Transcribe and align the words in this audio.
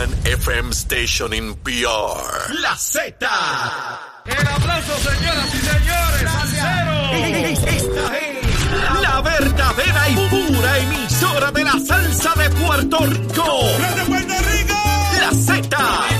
One 0.00 0.16
FM 0.24 0.72
station 0.72 1.34
in 1.34 1.54
PR. 1.56 2.54
La 2.62 2.74
Z. 2.74 3.18
El 4.24 4.48
aplauso, 4.48 4.96
señoras 4.96 5.54
y 5.54 5.58
señores. 5.58 6.22
Esta 7.66 8.18
es 8.18 9.02
La 9.02 9.20
verdadera 9.20 10.08
y 10.08 10.14
pura 10.30 10.78
emisora 10.78 11.50
de 11.52 11.64
la 11.64 11.78
salsa 11.86 12.32
de 12.34 12.48
Puerto 12.48 12.98
Rico. 13.04 13.62
de 13.94 14.04
Puerto 14.06 14.34
Rico. 14.54 14.78
La 15.20 15.32
Z. 15.34 16.19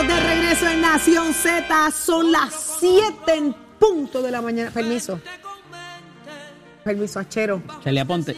Estamos 0.00 0.14
de 0.14 0.34
regreso 0.34 0.68
en 0.68 0.80
Nación 0.80 1.34
Z. 1.34 1.90
Son 1.90 2.30
las 2.30 2.76
7 2.80 3.02
en 3.34 3.54
punto 3.78 4.22
de 4.22 4.30
la 4.30 4.40
mañana. 4.40 4.70
Permiso. 4.70 5.20
Permiso, 6.84 7.18
Achero. 7.18 7.62
Charlie 7.82 8.00
Aponte. 8.00 8.36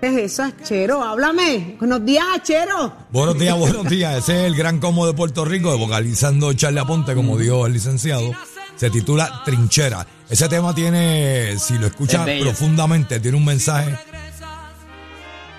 ¿Qué 0.00 0.06
es 0.06 0.32
eso, 0.32 0.44
Achero? 0.44 1.02
Háblame. 1.02 1.76
Buenos 1.78 2.04
días, 2.04 2.24
Achero. 2.34 2.92
Buenos 3.10 3.38
días, 3.38 3.56
buenos 3.58 3.88
días. 3.88 4.18
Ese 4.18 4.40
es 4.40 4.46
el 4.46 4.54
gran 4.56 4.78
combo 4.78 5.06
de 5.06 5.14
Puerto 5.14 5.44
Rico, 5.44 5.76
vocalizando 5.76 6.52
Charlie 6.52 6.80
Aponte, 6.80 7.14
como 7.14 7.36
dijo 7.36 7.66
el 7.66 7.72
licenciado. 7.72 8.32
Se 8.76 8.90
titula 8.90 9.42
Trinchera. 9.44 10.06
Ese 10.30 10.48
tema 10.48 10.74
tiene, 10.74 11.58
si 11.58 11.78
lo 11.78 11.86
escuchas 11.88 12.28
Es 12.28 12.42
profundamente, 12.42 13.18
tiene 13.18 13.36
un 13.36 13.44
mensaje 13.44 13.98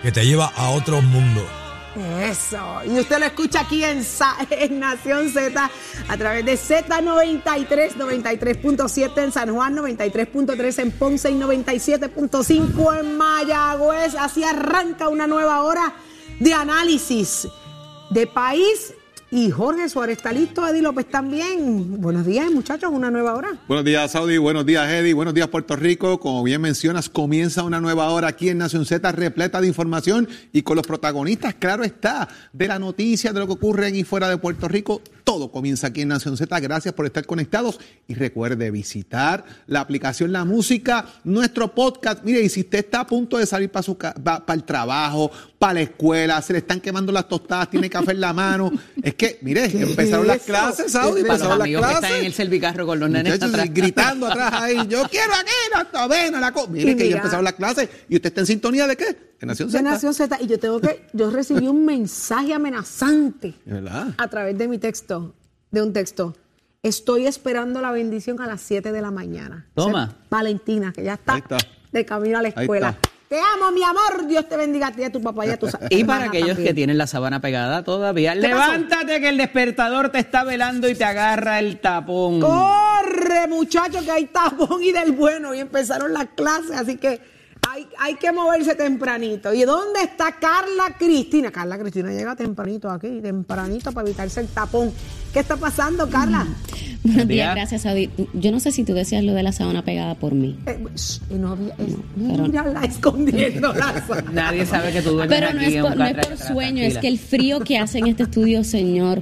que 0.01 0.11
te 0.11 0.25
lleva 0.25 0.45
a 0.55 0.69
otro 0.69 1.01
mundo. 1.01 1.58
Eso. 1.99 2.81
Y 2.85 2.99
usted 2.99 3.19
lo 3.19 3.25
escucha 3.25 3.61
aquí 3.61 3.83
en, 3.83 4.03
Sa- 4.03 4.37
en 4.49 4.79
Nación 4.79 5.29
Z 5.29 5.69
a 6.07 6.17
través 6.17 6.45
de 6.45 6.53
Z93, 6.53 7.95
93.7 7.95 9.23
en 9.23 9.31
San 9.31 9.53
Juan, 9.53 9.75
93.3 9.75 10.79
en 10.79 10.91
Ponce 10.91 11.29
y 11.31 11.35
97.5 11.35 12.99
en 12.99 13.17
Mayagüez. 13.17 14.15
Así 14.15 14.43
arranca 14.43 15.09
una 15.09 15.27
nueva 15.27 15.63
hora 15.63 15.93
de 16.39 16.53
análisis 16.53 17.47
de 18.11 18.27
país. 18.27 18.93
Y 19.31 19.51
Jorge 19.51 19.87
Suárez 19.89 20.17
está 20.17 20.31
listo, 20.31 20.67
Eddie 20.67 20.81
López 20.81 21.07
también. 21.07 22.01
Buenos 22.01 22.25
días, 22.25 22.49
muchachos, 22.51 22.89
una 22.91 23.11
nueva 23.11 23.35
hora. 23.35 23.49
Buenos 23.67 23.85
días, 23.85 24.11
Saudi. 24.11 24.39
Buenos 24.39 24.65
días, 24.65 24.89
Eddie. 24.89 25.13
Buenos 25.13 25.35
días, 25.35 25.47
Puerto 25.49 25.75
Rico. 25.75 26.19
Como 26.19 26.41
bien 26.41 26.59
mencionas, 26.59 27.09
comienza 27.09 27.61
una 27.61 27.79
nueva 27.79 28.09
hora 28.09 28.29
aquí 28.29 28.49
en 28.49 28.57
Nación 28.57 28.87
Z, 28.87 29.11
repleta 29.11 29.61
de 29.61 29.67
información 29.67 30.27
y 30.51 30.63
con 30.63 30.77
los 30.77 30.87
protagonistas, 30.87 31.53
claro 31.53 31.83
está, 31.83 32.27
de 32.53 32.67
la 32.67 32.79
noticia, 32.79 33.31
de 33.31 33.39
lo 33.39 33.45
que 33.45 33.53
ocurre 33.53 33.89
en 33.89 34.03
fuera 34.03 34.27
de 34.29 34.37
Puerto 34.37 34.67
Rico. 34.67 35.01
Todo 35.29 35.51
comienza 35.51 35.85
aquí 35.85 36.01
en 36.01 36.07
Nación 36.07 36.35
Z. 36.37 36.59
Gracias 36.59 36.91
por 36.91 37.05
estar 37.05 37.23
conectados 37.23 37.79
y 38.07 38.15
recuerde 38.15 38.71
visitar 38.71 39.45
la 39.67 39.79
aplicación 39.79 40.31
La 40.31 40.43
Música, 40.43 41.05
nuestro 41.23 41.75
podcast. 41.75 42.23
Mire, 42.23 42.41
y 42.41 42.49
si 42.49 42.61
usted 42.61 42.79
está 42.79 43.01
a 43.01 43.05
punto 43.05 43.37
de 43.37 43.45
salir 43.45 43.69
para, 43.69 43.83
su 43.83 43.95
para 43.95 44.53
el 44.55 44.63
trabajo, 44.63 45.29
para 45.59 45.75
la 45.75 45.81
escuela, 45.81 46.41
se 46.41 46.53
le 46.53 46.59
están 46.59 46.81
quemando 46.81 47.11
las 47.11 47.27
tostadas, 47.29 47.69
tiene 47.69 47.91
café 47.91 48.13
en 48.13 48.21
la 48.21 48.33
mano. 48.33 48.71
Es 49.03 49.13
que, 49.13 49.37
mire, 49.43 49.65
empezaron 49.65 50.25
las 50.25 50.41
clases, 50.41 50.91
Saudi. 50.93 51.21
¿Qué 51.21 51.27
Para 51.27 51.37
los 51.37 51.47
empezaron 51.47 51.59
las 51.59 51.65
amigos 51.65 51.81
que 51.83 51.89
clases. 51.89 52.03
están 52.09 52.19
en 52.21 52.25
el 52.25 52.33
servicarro 52.33 52.87
con 52.87 52.99
los 52.99 53.09
nenes 53.11 53.43
atrás. 53.43 53.69
gritando 53.71 54.25
atrás 54.25 54.51
ahí, 54.53 54.77
yo 54.87 55.03
quiero 55.09 55.31
aquí 55.35 55.51
la 55.93 56.01
avena, 56.05 56.39
la 56.39 56.51
co-". 56.51 56.67
Mire 56.69 56.95
que 56.95 57.03
ya 57.03 57.05
mira. 57.05 57.17
empezaron 57.17 57.45
las 57.45 57.53
clases 57.53 57.87
y 58.09 58.15
usted 58.15 58.29
está 58.29 58.41
en 58.41 58.47
sintonía 58.47 58.87
de 58.87 58.97
qué? 58.97 59.28
De 59.39 59.47
Nación 59.47 59.69
De 59.69 59.77
Z. 59.77 59.81
Nación 59.89 60.13
Z. 60.13 60.37
Y 60.41 60.47
yo 60.47 60.59
tengo 60.59 60.79
que, 60.81 61.05
yo 61.13 61.29
recibí 61.31 61.67
un 61.67 61.85
mensaje 61.85 62.53
amenazante. 62.53 63.55
¿De 63.65 63.73
verdad? 63.81 64.07
a 64.17 64.27
través 64.27 64.57
de 64.57 64.67
mi 64.67 64.77
texto, 64.77 65.33
de 65.71 65.81
un 65.81 65.93
texto. 65.93 66.35
Estoy 66.81 67.27
esperando 67.27 67.81
la 67.81 67.91
bendición 67.91 68.39
a 68.41 68.47
las 68.47 68.61
7 68.61 68.91
de 68.91 69.01
la 69.01 69.11
mañana. 69.11 69.67
Toma. 69.75 70.15
Valentina, 70.29 70.93
que 70.93 71.03
ya 71.03 71.15
está, 71.15 71.33
Ahí 71.33 71.39
está. 71.41 71.57
de 71.91 72.05
camino 72.05 72.37
a 72.37 72.41
la 72.41 72.47
escuela. 72.49 72.97
Te 73.27 73.37
amo, 73.37 73.71
mi 73.71 73.83
amor. 73.83 74.25
Dios 74.27 74.47
te 74.49 74.57
bendiga 74.57 74.87
a 74.87 74.91
ti 74.91 75.01
y 75.01 75.03
a 75.03 75.11
tu 75.11 75.21
papá 75.21 75.45
y 75.45 75.49
a 75.51 75.59
tus 75.59 75.71
Y 75.91 76.03
para 76.03 76.25
aquellos 76.25 76.57
que 76.57 76.73
tienen 76.73 76.97
la 76.97 77.05
sábana 77.05 77.39
pegada 77.41 77.83
todavía, 77.83 78.31
pasó? 78.33 78.41
levántate 78.41 79.21
que 79.21 79.29
el 79.29 79.37
despertador 79.37 80.09
te 80.09 80.17
está 80.19 80.43
velando 80.43 80.89
y 80.89 80.95
te 80.95 81.03
agarra 81.03 81.59
el 81.59 81.79
tapón. 81.79 82.39
Corre, 82.39 83.47
muchachos, 83.47 84.03
que 84.03 84.11
hay 84.11 84.25
tapón 84.27 84.81
y 84.81 84.91
del 84.91 85.11
bueno. 85.11 85.53
Y 85.53 85.59
empezaron 85.59 86.11
las 86.13 86.27
clases, 86.35 86.71
así 86.71 86.97
que 86.97 87.19
hay, 87.71 87.87
hay 87.99 88.15
que 88.15 88.31
moverse 88.31 88.73
tempranito. 88.75 89.53
¿Y 89.53 89.63
dónde 89.63 90.01
está 90.01 90.31
Carla 90.39 90.95
Cristina? 90.97 91.51
Carla 91.51 91.77
Cristina 91.77 92.09
llega 92.11 92.35
tempranito 92.35 92.89
aquí, 92.89 93.19
tempranito 93.21 93.91
para 93.91 94.07
evitarse 94.07 94.39
el 94.41 94.47
tapón. 94.47 94.91
¿Qué 95.33 95.39
está 95.39 95.55
pasando, 95.55 96.09
Carla? 96.09 96.45
días. 96.45 96.99
Buenos 97.03 97.27
días, 97.27 97.55
gracias, 97.55 97.81
Saudi. 97.83 98.09
Yo 98.33 98.51
no 98.51 98.59
sé 98.59 98.71
si 98.71 98.83
tú 98.83 98.93
decías 98.93 99.23
lo 99.23 99.33
de 99.33 99.43
la 99.43 99.51
sábana 99.51 99.85
pegada 99.85 100.15
por 100.15 100.33
mí. 100.33 100.57
Eh, 100.65 100.83
shh, 100.95 101.19
y 101.29 101.35
no 101.35 101.51
había, 101.51 101.73
es- 101.77 101.95
pero- 102.27 102.43
mírala 102.43 102.81
escondiendo 102.85 103.73
la 103.73 104.05
sábana. 104.05 104.31
Nadie 104.33 104.65
sabe 104.65 104.91
que 104.91 105.01
tú 105.01 105.11
duermes 105.11 105.39
Pero 105.39 105.53
no 105.53 105.61
aquí 105.61 105.75
es, 105.75 105.83
por, 105.83 105.95
no 105.97 106.05
es 106.05 106.27
por 106.27 106.37
sueño, 106.37 106.83
es 106.83 106.97
que 106.97 107.07
el 107.07 107.19
frío 107.19 107.59
que 107.59 107.77
hace 107.77 107.99
en 107.99 108.07
este 108.07 108.23
estudio, 108.23 108.63
señor. 108.63 109.21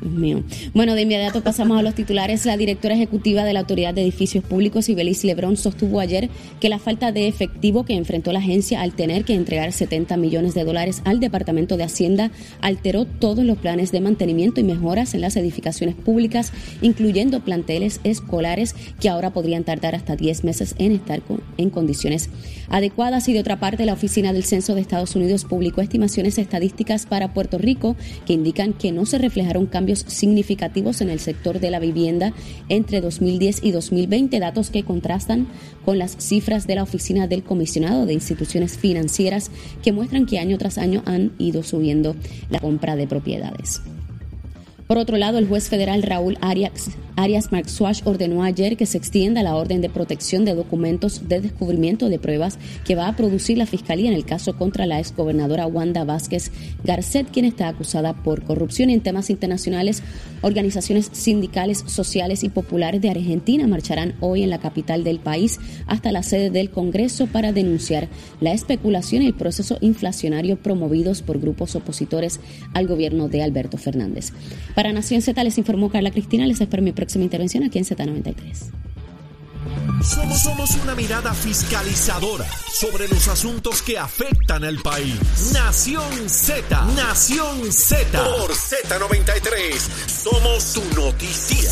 Mío. 0.00 0.44
Bueno, 0.74 0.94
de 0.94 1.02
inmediato 1.02 1.42
pasamos 1.42 1.76
a 1.76 1.82
los 1.82 1.92
titulares. 1.94 2.46
La 2.46 2.56
directora 2.56 2.94
ejecutiva 2.94 3.42
de 3.42 3.52
la 3.52 3.60
Autoridad 3.60 3.92
de 3.94 4.02
Edificios 4.02 4.44
Públicos, 4.44 4.88
Ibeliz 4.88 5.24
Lebrón, 5.24 5.56
sostuvo 5.56 5.98
ayer 5.98 6.30
que 6.60 6.68
la 6.68 6.78
falta 6.78 7.10
de 7.10 7.26
efectivo 7.26 7.84
que 7.84 7.94
enfrentó 7.94 8.32
la 8.32 8.38
agencia 8.38 8.80
al 8.80 8.92
tener 8.92 9.24
que 9.24 9.34
entregar 9.34 9.72
70 9.72 10.16
millones 10.16 10.54
de 10.54 10.62
dólares 10.62 11.02
al 11.04 11.18
Departamento 11.18 11.76
de 11.76 11.82
Hacienda 11.82 12.30
alteró 12.60 13.06
todos 13.06 13.44
los 13.44 13.58
planes 13.58 13.90
de 13.90 14.00
mantenimiento 14.00 14.60
y 14.60 14.64
mejoras 14.64 15.14
en 15.14 15.20
las 15.20 15.34
edificaciones 15.34 15.96
públicas, 15.96 16.52
incluyendo 16.80 17.40
planteles 17.40 18.00
escolares 18.04 18.76
que 19.00 19.08
ahora 19.08 19.32
podrían 19.32 19.64
tardar 19.64 19.96
hasta 19.96 20.14
10 20.14 20.44
meses 20.44 20.76
en 20.78 20.92
estar 20.92 21.22
con- 21.22 21.42
en 21.56 21.70
condiciones 21.70 22.30
adecuadas. 22.68 23.28
Y 23.28 23.32
de 23.32 23.40
otra 23.40 23.58
parte, 23.58 23.84
la 23.84 23.94
Oficina 23.94 24.32
del 24.32 24.44
Censo 24.44 24.76
de 24.76 24.80
Estados 24.80 25.16
Unidos 25.16 25.44
publicó 25.44 25.80
estimaciones 25.80 26.38
estadísticas 26.38 27.06
para 27.06 27.34
Puerto 27.34 27.58
Rico 27.58 27.96
que 28.26 28.34
indican 28.34 28.72
que 28.74 28.92
no 28.92 29.04
se 29.04 29.18
reflejaron 29.18 29.66
cambios 29.66 29.87
significativos 29.96 31.00
en 31.00 31.10
el 31.10 31.20
sector 31.20 31.60
de 31.60 31.70
la 31.70 31.78
vivienda 31.78 32.32
entre 32.68 33.00
2010 33.00 33.62
y 33.62 33.70
2020, 33.70 34.38
datos 34.40 34.70
que 34.70 34.84
contrastan 34.84 35.46
con 35.84 35.98
las 35.98 36.16
cifras 36.18 36.66
de 36.66 36.74
la 36.74 36.82
Oficina 36.82 37.26
del 37.26 37.42
Comisionado 37.42 38.06
de 38.06 38.14
Instituciones 38.14 38.78
Financieras 38.78 39.50
que 39.82 39.92
muestran 39.92 40.26
que 40.26 40.38
año 40.38 40.58
tras 40.58 40.78
año 40.78 41.02
han 41.06 41.32
ido 41.38 41.62
subiendo 41.62 42.14
la 42.50 42.60
compra 42.60 42.96
de 42.96 43.06
propiedades. 43.06 43.80
Por 44.88 44.96
otro 44.96 45.18
lado, 45.18 45.36
el 45.36 45.46
juez 45.46 45.68
federal 45.68 46.02
Raúl 46.02 46.38
Arias, 46.40 46.90
Arias 47.14 47.50
ordenó 48.04 48.42
ayer 48.42 48.78
que 48.78 48.86
se 48.86 48.96
extienda 48.96 49.42
la 49.42 49.54
orden 49.54 49.82
de 49.82 49.90
protección 49.90 50.46
de 50.46 50.54
documentos 50.54 51.28
de 51.28 51.42
descubrimiento 51.42 52.08
de 52.08 52.18
pruebas 52.18 52.58
que 52.86 52.94
va 52.94 53.06
a 53.06 53.16
producir 53.16 53.58
la 53.58 53.66
Fiscalía 53.66 54.08
en 54.08 54.14
el 54.14 54.24
caso 54.24 54.56
contra 54.56 54.86
la 54.86 54.98
exgobernadora 54.98 55.66
Wanda 55.66 56.04
Vázquez 56.04 56.52
Garcet, 56.84 57.28
quien 57.30 57.44
está 57.44 57.68
acusada 57.68 58.14
por 58.14 58.44
corrupción 58.44 58.88
Y 58.88 58.94
en 58.94 59.00
temas 59.00 59.28
internacionales. 59.28 60.02
Organizaciones 60.40 61.10
sindicales, 61.12 61.82
sociales 61.86 62.44
y 62.44 62.48
populares 62.48 63.02
de 63.02 63.10
Argentina 63.10 63.66
marcharán 63.66 64.14
hoy 64.20 64.44
en 64.44 64.50
la 64.50 64.58
capital 64.58 65.04
del 65.04 65.18
país 65.18 65.58
hasta 65.86 66.12
la 66.12 66.22
sede 66.22 66.48
del 66.48 66.70
Congreso 66.70 67.26
para 67.26 67.52
denunciar 67.52 68.08
la 68.40 68.52
especulación 68.52 69.22
y 69.22 69.26
el 69.26 69.34
proceso 69.34 69.76
inflacionario 69.80 70.56
promovidos 70.56 71.20
por 71.20 71.40
grupos 71.40 71.74
opositores 71.74 72.40
al 72.72 72.86
gobierno 72.86 73.28
de 73.28 73.42
Alberto 73.42 73.76
Fernández. 73.76 74.32
Para 74.78 74.92
Nación 74.92 75.22
Z 75.22 75.42
les 75.42 75.58
informó 75.58 75.90
Carla 75.90 76.12
Cristina. 76.12 76.46
Les 76.46 76.60
espero 76.60 76.84
mi 76.84 76.92
próxima 76.92 77.24
intervención 77.24 77.64
aquí 77.64 77.78
en 77.78 77.84
Z93. 77.84 78.70
Somos, 80.04 80.40
somos 80.40 80.70
una 80.84 80.94
mirada 80.94 81.34
fiscalizadora 81.34 82.46
sobre 82.72 83.08
los 83.08 83.26
asuntos 83.26 83.82
que 83.82 83.98
afectan 83.98 84.62
al 84.62 84.78
país. 84.78 85.50
Nación 85.52 86.28
Z, 86.28 86.62
Nación 86.94 87.72
Z. 87.72 88.22
Por 88.22 88.52
Z93, 88.52 89.80
somos 90.06 90.62
su 90.62 90.84
noticia. 90.94 91.68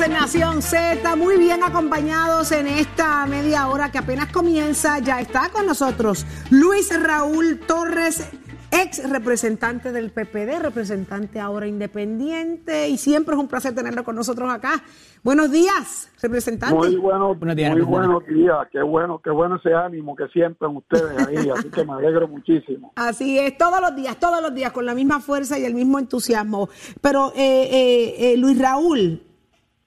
Continuamos 0.00 0.34
en 0.34 0.40
Nación 0.40 0.62
Z, 0.62 1.16
muy 1.16 1.36
bien 1.36 1.62
acompañados 1.62 2.52
en 2.52 2.66
esta 2.66 3.26
media 3.26 3.68
hora 3.68 3.90
que 3.92 3.98
apenas 3.98 4.32
comienza. 4.32 4.98
Ya 4.98 5.20
está 5.20 5.50
con 5.50 5.66
nosotros 5.66 6.24
Luis 6.50 6.90
Raúl 7.02 7.60
Torres, 7.66 8.30
ex 8.70 9.10
representante 9.10 9.92
del 9.92 10.10
PPD, 10.10 10.58
representante 10.62 11.38
ahora 11.38 11.66
independiente, 11.66 12.88
y 12.88 12.96
siempre 12.96 13.34
es 13.34 13.40
un 13.40 13.48
placer 13.48 13.74
tenerlo 13.74 14.02
con 14.02 14.16
nosotros 14.16 14.50
acá. 14.50 14.82
Buenos 15.22 15.50
días, 15.50 16.10
representante. 16.22 16.74
Muy 16.74 16.96
bueno, 16.96 17.34
Buenos 17.34 17.56
días, 17.56 17.72
muy 17.72 17.82
buenos 17.82 18.26
días, 18.26 18.56
qué 18.72 18.82
bueno, 18.82 19.20
qué 19.22 19.30
bueno 19.30 19.56
ese 19.56 19.74
ánimo 19.74 20.16
que 20.16 20.28
sienten 20.28 20.76
ustedes 20.76 21.26
ahí, 21.26 21.50
así 21.54 21.68
que 21.68 21.84
me 21.84 21.92
alegro 21.92 22.26
muchísimo. 22.26 22.92
Así 22.96 23.38
es, 23.38 23.58
todos 23.58 23.80
los 23.82 23.94
días, 23.94 24.18
todos 24.18 24.40
los 24.40 24.54
días, 24.54 24.72
con 24.72 24.86
la 24.86 24.94
misma 24.94 25.20
fuerza 25.20 25.58
y 25.58 25.64
el 25.64 25.74
mismo 25.74 25.98
entusiasmo. 25.98 26.70
Pero, 27.02 27.32
eh, 27.36 27.68
eh, 27.70 28.32
eh, 28.32 28.36
Luis 28.38 28.58
Raúl, 28.58 29.26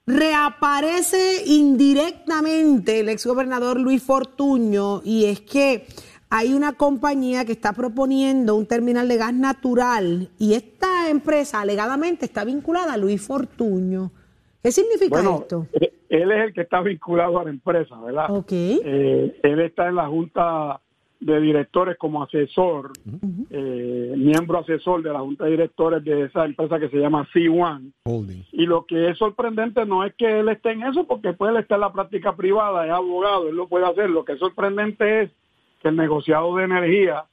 reaparece 0.06 1.44
indirectamente 1.46 3.00
el 3.00 3.08
exgobernador 3.08 3.80
Luis 3.80 4.02
Fortuño 4.02 5.00
y 5.04 5.26
es 5.26 5.40
que 5.40 5.86
hay 6.30 6.52
una 6.52 6.72
compañía 6.72 7.44
que 7.44 7.52
está 7.52 7.72
proponiendo 7.72 8.56
un 8.56 8.66
terminal 8.66 9.08
de 9.08 9.16
gas 9.16 9.32
natural 9.34 10.28
y 10.38 10.54
esta 10.54 11.08
empresa 11.08 11.60
alegadamente 11.60 12.26
está 12.26 12.44
vinculada 12.44 12.94
a 12.94 12.96
Luis 12.96 13.22
Fortuño. 13.26 14.10
¿Qué 14.62 14.72
significa 14.72 15.16
Bueno, 15.16 15.38
esto? 15.42 15.66
eh, 15.72 15.92
él 16.08 16.30
es 16.32 16.46
el 16.46 16.52
que 16.54 16.62
está 16.62 16.80
vinculado 16.80 17.38
a 17.38 17.44
la 17.44 17.50
empresa, 17.50 17.98
¿verdad? 18.00 18.30
Ok. 18.30 18.52
Eh, 18.52 19.38
él 19.42 19.60
está 19.60 19.88
en 19.88 19.96
la 19.96 20.06
junta 20.08 20.80
de 21.24 21.40
directores 21.40 21.96
como 21.96 22.22
asesor, 22.22 22.92
eh, 23.48 24.14
miembro 24.14 24.58
asesor 24.58 25.02
de 25.02 25.10
la 25.10 25.20
junta 25.20 25.44
de 25.44 25.52
directores 25.52 26.04
de 26.04 26.24
esa 26.24 26.44
empresa 26.44 26.78
que 26.78 26.90
se 26.90 26.98
llama 26.98 27.26
C1. 27.32 27.92
Y 28.52 28.66
lo 28.66 28.84
que 28.84 29.08
es 29.08 29.16
sorprendente 29.16 29.86
no 29.86 30.04
es 30.04 30.14
que 30.16 30.40
él 30.40 30.50
esté 30.50 30.72
en 30.72 30.82
eso, 30.82 31.06
porque 31.06 31.32
pues 31.32 31.50
él 31.50 31.56
está 31.56 31.76
en 31.76 31.80
la 31.80 31.94
práctica 31.94 32.36
privada, 32.36 32.84
es 32.84 32.92
abogado, 32.92 33.48
él 33.48 33.56
lo 33.56 33.68
puede 33.68 33.86
hacer. 33.86 34.10
Lo 34.10 34.26
que 34.26 34.32
es 34.32 34.38
sorprendente 34.38 35.22
es 35.22 35.30
que 35.80 35.88
el 35.88 35.96
negociado 35.96 36.54
de 36.56 36.64
energía 36.64 37.24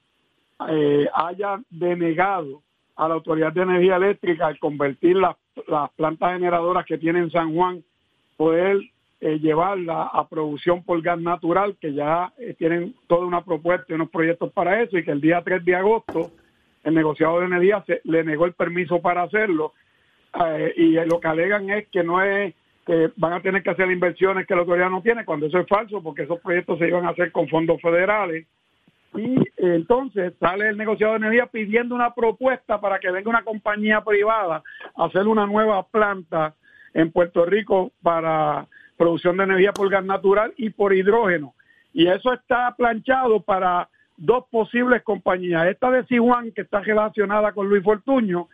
eh, 0.70 1.10
haya 1.14 1.60
denegado 1.70 2.62
a 2.96 3.10
la 3.10 3.16
Autoridad 3.16 3.52
de 3.52 3.64
Energía 3.64 3.98
Eléctrica 3.98 4.48
al 4.48 4.58
convertir 4.58 5.18
las, 5.18 5.36
las 5.68 5.92
plantas 5.92 6.32
generadoras 6.32 6.86
que 6.86 6.98
tiene 6.98 7.20
en 7.20 7.32
San 7.32 7.54
Juan, 7.54 7.84
poder 8.38 8.80
eh, 9.24 9.38
llevarla 9.38 10.10
a 10.12 10.28
producción 10.28 10.84
por 10.84 11.00
gas 11.04 11.20
natural, 11.20 11.78
que 11.80 11.94
ya 11.94 12.34
eh, 12.40 12.56
tienen 12.58 12.96
toda 13.06 13.28
una 13.28 13.46
propuesta 13.46 13.86
y 13.88 13.94
unos 13.94 14.10
proyectos 14.10 14.52
para 14.52 14.82
eso, 14.82 14.98
y 14.98 15.04
que 15.04 15.12
el 15.12 15.22
día 15.22 15.44
3 15.46 15.64
de 15.64 15.76
agosto 15.76 16.32
el 16.84 16.96
negociado 16.96 17.40
de 17.40 17.46
energía 17.46 17.84
se, 17.86 18.02
le 18.04 18.24
negó 18.24 18.48
el 18.48 18.54
permiso 18.54 19.00
para 19.00 19.22
hacerlo, 19.22 19.74
eh, 20.44 20.74
y 20.76 20.94
lo 21.06 21.20
que 21.20 21.28
alegan 21.28 21.70
es 21.70 21.88
que 21.90 22.04
no 22.04 22.20
es 22.24 22.56
que 22.84 23.12
van 23.16 23.34
a 23.34 23.42
tener 23.42 23.62
que 23.62 23.70
hacer 23.70 23.92
inversiones 23.92 24.48
que 24.48 24.56
la 24.56 24.62
autoridad 24.62 24.90
no 24.90 25.04
tiene, 25.04 25.24
cuando 25.24 25.46
eso 25.46 25.60
es 25.60 25.68
falso, 25.68 26.02
porque 26.02 26.24
esos 26.24 26.40
proyectos 26.40 26.80
se 26.80 26.88
iban 26.88 27.06
a 27.06 27.10
hacer 27.10 27.32
con 27.32 27.48
fondos 27.48 27.80
federales. 27.80 28.48
Y 29.14 29.36
entonces 29.58 30.34
sale 30.40 30.70
el 30.70 30.78
negociado 30.78 31.14
de 31.14 31.20
energía 31.20 31.46
pidiendo 31.46 31.94
una 31.94 32.16
propuesta 32.16 32.82
para 32.82 32.98
que 32.98 33.12
venga 33.12 33.30
una 33.30 33.44
compañía 33.44 34.02
privada 34.04 34.64
a 34.96 35.06
hacer 35.06 35.28
una 35.28 35.46
nueva 35.46 35.84
planta 35.84 36.56
en 36.96 37.12
Puerto 37.12 37.46
Rico 37.46 37.92
para 38.02 38.68
producción 39.02 39.36
de 39.36 39.46
energía 39.46 39.72
por 39.72 39.90
gas 39.90 40.06
natural 40.06 40.54
y 40.58 40.70
por 40.70 40.94
hidrógeno. 40.94 41.56
Y 41.92 42.06
eso 42.06 42.32
está 42.34 42.76
planchado 42.78 43.42
para 43.42 43.90
dos 44.16 44.46
posibles 44.52 45.02
compañías. 45.02 45.66
Esta 45.66 45.90
de 45.90 46.06
Sihuan, 46.06 46.52
que 46.52 46.62
está 46.62 46.82
relacionada 46.82 47.52
con 47.52 47.68
Luis 47.68 47.84
Fortuño, 47.84 48.48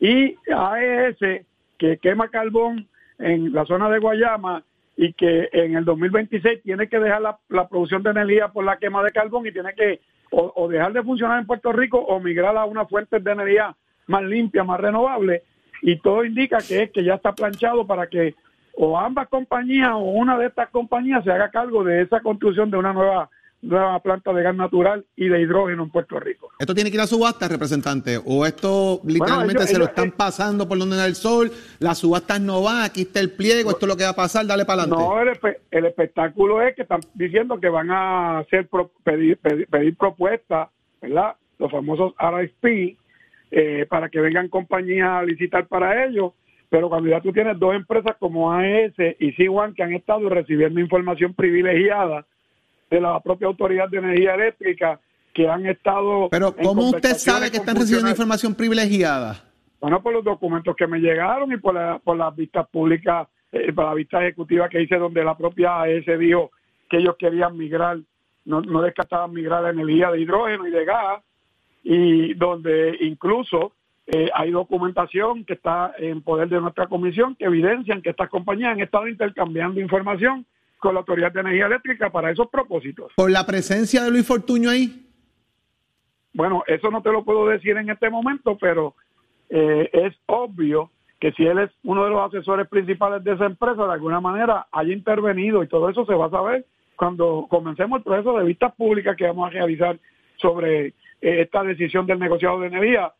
y 0.00 0.36
AES, 0.52 1.44
que 1.78 1.98
quema 1.98 2.26
carbón 2.30 2.88
en 3.20 3.52
la 3.52 3.64
zona 3.64 3.88
de 3.90 4.00
Guayama 4.00 4.64
y 4.96 5.12
que 5.12 5.48
en 5.52 5.76
el 5.76 5.84
2026 5.84 6.64
tiene 6.64 6.88
que 6.88 6.98
dejar 6.98 7.22
la, 7.22 7.68
producción 7.68 8.02
de 8.02 8.10
energía 8.10 8.48
por 8.48 8.64
la 8.64 8.78
quema 8.78 9.04
de 9.04 9.12
carbón 9.12 9.46
y 9.46 9.52
tiene 9.52 9.72
que 9.72 10.00
o, 10.32 10.52
o 10.56 10.66
dejar 10.66 10.92
de 10.92 11.04
funcionar 11.04 11.38
en 11.38 11.46
Puerto 11.46 11.70
Rico 11.72 11.98
o 11.98 12.18
migrar 12.18 12.56
a 12.56 12.64
unas 12.64 12.88
fuentes 12.88 13.22
de 13.22 13.30
energía 13.30 13.76
más 14.08 14.24
limpias, 14.24 14.66
más 14.66 14.80
renovables. 14.80 15.42
Y 15.80 16.00
todo 16.00 16.24
indica 16.24 16.58
que 16.58 16.82
es 16.82 16.90
que 16.90 17.04
ya 17.04 17.14
está 17.14 17.32
planchado 17.32 17.86
para 17.86 18.08
que 18.08 18.34
o 18.74 18.98
ambas 18.98 19.28
compañías 19.28 19.90
o 19.92 19.98
una 19.98 20.38
de 20.38 20.46
estas 20.46 20.68
compañías 20.70 21.22
se 21.24 21.30
haga 21.30 21.50
cargo 21.50 21.84
de 21.84 22.02
esa 22.02 22.20
construcción 22.20 22.70
de 22.70 22.76
una 22.78 22.92
nueva 22.92 23.30
nueva 23.64 24.00
planta 24.00 24.32
de 24.32 24.42
gas 24.42 24.56
natural 24.56 25.06
y 25.14 25.28
de 25.28 25.40
hidrógeno 25.40 25.84
en 25.84 25.90
Puerto 25.90 26.18
Rico. 26.18 26.48
¿Esto 26.58 26.74
tiene 26.74 26.90
que 26.90 26.96
ir 26.96 27.00
a 27.00 27.06
subasta, 27.06 27.46
representante? 27.46 28.18
¿O 28.26 28.44
esto 28.44 29.00
literalmente 29.04 29.58
ellos- 29.62 29.70
se 29.70 29.78
lo 29.78 29.84
ellos- 29.84 29.88
están 29.90 30.10
pasando 30.10 30.66
por 30.66 30.78
donde 30.80 30.96
da 30.96 31.06
el 31.06 31.14
sol? 31.14 31.52
Las 31.78 31.98
subastas 31.98 32.40
no 32.40 32.60
van, 32.60 32.82
aquí 32.82 33.02
está 33.02 33.20
el 33.20 33.30
pliego, 33.30 33.70
esto 33.70 33.86
es 33.86 33.88
lo 33.88 33.96
que 33.96 34.02
va 34.02 34.10
a 34.10 34.16
pasar, 34.16 34.44
dale 34.48 34.64
para 34.64 34.82
adelante. 34.82 35.04
No, 35.04 35.20
el, 35.20 35.28
espe- 35.28 35.58
el 35.70 35.86
espectáculo 35.86 36.60
es 36.60 36.74
que 36.74 36.82
están 36.82 37.02
diciendo 37.14 37.60
que 37.60 37.68
van 37.68 37.92
a 37.92 38.38
hacer 38.40 38.66
pro- 38.66 38.90
pedir, 39.04 39.38
pedir, 39.38 39.68
pedir 39.68 39.96
propuestas, 39.96 40.68
¿verdad? 41.00 41.36
Los 41.60 41.70
famosos 41.70 42.14
RFP, 42.18 42.96
eh, 43.52 43.86
para 43.88 44.08
que 44.08 44.18
vengan 44.20 44.48
compañías 44.48 45.08
a 45.08 45.22
licitar 45.22 45.68
para 45.68 46.04
ellos. 46.04 46.32
Pero 46.72 46.88
cuando 46.88 47.10
ya 47.10 47.20
tú 47.20 47.34
tienes 47.34 47.58
dos 47.58 47.74
empresas 47.74 48.16
como 48.18 48.50
AES 48.50 48.94
y 49.18 49.34
C1 49.34 49.74
que 49.74 49.82
han 49.82 49.92
estado 49.92 50.26
recibiendo 50.30 50.80
información 50.80 51.34
privilegiada 51.34 52.24
de 52.90 52.98
la 52.98 53.20
propia 53.20 53.48
Autoridad 53.48 53.90
de 53.90 53.98
Energía 53.98 54.36
Eléctrica, 54.36 54.98
que 55.34 55.46
han 55.46 55.66
estado... 55.66 56.30
Pero 56.30 56.56
¿cómo 56.56 56.88
usted 56.88 57.12
sabe 57.16 57.50
que 57.50 57.58
están 57.58 57.76
recibiendo 57.76 58.08
información 58.08 58.54
privilegiada? 58.54 59.44
bueno, 59.82 60.02
por 60.02 60.14
los 60.14 60.24
documentos 60.24 60.74
que 60.74 60.86
me 60.86 60.98
llegaron 60.98 61.52
y 61.52 61.58
por, 61.58 61.74
la, 61.74 61.98
por 61.98 62.16
las 62.16 62.34
vistas 62.34 62.66
públicas, 62.68 63.28
eh, 63.52 63.70
por 63.74 63.84
la 63.84 63.94
vista 63.94 64.22
ejecutiva 64.22 64.70
que 64.70 64.80
hice 64.80 64.96
donde 64.96 65.22
la 65.22 65.36
propia 65.36 65.82
AES 65.82 66.06
dijo 66.18 66.52
que 66.88 66.98
ellos 66.98 67.16
querían 67.18 67.54
migrar, 67.58 67.98
no, 68.46 68.62
no 68.62 68.80
descartaban 68.80 69.34
migrar 69.34 69.62
la 69.62 69.70
energía 69.70 70.10
de 70.10 70.22
hidrógeno 70.22 70.66
y 70.66 70.70
de 70.70 70.84
gas, 70.86 71.22
y 71.82 72.32
donde 72.32 72.96
incluso 73.00 73.72
eh, 74.14 74.28
hay 74.34 74.50
documentación 74.50 75.42
que 75.46 75.54
está 75.54 75.94
en 75.96 76.20
poder 76.20 76.50
de 76.50 76.60
nuestra 76.60 76.86
comisión 76.86 77.34
que 77.34 77.46
evidencian 77.46 78.02
que 78.02 78.10
estas 78.10 78.28
compañías 78.28 78.72
han 78.72 78.80
estado 78.80 79.08
intercambiando 79.08 79.80
información 79.80 80.44
con 80.78 80.92
la 80.92 81.00
Autoridad 81.00 81.32
de 81.32 81.40
Energía 81.40 81.64
Eléctrica 81.64 82.10
para 82.10 82.30
esos 82.30 82.48
propósitos. 82.48 83.10
¿Por 83.16 83.30
la 83.30 83.46
presencia 83.46 84.04
de 84.04 84.10
Luis 84.10 84.26
Fortuño 84.26 84.68
ahí? 84.68 85.06
Bueno, 86.34 86.62
eso 86.66 86.90
no 86.90 87.00
te 87.00 87.10
lo 87.10 87.24
puedo 87.24 87.46
decir 87.46 87.74
en 87.78 87.88
este 87.88 88.10
momento, 88.10 88.58
pero 88.60 88.94
eh, 89.48 89.88
es 89.90 90.14
obvio 90.26 90.90
que 91.18 91.32
si 91.32 91.46
él 91.46 91.60
es 91.60 91.70
uno 91.82 92.04
de 92.04 92.10
los 92.10 92.20
asesores 92.20 92.68
principales 92.68 93.24
de 93.24 93.32
esa 93.32 93.46
empresa, 93.46 93.86
de 93.86 93.92
alguna 93.94 94.20
manera 94.20 94.66
haya 94.72 94.92
intervenido 94.92 95.62
y 95.62 95.68
todo 95.68 95.88
eso 95.88 96.04
se 96.04 96.14
va 96.14 96.26
a 96.26 96.30
saber 96.30 96.66
cuando 96.96 97.46
comencemos 97.48 97.98
el 97.98 98.04
proceso 98.04 98.36
de 98.36 98.44
vistas 98.44 98.74
públicas 98.74 99.16
que 99.16 99.26
vamos 99.26 99.46
a 99.46 99.50
realizar 99.50 99.98
sobre 100.36 100.88
eh, 100.88 100.92
esta 101.20 101.62
decisión 101.62 102.06
del 102.06 102.18
negociado 102.18 102.60
de 102.60 102.66
energía 102.66 103.10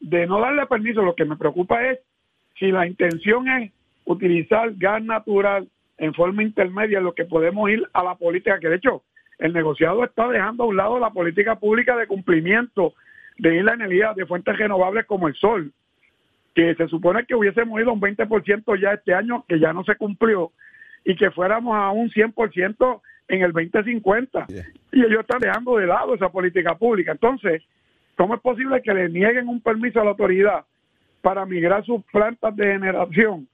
de 0.00 0.26
no 0.26 0.40
darle 0.40 0.66
permiso. 0.66 1.02
Lo 1.02 1.14
que 1.14 1.24
me 1.24 1.36
preocupa 1.36 1.84
es 1.86 1.98
si 2.58 2.70
la 2.70 2.86
intención 2.86 3.48
es 3.48 3.72
utilizar 4.04 4.72
gas 4.76 5.02
natural 5.02 5.68
en 5.98 6.14
forma 6.14 6.42
intermedia, 6.42 7.00
lo 7.00 7.14
que 7.14 7.24
podemos 7.24 7.68
ir 7.70 7.86
a 7.92 8.02
la 8.02 8.14
política, 8.14 8.58
que 8.58 8.68
de 8.68 8.76
hecho 8.76 9.02
el 9.38 9.52
negociado 9.52 10.04
está 10.04 10.28
dejando 10.28 10.64
a 10.64 10.66
un 10.66 10.76
lado 10.76 10.98
la 10.98 11.10
política 11.10 11.56
pública 11.56 11.96
de 11.96 12.06
cumplimiento 12.06 12.94
de 13.38 13.56
ir 13.56 13.64
la 13.64 13.74
energía 13.74 14.12
de 14.14 14.26
fuentes 14.26 14.56
renovables 14.56 15.06
como 15.06 15.28
el 15.28 15.34
sol, 15.34 15.72
que 16.54 16.74
se 16.74 16.88
supone 16.88 17.24
que 17.24 17.34
hubiésemos 17.34 17.80
ido 17.80 17.90
a 17.90 17.94
un 17.94 18.00
20% 18.00 18.80
ya 18.80 18.92
este 18.92 19.14
año, 19.14 19.44
que 19.48 19.60
ya 19.60 19.72
no 19.72 19.84
se 19.84 19.94
cumplió, 19.96 20.52
y 21.04 21.14
que 21.14 21.30
fuéramos 21.30 21.76
a 21.76 21.90
un 21.90 22.10
100% 22.10 23.00
en 23.28 23.42
el 23.42 23.52
2050. 23.52 24.46
Y 24.92 25.04
ellos 25.04 25.20
están 25.20 25.38
dejando 25.38 25.76
de 25.76 25.86
lado 25.86 26.14
esa 26.14 26.30
política 26.30 26.76
pública. 26.76 27.12
Entonces, 27.12 27.62
¿cómo 28.18 28.34
es 28.34 28.40
posible 28.40 28.82
que 28.82 28.92
le 28.92 29.08
nieguen 29.08 29.48
un 29.48 29.60
permiso 29.60 30.00
a 30.00 30.04
la 30.04 30.10
autoridad 30.10 30.64
para 31.22 31.46
migrar 31.46 31.84
sus 31.86 32.04
plantas 32.12 32.54
de 32.56 32.66
generación 32.66 33.48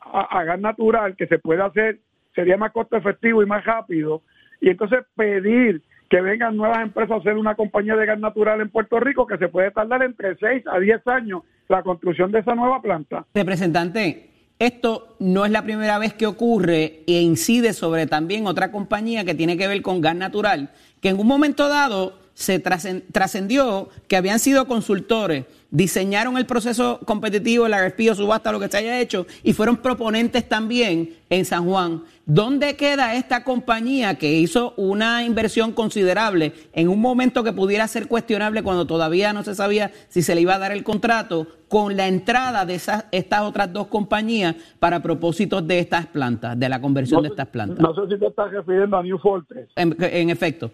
a, 0.00 0.42
gas 0.44 0.58
natural, 0.58 1.14
que 1.16 1.26
se 1.26 1.38
puede 1.38 1.62
hacer, 1.62 2.00
sería 2.34 2.56
más 2.56 2.72
costo 2.72 2.96
efectivo 2.96 3.42
y 3.42 3.46
más 3.46 3.64
rápido, 3.64 4.22
y 4.60 4.70
entonces 4.70 5.00
pedir 5.14 5.82
que 6.10 6.20
vengan 6.20 6.56
nuevas 6.56 6.80
empresas 6.80 7.12
a 7.12 7.20
hacer 7.20 7.36
una 7.36 7.54
compañía 7.54 7.94
de 7.94 8.06
gas 8.06 8.18
natural 8.18 8.60
en 8.60 8.70
Puerto 8.70 8.98
Rico 8.98 9.26
que 9.26 9.38
se 9.38 9.48
puede 9.48 9.70
tardar 9.70 10.02
entre 10.02 10.36
6 10.36 10.64
a 10.66 10.80
10 10.80 11.06
años 11.06 11.42
la 11.68 11.82
construcción 11.82 12.32
de 12.32 12.40
esa 12.40 12.54
nueva 12.54 12.80
planta. 12.80 13.26
Representante, 13.34 14.30
esto 14.58 15.16
no 15.20 15.44
es 15.44 15.52
la 15.52 15.62
primera 15.62 15.98
vez 15.98 16.14
que 16.14 16.26
ocurre 16.26 17.02
e 17.06 17.20
incide 17.20 17.72
sobre 17.72 18.06
también 18.06 18.46
otra 18.46 18.72
compañía 18.72 19.24
que 19.24 19.34
tiene 19.34 19.56
que 19.58 19.68
ver 19.68 19.82
con 19.82 20.00
gas 20.00 20.16
natural, 20.16 20.70
que 21.00 21.10
en 21.10 21.20
un 21.20 21.26
momento 21.26 21.68
dado 21.68 22.27
se 22.38 22.62
trascen- 22.62 23.02
trascendió 23.10 23.88
que 24.06 24.16
habían 24.16 24.38
sido 24.38 24.68
consultores 24.68 25.44
diseñaron 25.70 26.38
el 26.38 26.46
proceso 26.46 26.98
competitivo, 27.04 27.66
el 27.66 27.74
RFP 27.74 28.10
o 28.12 28.14
subasta, 28.14 28.52
lo 28.52 28.60
que 28.60 28.68
se 28.68 28.78
haya 28.78 29.00
hecho, 29.00 29.26
y 29.42 29.52
fueron 29.52 29.76
proponentes 29.76 30.48
también 30.48 31.10
en 31.28 31.44
San 31.44 31.66
Juan. 31.66 32.04
¿Dónde 32.24 32.76
queda 32.76 33.14
esta 33.16 33.44
compañía 33.44 34.14
que 34.14 34.32
hizo 34.32 34.72
una 34.78 35.24
inversión 35.24 35.72
considerable 35.72 36.54
en 36.72 36.88
un 36.88 37.00
momento 37.00 37.44
que 37.44 37.52
pudiera 37.52 37.86
ser 37.86 38.06
cuestionable 38.06 38.62
cuando 38.62 38.86
todavía 38.86 39.34
no 39.34 39.42
se 39.44 39.54
sabía 39.54 39.90
si 40.08 40.22
se 40.22 40.34
le 40.34 40.40
iba 40.40 40.54
a 40.54 40.58
dar 40.58 40.72
el 40.72 40.84
contrato 40.84 41.46
con 41.68 41.98
la 41.98 42.06
entrada 42.06 42.64
de 42.64 42.76
esas, 42.76 43.04
estas 43.12 43.42
otras 43.42 43.70
dos 43.70 43.88
compañías 43.88 44.54
para 44.78 45.02
propósitos 45.02 45.66
de 45.66 45.80
estas 45.80 46.06
plantas, 46.06 46.58
de 46.58 46.68
la 46.68 46.80
conversión 46.80 47.20
de 47.22 47.28
estas 47.28 47.48
plantas? 47.48 47.80
No 47.80 47.94
sé 47.94 48.14
si 48.14 48.18
te 48.18 48.26
estás 48.26 48.50
refiriendo 48.52 48.96
a 48.96 49.02
New 49.02 49.18
Fortress. 49.18 49.68
En, 49.76 49.94
en 50.00 50.30
efecto. 50.30 50.70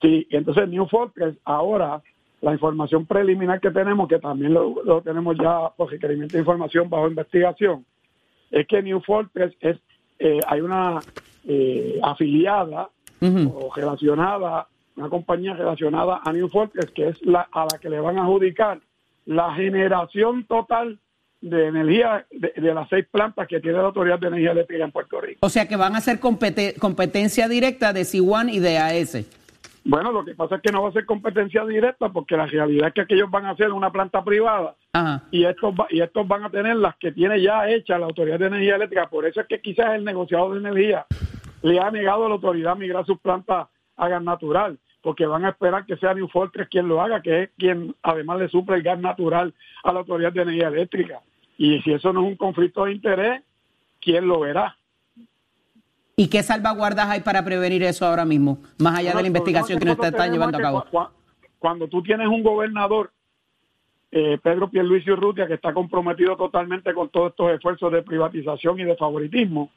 Sí, 0.00 0.26
entonces 0.30 0.68
New 0.68 0.86
Fortress 0.86 1.36
ahora 1.44 2.02
la 2.40 2.52
información 2.52 3.04
preliminar 3.04 3.60
que 3.60 3.70
tenemos, 3.70 4.08
que 4.08 4.18
también 4.18 4.54
lo, 4.54 5.02
tenemos 5.02 5.36
ya 5.36 5.70
por 5.76 5.90
requerimiento 5.90 6.34
de 6.34 6.40
información 6.40 6.88
bajo 6.88 7.08
investigación, 7.08 7.84
es 8.50 8.66
que 8.66 8.82
New 8.82 9.00
Fortress 9.00 9.54
es, 9.60 9.76
eh, 10.20 10.40
hay 10.46 10.60
una 10.60 11.00
eh, 11.46 11.98
afiliada 12.02 12.88
o 13.20 13.74
relacionada, 13.74 14.68
una 14.96 15.08
compañía 15.08 15.54
relacionada 15.54 16.20
a 16.24 16.32
New 16.32 16.48
Fortress, 16.48 16.90
que 16.92 17.08
es 17.08 17.26
la 17.26 17.48
a 17.50 17.66
la 17.70 17.78
que 17.80 17.90
le 17.90 17.98
van 17.98 18.16
a 18.18 18.22
adjudicar 18.22 18.80
la 19.26 19.52
generación 19.54 20.44
total 20.44 21.00
de 21.40 21.66
energía 21.66 22.26
de, 22.30 22.74
las 22.74 22.88
seis 22.88 23.06
plantas 23.10 23.46
que 23.46 23.60
tiene 23.60 23.78
la 23.78 23.84
Autoridad 23.84 24.18
de 24.18 24.28
Energía 24.28 24.52
Eléctrica 24.52 24.84
en 24.84 24.92
Puerto 24.92 25.20
Rico. 25.20 25.38
O 25.42 25.48
sea 25.48 25.66
que 25.68 25.76
van 25.76 25.94
a 25.96 26.00
ser 26.00 26.18
competencia 26.20 27.48
directa 27.48 27.92
de 27.92 28.02
C1 28.02 28.52
y 28.52 28.58
de 28.58 28.78
AS. 28.78 29.37
Bueno, 29.88 30.12
lo 30.12 30.22
que 30.22 30.34
pasa 30.34 30.56
es 30.56 30.60
que 30.60 30.70
no 30.70 30.82
va 30.82 30.90
a 30.90 30.92
ser 30.92 31.06
competencia 31.06 31.64
directa 31.64 32.10
porque 32.10 32.36
la 32.36 32.44
realidad 32.44 32.88
es 32.88 32.92
que 32.92 33.00
aquellos 33.00 33.30
van 33.30 33.46
a 33.46 33.56
ser 33.56 33.72
una 33.72 33.90
planta 33.90 34.22
privada 34.22 34.74
y 35.30 35.46
estos 35.46 35.74
y 35.88 36.02
estos 36.02 36.28
van 36.28 36.44
a 36.44 36.50
tener 36.50 36.76
las 36.76 36.94
que 36.96 37.10
tiene 37.10 37.40
ya 37.40 37.66
hecha 37.70 37.98
la 37.98 38.04
Autoridad 38.04 38.38
de 38.38 38.48
Energía 38.48 38.76
Eléctrica. 38.76 39.08
Por 39.08 39.24
eso 39.24 39.40
es 39.40 39.46
que 39.46 39.62
quizás 39.62 39.94
el 39.94 40.04
negociador 40.04 40.52
de 40.52 40.58
energía 40.68 41.06
le 41.62 41.80
ha 41.80 41.90
negado 41.90 42.26
a 42.26 42.28
la 42.28 42.34
autoridad 42.34 42.76
migrar 42.76 43.06
sus 43.06 43.18
plantas 43.18 43.68
a 43.96 44.08
gas 44.08 44.22
natural 44.22 44.78
porque 45.00 45.24
van 45.24 45.46
a 45.46 45.50
esperar 45.50 45.86
que 45.86 45.96
sea 45.96 46.12
New 46.12 46.28
Fortress 46.28 46.68
quien 46.68 46.86
lo 46.86 47.00
haga, 47.00 47.22
que 47.22 47.44
es 47.44 47.50
quien 47.56 47.94
además 48.02 48.40
le 48.40 48.50
suple 48.50 48.76
el 48.76 48.82
gas 48.82 49.00
natural 49.00 49.54
a 49.84 49.92
la 49.94 50.00
Autoridad 50.00 50.34
de 50.34 50.42
Energía 50.42 50.68
Eléctrica. 50.68 51.22
Y 51.56 51.80
si 51.80 51.92
eso 51.92 52.12
no 52.12 52.20
es 52.20 52.26
un 52.26 52.36
conflicto 52.36 52.84
de 52.84 52.92
interés, 52.92 53.42
¿quién 54.02 54.28
lo 54.28 54.40
verá? 54.40 54.76
¿Y 56.18 56.26
qué 56.30 56.42
salvaguardas 56.42 57.08
hay 57.08 57.20
para 57.20 57.44
prevenir 57.44 57.84
eso 57.84 58.04
ahora 58.04 58.24
mismo, 58.24 58.58
más 58.76 58.98
allá 58.98 59.14
de 59.14 59.22
la 59.22 59.28
investigación 59.28 59.78
que 59.78 59.84
nos 59.84 59.96
está 60.00 60.26
llevando 60.26 60.58
a 60.58 60.60
cabo? 60.60 60.84
Cuando 61.60 61.86
tú 61.86 62.02
tienes 62.02 62.26
un 62.26 62.42
gobernador, 62.42 63.12
eh, 64.10 64.36
Pedro 64.42 64.68
Pierluisi 64.68 65.12
Urrutia, 65.12 65.46
que 65.46 65.54
está 65.54 65.72
comprometido 65.72 66.36
totalmente 66.36 66.92
con 66.92 67.08
todos 67.10 67.30
estos 67.30 67.52
esfuerzos 67.52 67.92
de 67.92 68.02
privatización 68.02 68.80
y 68.80 68.84
de 68.84 68.96
favoritismo, 68.96 69.70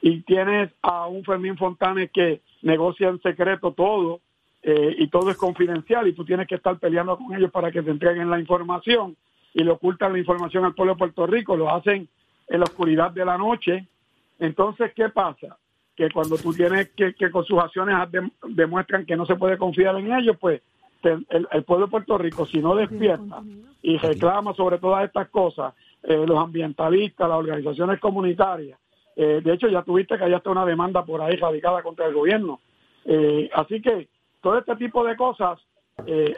y 0.00 0.20
tienes 0.20 0.70
a 0.82 1.08
un 1.08 1.24
Fermín 1.24 1.56
Fontanes 1.56 2.12
que 2.12 2.42
negocia 2.62 3.08
en 3.08 3.20
secreto 3.20 3.72
todo, 3.72 4.20
eh, 4.62 4.94
y 4.96 5.08
todo 5.08 5.32
es 5.32 5.36
confidencial, 5.36 6.06
y 6.06 6.12
tú 6.12 6.24
tienes 6.24 6.46
que 6.46 6.54
estar 6.54 6.78
peleando 6.78 7.18
con 7.18 7.34
ellos 7.34 7.50
para 7.50 7.72
que 7.72 7.82
te 7.82 7.90
entreguen 7.90 8.30
la 8.30 8.38
información, 8.38 9.16
y 9.52 9.64
le 9.64 9.72
ocultan 9.72 10.12
la 10.12 10.20
información 10.20 10.64
al 10.64 10.76
pueblo 10.76 10.92
de 10.92 10.98
Puerto 10.98 11.26
Rico, 11.26 11.56
lo 11.56 11.74
hacen 11.74 12.08
en 12.46 12.60
la 12.60 12.66
oscuridad 12.66 13.10
de 13.10 13.24
la 13.24 13.36
noche. 13.36 13.88
Entonces, 14.38 14.92
¿qué 14.94 15.08
pasa? 15.08 15.58
Que 15.96 16.10
cuando 16.10 16.36
tú 16.38 16.52
tienes 16.52 16.90
que, 16.90 17.14
que 17.14 17.30
con 17.30 17.44
sus 17.44 17.58
acciones 17.58 17.96
demuestran 18.48 19.04
que 19.04 19.16
no 19.16 19.26
se 19.26 19.36
puede 19.36 19.58
confiar 19.58 19.96
en 19.96 20.12
ellos, 20.12 20.36
pues 20.40 20.62
el, 21.04 21.64
pueblo 21.64 21.86
de 21.86 21.90
Puerto 21.90 22.18
Rico, 22.18 22.46
si 22.46 22.58
no 22.58 22.74
despierta 22.74 23.42
y 23.82 23.96
reclama 23.98 24.54
sobre 24.54 24.78
todas 24.78 25.04
estas 25.04 25.28
cosas, 25.28 25.74
eh, 26.02 26.24
los 26.26 26.38
ambientalistas, 26.38 27.28
las 27.28 27.38
organizaciones 27.38 28.00
comunitarias, 28.00 28.78
eh, 29.16 29.40
de 29.42 29.52
hecho 29.52 29.68
ya 29.68 29.82
tuviste 29.82 30.16
que 30.16 30.24
haya 30.24 30.38
está 30.38 30.50
una 30.50 30.64
demanda 30.64 31.04
por 31.04 31.20
ahí 31.20 31.36
radicada 31.36 31.82
contra 31.82 32.06
el 32.06 32.14
gobierno. 32.14 32.60
Eh, 33.04 33.50
así 33.52 33.80
que 33.80 34.08
todo 34.40 34.58
este 34.58 34.76
tipo 34.76 35.04
de 35.04 35.16
cosas, 35.16 35.60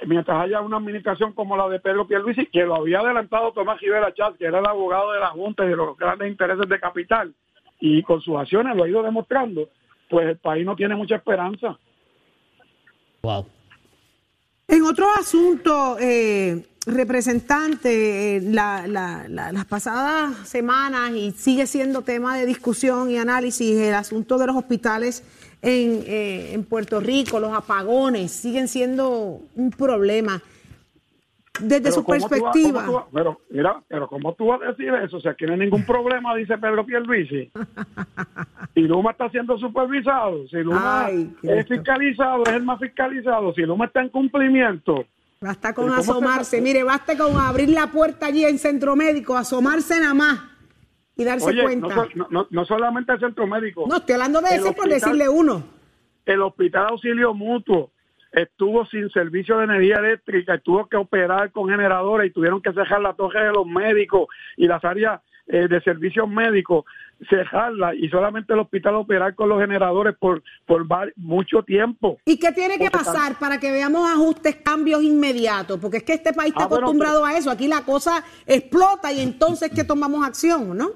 mientras 0.07 0.43
haya 0.43 0.61
una 0.61 0.77
administración 0.77 1.33
como 1.33 1.57
la 1.57 1.69
de 1.69 1.81
Pedro 1.81 2.07
Pierluisi, 2.07 2.47
que 2.47 2.65
lo 2.65 2.75
había 2.75 3.01
adelantado 3.01 3.53
Tomás 3.53 3.81
Rivera 3.81 4.13
Chávez, 4.13 4.37
que 4.39 4.47
era 4.47 4.59
el 4.59 4.67
abogado 4.67 5.13
de 5.13 5.21
la 5.21 5.29
Junta 5.29 5.65
y 5.65 5.69
de 5.69 5.77
los 5.77 5.97
grandes 5.97 6.29
intereses 6.29 6.69
de 6.69 6.81
capital, 6.81 7.33
y 7.87 8.03
con 8.03 8.19
sus 8.23 8.35
acciones 8.39 8.75
lo 8.75 8.85
ha 8.85 8.89
ido 8.89 9.03
demostrando, 9.03 9.69
pues 10.09 10.27
el 10.27 10.39
país 10.39 10.65
no 10.65 10.75
tiene 10.75 10.97
mucha 10.97 11.17
esperanza. 11.17 11.79
Wow. 13.21 13.45
En 14.67 14.85
otro 14.85 15.07
asunto, 15.13 15.99
eh, 16.01 16.65
representante, 16.87 18.39
eh, 18.39 18.41
las 18.41 19.65
pasadas 19.67 20.49
semanas 20.49 21.13
y 21.13 21.33
sigue 21.33 21.67
siendo 21.67 22.01
tema 22.01 22.39
de 22.39 22.47
discusión 22.47 23.11
y 23.11 23.19
análisis 23.19 23.79
el 23.79 23.95
asunto 23.95 24.39
de 24.39 24.47
los 24.47 24.57
hospitales 24.57 25.23
en, 25.61 26.05
eh, 26.07 26.55
en 26.55 26.65
Puerto 26.65 27.01
Rico, 27.01 27.39
los 27.39 27.53
apagones 27.53 28.33
siguen 28.33 28.67
siendo 28.67 29.43
un 29.55 29.71
problema 29.73 30.43
desde 31.61 31.93
su 31.93 32.05
perspectiva. 32.05 33.07
pero 33.13 33.41
mira, 33.51 33.83
pero 33.89 34.09
¿cómo 34.09 34.35
tú 34.35 34.47
vas 34.47 34.63
a 34.63 34.73
decir 34.73 34.93
eso? 34.95 35.19
O 35.19 35.21
sea, 35.21 35.35
que 35.35 35.47
no 35.47 35.53
hay 35.53 35.61
ningún 35.61 35.85
problema, 35.87 36.35
dice 36.35 36.59
Pedro 36.59 36.85
Pierluisi. 36.85 37.51
Si 38.75 38.81
Luma 38.81 39.13
está 39.13 39.29
siendo 39.31 39.57
supervisado, 39.59 40.47
si 40.49 40.57
Luma 40.57 41.09
es 41.43 41.67
fiscalizado, 41.69 42.43
es 42.45 42.53
el 42.53 42.65
más 42.65 42.81
fiscalizado, 42.81 43.53
si 43.55 43.63
Luma 43.63 43.87
está 43.87 44.03
en 44.03 44.09
cumplimiento. 44.09 45.05
Basta 45.41 45.75
con 45.75 45.91
asomarse, 45.93 46.61
mire, 46.61 46.83
basta 46.85 47.17
con 47.17 47.37
abrir 47.37 47.69
la 47.69 47.89
puerta 47.89 48.27
allí 48.27 48.45
en 48.45 48.59
Centro 48.59 48.97
Médico, 48.97 49.37
asomarse 49.37 50.01
nada 50.01 50.15
más 50.15 50.41
y 51.17 51.25
darse 51.25 51.55
cuenta. 51.63 52.09
No, 52.31 52.47
no, 52.51 52.65
solamente 52.65 53.13
el 53.13 53.21
Centro 53.21 53.47
Médico. 53.47 53.85
No, 53.87 53.97
estoy 53.97 54.15
hablando 54.15 54.41
de 54.41 54.57
ese 54.57 54.73
por 54.73 54.89
decirle 54.89 55.29
uno. 55.29 55.63
El 56.25 56.41
Hospital 56.41 56.87
Auxilio 56.89 57.35
Mutuo, 57.35 57.91
estuvo 58.35 58.85
sin 58.87 59.09
servicio 59.11 59.59
de 59.59 59.65
energía 59.65 59.97
eléctrica, 59.97 60.59
tuvo 60.59 60.87
que 60.87 60.97
operar 60.97 61.53
con 61.53 61.69
generadores 61.69 62.31
y 62.31 62.33
tuvieron 62.33 62.61
que 62.61 62.73
cerrar 62.73 63.01
la 63.01 63.15
torre 63.15 63.45
de 63.45 63.53
los 63.53 63.67
médicos 63.67 64.27
y 64.57 64.67
las 64.67 64.85
áreas 64.85 65.21
eh, 65.47 65.69
de 65.69 65.79
servicios 65.83 66.27
médicos, 66.27 66.87
cerrarla 67.29 67.95
y 67.95 68.09
solamente 68.09 68.55
el 68.55 68.61
hospital 68.61 68.95
operar 68.95 69.35
con 69.35 69.51
los 69.51 69.61
generadores 69.61 70.17
por, 70.19 70.43
por 70.65 70.87
mucho 71.17 71.63
tiempo. 71.63 72.19
¿Y 72.25 72.39
qué 72.39 72.51
tiene 72.53 72.79
que 72.79 72.91
pasar 72.91 73.39
para 73.39 73.61
que 73.61 73.71
veamos 73.71 74.11
ajustes, 74.11 74.57
cambios 74.57 75.03
inmediatos? 75.03 75.79
Porque 75.79 75.99
es 75.99 76.03
que 76.03 76.15
este 76.15 76.33
país 76.33 76.53
está 76.53 76.65
ah, 76.65 76.67
acostumbrado 76.67 77.27
a 77.27 77.37
eso. 77.37 77.51
Aquí 77.51 77.69
la 77.69 77.83
cosa 77.83 78.25
explota 78.47 79.13
y 79.13 79.21
entonces 79.21 79.71
que 79.71 79.85
tomamos 79.85 80.27
acción, 80.27 80.77
¿no? 80.77 80.93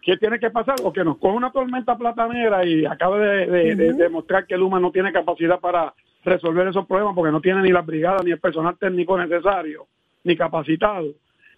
¿Qué, 0.00 0.16
tiene 0.16 0.38
que 0.38 0.50
pasar? 0.50 0.76
O 0.84 0.92
que 0.92 1.02
nos 1.02 1.18
coge 1.18 1.36
una 1.36 1.50
tormenta 1.50 1.98
platanera 1.98 2.64
y 2.64 2.86
acabe 2.86 3.46
de, 3.46 3.92
demostrar 3.94 4.46
que 4.46 4.56
Luma 4.56 4.78
no 4.78 4.92
tiene 4.92 5.12
capacidad 5.12 5.58
para 5.58 5.92
resolver 6.28 6.68
esos 6.68 6.86
problemas 6.86 7.14
porque 7.14 7.32
no 7.32 7.40
tiene 7.40 7.62
ni 7.62 7.70
la 7.70 7.82
brigada 7.82 8.22
ni 8.24 8.30
el 8.30 8.40
personal 8.40 8.76
técnico 8.78 9.18
necesario 9.18 9.86
ni 10.24 10.36
capacitado 10.36 11.06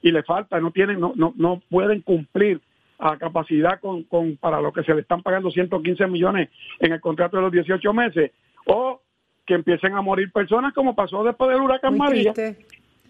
y 0.02 0.10
le 0.10 0.22
falta 0.22 0.60
no 0.60 0.70
tienen 0.70 1.00
no 1.00 1.12
no, 1.16 1.34
no 1.36 1.62
pueden 1.68 2.02
cumplir 2.02 2.60
a 2.98 3.16
capacidad 3.16 3.80
con, 3.80 4.04
con 4.04 4.36
para 4.36 4.60
lo 4.60 4.72
que 4.72 4.82
se 4.82 4.94
le 4.94 5.00
están 5.00 5.22
pagando 5.22 5.50
115 5.50 6.06
millones 6.06 6.50
en 6.78 6.92
el 6.92 7.00
contrato 7.00 7.36
de 7.36 7.42
los 7.42 7.52
18 7.52 7.92
meses 7.92 8.32
o 8.66 9.00
que 9.46 9.54
empiecen 9.54 9.94
a 9.94 10.02
morir 10.02 10.30
personas 10.30 10.72
como 10.74 10.94
pasó 10.94 11.24
después 11.24 11.50
del 11.50 11.60
huracán 11.60 11.92
muy 11.92 12.00
María. 12.00 12.32
triste, 12.32 12.66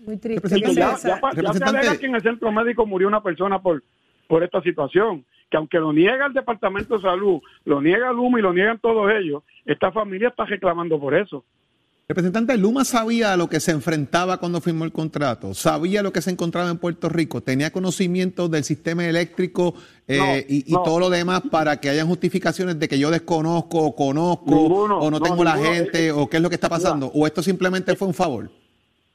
muy 0.07 0.17
triste. 0.17 0.61
Ya, 0.61 0.97
ya, 0.97 1.21
ya 1.43 1.53
se 1.53 1.65
alega 1.65 1.99
que 1.99 2.07
en 2.07 2.15
el 2.15 2.23
centro 2.23 2.53
médico 2.53 2.87
murió 2.87 3.09
una 3.09 3.23
persona 3.23 3.61
por 3.61 3.83
por 4.29 4.45
esta 4.45 4.63
situación 4.63 5.25
que 5.51 5.57
aunque 5.57 5.79
lo 5.79 5.93
niega 5.93 6.27
el 6.27 6.33
Departamento 6.33 6.97
de 6.97 7.03
Salud, 7.03 7.41
lo 7.65 7.83
niega 7.83 8.13
Luma 8.13 8.39
y 8.39 8.43
lo 8.43 8.55
niegan 8.55 8.79
todos 8.79 9.11
ellos, 9.13 9.43
esta 9.67 9.91
familia 9.91 10.29
está 10.29 10.45
reclamando 10.45 10.99
por 10.99 11.15
eso. 11.15 11.45
Representante, 12.09 12.57
Luma 12.57 12.85
sabía 12.85 13.33
a 13.33 13.37
lo 13.37 13.49
que 13.49 13.61
se 13.61 13.71
enfrentaba 13.71 14.39
cuando 14.39 14.61
firmó 14.61 14.85
el 14.85 14.91
contrato, 14.91 15.55
sabía 15.55 16.03
lo 16.03 16.13
que 16.13 16.21
se 16.21 16.31
encontraba 16.31 16.69
en 16.69 16.79
Puerto 16.79 17.09
Rico, 17.09 17.41
tenía 17.41 17.71
conocimiento 17.71 18.49
del 18.49 18.65
sistema 18.65 19.07
eléctrico 19.07 19.75
eh, 20.09 20.45
y, 20.49 20.73
todo 20.73 20.99
lo 20.99 21.09
demás 21.09 21.43
para 21.53 21.79
que 21.79 21.89
hayan 21.89 22.09
justificaciones 22.09 22.81
de 22.81 22.89
que 22.89 22.99
yo 22.99 23.13
desconozco 23.13 23.79
o 23.79 23.95
conozco 23.95 24.57
o 24.57 25.09
no, 25.09 25.21
tengo 25.21 25.45
la 25.45 25.57
gente 25.57 26.11
o 26.11 26.29
qué 26.29 26.39
es 26.39 26.43
lo 26.43 26.49
que 26.49 26.57
está 26.57 26.69
pasando, 26.69 27.07
o 27.15 27.29
esto 27.29 27.45
simplemente 27.45 27.95
fue 27.95 28.09
un 28.09 28.15
favor. 28.15 28.51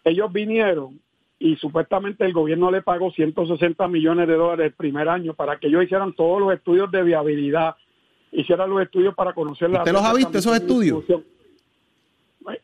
Ellos 0.05 0.31
vinieron 0.31 0.97
y 1.45 1.55
supuestamente 1.57 2.25
el 2.25 2.33
gobierno 2.33 2.71
le 2.71 2.81
pagó 2.81 3.11
160 3.11 3.87
millones 3.87 4.27
de 4.27 4.33
dólares 4.33 4.65
el 4.65 4.73
primer 4.73 5.07
año 5.07 5.35
para 5.35 5.59
que 5.59 5.67
ellos 5.67 5.83
hicieran 5.83 6.13
todos 6.13 6.41
los 6.41 6.51
estudios 6.51 6.89
de 6.89 7.03
viabilidad, 7.03 7.75
hicieran 8.31 8.67
los 8.71 8.81
estudios 8.81 9.13
para 9.13 9.31
conocer 9.31 9.69
la... 9.69 9.79
¿Usted 9.79 9.93
los 9.93 10.01
ha 10.01 10.13
visto 10.15 10.39
esos 10.39 10.55
estudios? 10.55 11.03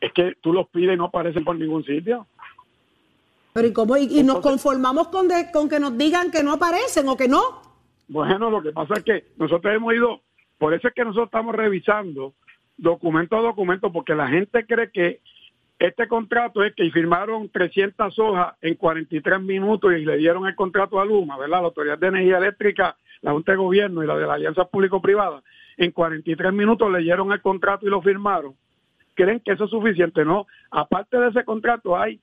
Es 0.00 0.12
que 0.12 0.32
tú 0.40 0.52
los 0.52 0.66
pides 0.68 0.94
y 0.94 0.96
no 0.96 1.04
aparecen 1.04 1.44
por 1.44 1.56
ningún 1.56 1.84
sitio. 1.84 2.26
Pero 3.52 3.68
¿y 3.68 3.72
cómo? 3.72 3.96
¿Y, 3.96 4.20
nos 4.24 4.40
conformamos 4.40 5.08
con, 5.08 5.28
con 5.52 5.68
que 5.68 5.78
nos 5.78 5.96
digan 5.96 6.32
que 6.32 6.42
no 6.42 6.54
aparecen 6.54 7.08
o 7.08 7.16
que 7.16 7.28
no? 7.28 7.62
Bueno, 8.08 8.50
lo 8.50 8.62
que 8.62 8.72
pasa 8.72 8.94
es 8.94 9.04
que 9.04 9.26
nosotros 9.36 9.72
hemos 9.76 9.94
ido, 9.94 10.22
por 10.58 10.74
eso 10.74 10.88
es 10.88 10.94
que 10.94 11.04
nosotros 11.04 11.26
estamos 11.26 11.54
revisando 11.54 12.34
documento 12.76 13.36
a 13.36 13.42
documento, 13.42 13.92
porque 13.92 14.16
la 14.16 14.26
gente 14.26 14.66
cree 14.66 14.90
que 14.90 15.20
Este 15.82 16.06
contrato 16.06 16.62
es 16.62 16.76
que 16.76 16.88
firmaron 16.92 17.48
300 17.48 18.16
hojas 18.20 18.54
en 18.60 18.76
43 18.76 19.40
minutos 19.40 19.92
y 19.92 20.04
le 20.04 20.16
dieron 20.16 20.46
el 20.46 20.54
contrato 20.54 21.00
a 21.00 21.04
Luma, 21.04 21.36
¿verdad? 21.36 21.60
La 21.60 21.66
Autoridad 21.66 21.98
de 21.98 22.06
Energía 22.06 22.38
Eléctrica, 22.38 22.96
la 23.20 23.32
Junta 23.32 23.50
de 23.50 23.58
Gobierno 23.58 24.04
y 24.04 24.06
la 24.06 24.16
de 24.16 24.24
la 24.24 24.34
Alianza 24.34 24.64
Público-Privada. 24.64 25.42
En 25.76 25.90
43 25.90 26.52
minutos 26.52 26.88
leyeron 26.88 27.32
el 27.32 27.40
contrato 27.40 27.84
y 27.84 27.90
lo 27.90 28.00
firmaron. 28.00 28.54
¿Creen 29.14 29.40
que 29.40 29.54
eso 29.54 29.64
es 29.64 29.70
suficiente? 29.70 30.24
No. 30.24 30.46
Aparte 30.70 31.18
de 31.18 31.30
ese 31.30 31.44
contrato 31.44 31.98
hay 31.98 32.20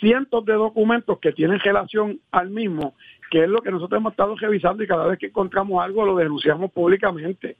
cientos 0.00 0.44
de 0.44 0.54
documentos 0.54 1.20
que 1.20 1.30
tienen 1.30 1.60
relación 1.60 2.18
al 2.32 2.50
mismo, 2.50 2.96
que 3.30 3.44
es 3.44 3.48
lo 3.48 3.62
que 3.62 3.70
nosotros 3.70 4.00
hemos 4.00 4.14
estado 4.14 4.34
revisando 4.34 4.82
y 4.82 4.88
cada 4.88 5.06
vez 5.06 5.20
que 5.20 5.26
encontramos 5.26 5.80
algo 5.80 6.04
lo 6.04 6.16
denunciamos 6.16 6.72
públicamente. 6.72 7.56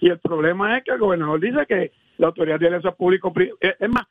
Y 0.00 0.08
el 0.08 0.18
problema 0.20 0.78
es 0.78 0.84
que 0.84 0.92
el 0.92 0.98
gobernador 0.98 1.38
dice 1.38 1.66
que 1.66 1.92
la 2.16 2.28
Autoridad 2.28 2.58
de 2.58 2.68
Alianza 2.68 2.92
Público-Privada, 2.92 3.58
es 3.78 3.90
más, 3.90 4.06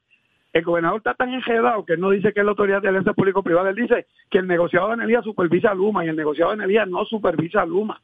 el 0.55 0.63
gobernador 0.63 0.99
está 0.99 1.13
tan 1.13 1.33
enredado 1.33 1.85
que 1.85 1.93
él 1.93 1.99
no 1.99 2.11
dice 2.11 2.31
que 2.31 2.39
es 2.39 2.45
la 2.45 2.51
autoridad 2.51 2.81
de 2.81 2.87
alianza 2.87 3.11
público-privada, 3.11 3.71
él 3.71 3.75
dice 3.75 4.07
que 4.29 4.37
el 4.37 4.47
negociado 4.47 4.87
de 4.87 4.93
energía 4.93 5.21
supervisa 5.21 5.71
a 5.71 5.75
Luma 5.75 6.05
y 6.05 6.07
el 6.07 6.15
negociado 6.15 6.51
de 6.51 6.55
energía 6.55 6.85
no 6.85 7.03
supervisa 7.03 7.61
a 7.61 7.65
Luma. 7.65 7.99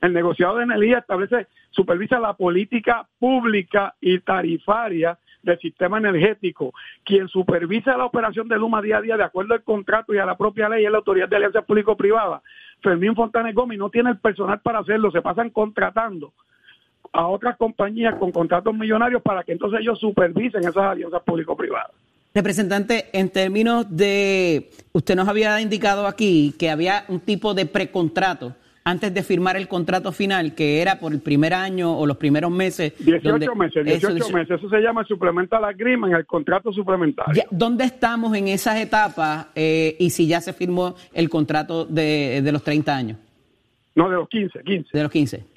El 0.00 0.12
negociado 0.12 0.56
de 0.56 0.64
energía 0.64 0.98
establece, 0.98 1.46
supervisa 1.70 2.18
la 2.18 2.34
política 2.34 3.06
pública 3.20 3.94
y 4.00 4.18
tarifaria 4.18 5.16
del 5.40 5.56
sistema 5.60 5.98
energético. 5.98 6.74
Quien 7.04 7.28
supervisa 7.28 7.96
la 7.96 8.06
operación 8.06 8.48
de 8.48 8.58
Luma 8.58 8.82
día 8.82 8.96
a 8.96 9.00
día 9.00 9.16
de 9.16 9.22
acuerdo 9.22 9.54
al 9.54 9.62
contrato 9.62 10.12
y 10.12 10.18
a 10.18 10.26
la 10.26 10.36
propia 10.36 10.68
ley 10.68 10.84
es 10.84 10.90
la 10.90 10.98
autoridad 10.98 11.28
de 11.28 11.36
alianza 11.36 11.62
público-privada. 11.62 12.42
Fermín 12.82 13.14
Fontanes 13.14 13.54
Gómez 13.54 13.78
no 13.78 13.88
tiene 13.88 14.10
el 14.10 14.18
personal 14.18 14.58
para 14.60 14.80
hacerlo, 14.80 15.12
se 15.12 15.22
pasan 15.22 15.50
contratando 15.50 16.32
a 17.12 17.26
otras 17.28 17.56
compañías 17.56 18.16
con 18.16 18.32
contratos 18.32 18.74
millonarios 18.74 19.22
para 19.22 19.42
que 19.42 19.52
entonces 19.52 19.80
ellos 19.80 19.98
supervisen 19.98 20.60
esas 20.60 20.76
alianzas 20.76 21.22
público-privadas. 21.22 21.90
Representante, 22.34 23.10
en 23.12 23.30
términos 23.30 23.86
de, 23.88 24.70
usted 24.92 25.14
nos 25.14 25.28
había 25.28 25.60
indicado 25.60 26.06
aquí 26.06 26.52
que 26.58 26.68
había 26.68 27.04
un 27.08 27.20
tipo 27.20 27.54
de 27.54 27.66
precontrato 27.66 28.54
antes 28.84 29.14
de 29.14 29.22
firmar 29.22 29.56
el 29.56 29.66
contrato 29.66 30.12
final, 30.12 30.54
que 30.54 30.82
era 30.82 30.98
por 30.98 31.12
el 31.12 31.20
primer 31.20 31.54
año 31.54 31.96
o 31.96 32.06
los 32.06 32.16
primeros 32.16 32.50
meses. 32.50 32.92
18 32.98 33.54
meses, 33.54 33.84
18 33.84 34.28
meses. 34.30 34.58
Eso 34.58 34.68
se 34.68 34.80
llama 34.80 35.04
suplemental 35.04 35.64
agreement, 35.64 36.12
el 36.12 36.26
contrato 36.26 36.72
suplementario. 36.72 37.44
¿Dónde 37.50 37.84
estamos 37.84 38.36
en 38.36 38.48
esas 38.48 38.78
etapas 38.80 39.46
eh, 39.54 39.96
y 39.98 40.10
si 40.10 40.26
ya 40.26 40.40
se 40.40 40.52
firmó 40.52 40.96
el 41.14 41.30
contrato 41.30 41.86
de, 41.86 42.42
de 42.42 42.52
los 42.52 42.62
30 42.62 42.94
años? 42.94 43.18
No, 43.94 44.10
de 44.10 44.16
los 44.16 44.28
15, 44.28 44.60
15. 44.64 44.88
De 44.92 45.02
los 45.02 45.12
15. 45.12 45.53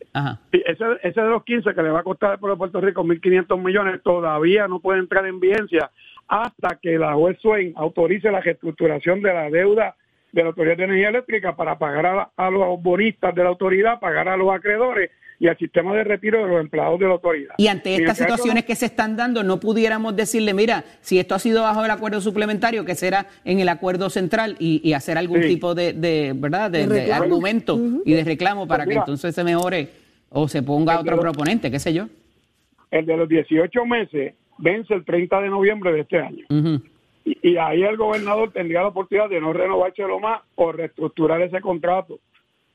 Ese, 0.52 0.86
ese 1.04 1.22
de 1.22 1.30
los 1.30 1.44
15 1.44 1.74
que 1.74 1.84
le 1.84 1.90
va 1.90 2.00
a 2.00 2.04
costar 2.04 2.32
al 2.32 2.40
pueblo 2.40 2.56
de 2.56 2.60
Puerto 2.60 2.82
Rico 2.82 3.04
1.500 3.04 3.64
millones 3.64 4.02
todavía 4.04 4.68
no 4.68 4.80
puede 4.80 5.00
entrar 5.00 5.26
en 5.26 5.40
vigencia 5.40 5.92
hasta 6.28 6.78
que 6.82 6.98
la 6.98 7.14
juez 7.14 7.38
autorice 7.76 8.32
la 8.32 8.42
reestructuración 8.42 9.22
de 9.22 9.34
la 9.34 9.50
deuda 9.50 9.96
de 10.38 10.44
la 10.44 10.50
Autoridad 10.50 10.78
de 10.78 10.84
Energía 10.84 11.10
Eléctrica 11.10 11.56
para 11.56 11.80
pagar 11.80 12.30
a, 12.36 12.50
los 12.52 12.82
bonistas 12.82 13.34
de 13.34 13.42
la 13.42 13.50
autoridad, 13.50 14.00
pagar 14.00 14.30
a 14.30 14.38
los 14.38 14.54
acreedores 14.54 15.10
y 15.40 15.48
al 15.48 15.58
sistema 15.58 15.96
de 15.96 16.04
retiro 16.04 16.44
de 16.44 16.48
los 16.48 16.62
empleados 16.62 17.00
de 17.00 17.06
la 17.08 17.14
autoridad. 17.14 17.56
Y 17.58 17.68
ante 17.68 17.96
estas 17.96 18.20
situaciones 18.20 18.64
que 18.64 18.76
se 18.76 18.86
están 18.86 19.18
dando, 19.18 19.44
no 19.44 19.60
pudiéramos 19.60 20.16
decirle, 20.16 20.54
mira, 20.54 20.84
si 21.02 21.18
esto 21.18 21.34
ha 21.34 21.40
sido 21.40 21.64
bajo 21.64 21.84
el 21.84 21.90
acuerdo 21.90 22.22
suplementario, 22.22 22.86
que 22.86 22.94
será 22.94 23.26
en 23.46 23.60
el 23.60 23.68
acuerdo 23.68 24.12
central 24.12 24.56
y, 24.60 24.94
hacer 24.94 25.18
algún 25.18 25.42
tipo 25.42 25.74
de, 25.74 26.34
verdad 26.36 26.70
de, 26.70 27.12
argumento 27.12 27.80
y 28.06 28.14
de 28.14 28.24
reclamo 28.24 28.68
para 28.68 28.84
pues 28.84 28.94
que 28.94 29.00
entonces 29.00 29.34
se 29.34 29.44
mejore 29.44 29.90
o 30.30 30.48
se 30.48 30.62
ponga 30.62 31.00
otro 31.00 31.20
proponente, 31.20 31.72
qué 31.72 31.80
sé 31.80 31.94
yo. 31.94 32.08
El 32.92 33.08
de 33.08 33.18
los 33.18 33.28
18 33.28 33.86
meses 33.86 34.36
vence 34.60 34.94
el 34.94 35.04
30 35.04 35.42
de 35.42 35.50
noviembre 35.50 35.94
de 35.94 36.02
este 36.02 36.20
año. 36.20 36.46
Y, 37.42 37.58
ahí 37.58 37.84
el 37.84 37.98
gobernador 37.98 38.52
tendría 38.52 38.82
la 38.82 38.90
oportunidad 38.90 39.30
de 39.30 39.42
no 39.42 39.54
renovárselo 39.54 40.20
más 40.20 40.42
o 40.56 40.72
reestructurar 40.72 41.42
ese 41.42 41.62
contrato. 41.62 42.20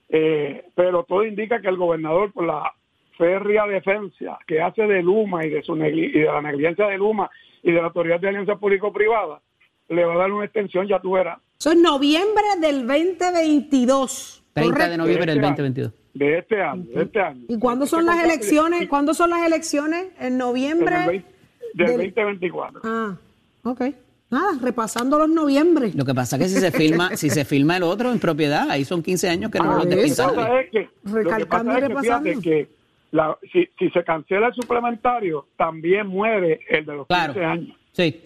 Eh, 0.08 0.64
pero 0.74 1.04
todo 1.04 1.24
indica 1.24 1.60
que 1.60 1.68
el 1.68 1.76
gobernador, 1.76 2.32
por 2.32 2.44
la 2.44 2.72
férrea 3.16 3.66
defensa 3.66 4.38
que 4.46 4.60
hace 4.60 4.82
de 4.82 5.02
Luma 5.02 5.46
y 5.46 5.50
de, 5.50 5.62
su 5.62 5.76
y 5.76 6.10
de 6.10 6.24
la 6.24 6.42
negligencia 6.42 6.86
de 6.86 6.98
Luma 6.98 7.30
y 7.62 7.72
de 7.72 7.80
la 7.80 7.86
Autoridad 7.86 8.20
de 8.20 8.28
Alianza 8.28 8.56
Público-Privada, 8.56 9.40
le 9.88 10.04
va 10.04 10.14
a 10.14 10.18
dar 10.18 10.32
una 10.32 10.44
extensión, 10.44 10.86
ya 10.86 11.00
tú 11.00 11.12
verás. 11.12 11.38
Eso 11.58 11.72
es 11.72 11.78
noviembre 11.78 12.44
del 12.60 12.86
2022. 12.86 14.44
30 14.54 14.88
de 14.88 14.96
noviembre 14.98 15.32
del 15.32 15.40
2022 15.40 15.92
de 16.14 16.38
este 16.38 16.60
año, 16.60 16.84
de 16.94 17.02
este 17.02 17.20
año. 17.20 17.44
¿Y 17.48 17.58
cuándo 17.58 17.86
son 17.86 18.04
las 18.04 18.22
elecciones? 18.22 18.88
¿Cuándo 18.88 19.14
son 19.14 19.30
las 19.30 19.46
elecciones? 19.46 20.06
¿En 20.18 20.36
noviembre? 20.36 21.24
del, 21.74 21.96
2024. 22.12 22.80
Ah, 22.84 23.16
ok. 23.64 23.80
Nada, 24.32 24.58
repasando 24.62 25.18
los 25.18 25.28
noviembre. 25.28 25.92
Lo 25.94 26.06
que 26.06 26.14
pasa 26.14 26.36
es 26.36 26.42
que 26.42 26.48
si 26.48 26.58
se 26.58 26.72
filma, 26.72 27.14
si 27.18 27.28
se 27.28 27.44
filma 27.44 27.76
el 27.76 27.82
otro 27.82 28.10
en 28.10 28.18
propiedad, 28.18 28.70
ahí 28.70 28.82
son 28.82 29.02
15 29.02 29.28
años 29.28 29.50
que 29.50 29.58
no 29.58 29.72
ah, 29.72 29.76
lo 29.76 29.84
despintaron. 29.84 30.64
Recalcando 31.04 31.76
y 31.76 31.80
repasando. 31.82 32.40
que 32.40 32.68
la, 33.10 33.36
si, 33.52 33.68
si, 33.78 33.90
se 33.90 34.02
cancela 34.02 34.46
el 34.46 34.54
suplementario, 34.54 35.48
también 35.58 36.06
muere 36.06 36.60
el 36.70 36.86
de 36.86 36.94
los 36.94 37.06
claro, 37.06 37.34
15 37.34 37.44
años. 37.44 37.76
Sí. 37.92 38.22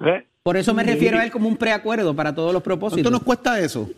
¿Eh? 0.00 0.26
Por 0.42 0.56
eso 0.56 0.72
me 0.72 0.82
refiero 0.82 1.18
a 1.18 1.24
él 1.24 1.30
como 1.30 1.46
un 1.46 1.58
preacuerdo 1.58 2.16
para 2.16 2.34
todos 2.34 2.54
los 2.54 2.62
propósitos. 2.62 3.02
¿Cuánto 3.02 3.18
nos 3.18 3.22
cuesta 3.22 3.60
eso? 3.60 3.90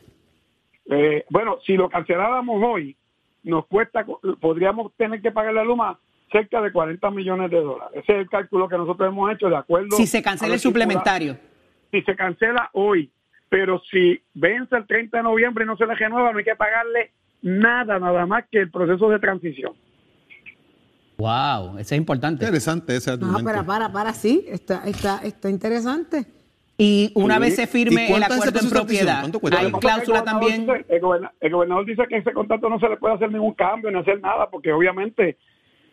Eh, 0.91 1.25
bueno, 1.31 1.59
si 1.65 1.77
lo 1.77 1.89
canceláramos 1.89 2.61
hoy, 2.61 2.97
nos 3.45 3.67
cuesta, 3.67 4.05
podríamos 4.41 4.93
tener 4.97 5.23
que 5.23 5.31
pagar 5.31 5.55
la 5.55 5.63
Luma 5.63 5.97
cerca 6.31 6.61
de 6.61 6.73
40 6.73 7.11
millones 7.11 7.51
de 7.51 7.61
dólares. 7.61 8.03
Ese 8.03 8.13
es 8.13 8.19
el 8.21 8.29
cálculo 8.29 8.69
que 8.69 8.77
nosotros 8.77 9.09
hemos 9.09 9.33
hecho 9.33 9.49
de 9.49 9.57
acuerdo. 9.57 9.97
Si 9.97 10.07
se 10.07 10.23
cancela 10.23 10.55
el 10.55 10.61
suplementario. 10.61 11.37
Si 11.91 12.03
se 12.03 12.17
cancela 12.17 12.71
hoy, 12.73 13.11
pero 13.49 13.81
si 13.91 14.21
vence 14.35 14.77
el 14.77 14.87
30 14.87 15.17
de 15.17 15.23
noviembre 15.23 15.65
y 15.65 15.67
no 15.67 15.77
se 15.77 15.87
le 15.87 15.95
renueva, 15.95 16.33
no 16.33 16.39
hay 16.39 16.45
que 16.45 16.57
pagarle 16.57 17.13
nada, 17.43 17.99
nada 17.99 18.27
más 18.27 18.45
que 18.51 18.61
el 18.61 18.71
proceso 18.71 19.09
de 19.09 19.19
transición. 19.19 19.73
Wow, 21.17 21.79
eso 21.79 21.95
es 21.95 21.99
importante. 21.99 22.45
Interesante 22.45 22.97
ese 22.97 23.11
argumento. 23.11 23.39
No, 23.39 23.45
para, 23.45 23.65
para, 23.65 23.93
para, 23.93 24.13
sí, 24.13 24.45
está, 24.49 24.87
está, 24.87 25.21
está 25.23 25.49
interesante. 25.49 26.27
Y 26.79 27.11
una 27.15 27.39
vez 27.39 27.57
se 27.57 27.67
firme 27.67 28.15
el 28.15 28.23
acuerdo 28.23 28.61
en 28.61 28.69
propiedad, 28.69 29.25
hay 29.57 29.73
cláusula 29.73 30.23
también. 30.25 30.67
el, 30.89 31.01
gobernador, 31.01 31.87
dice 31.87 32.03
que 32.07 32.19
ese 32.19 32.33
contrato 32.33 32.69
no 32.69 32.79
se 32.79 32.89
le 32.89 32.99
puede 32.99 33.15
hacer 33.15 33.33
ningún 33.33 33.55
cambio 33.55 33.91
ni 33.91 33.99
hacer 33.99 34.21
nada, 34.21 34.51
porque 34.51 34.73
obviamente 34.73 35.39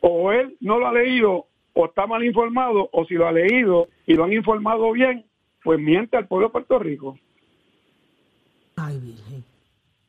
o 0.06 0.34
él 0.34 0.58
no 0.60 0.80
lo 0.80 0.88
ha 0.88 0.94
leído 0.94 1.48
o 1.76 1.86
está 1.86 2.06
mal 2.06 2.24
informado, 2.24 2.90
o 2.92 3.06
si 3.06 3.16
lo 3.16 3.26
ha 3.26 3.32
leído 3.32 3.88
y 4.06 4.14
lo 4.14 4.26
han 4.26 4.34
informado 4.34 4.92
bien, 4.92 5.26
pues 5.64 5.80
miente 5.80 6.18
al 6.18 6.28
pueblo 6.28 6.48
de 6.48 6.52
Puerto 6.52 6.78
Rico. 6.78 7.18
Ay, 8.76 9.00
Virgen. 9.00 9.44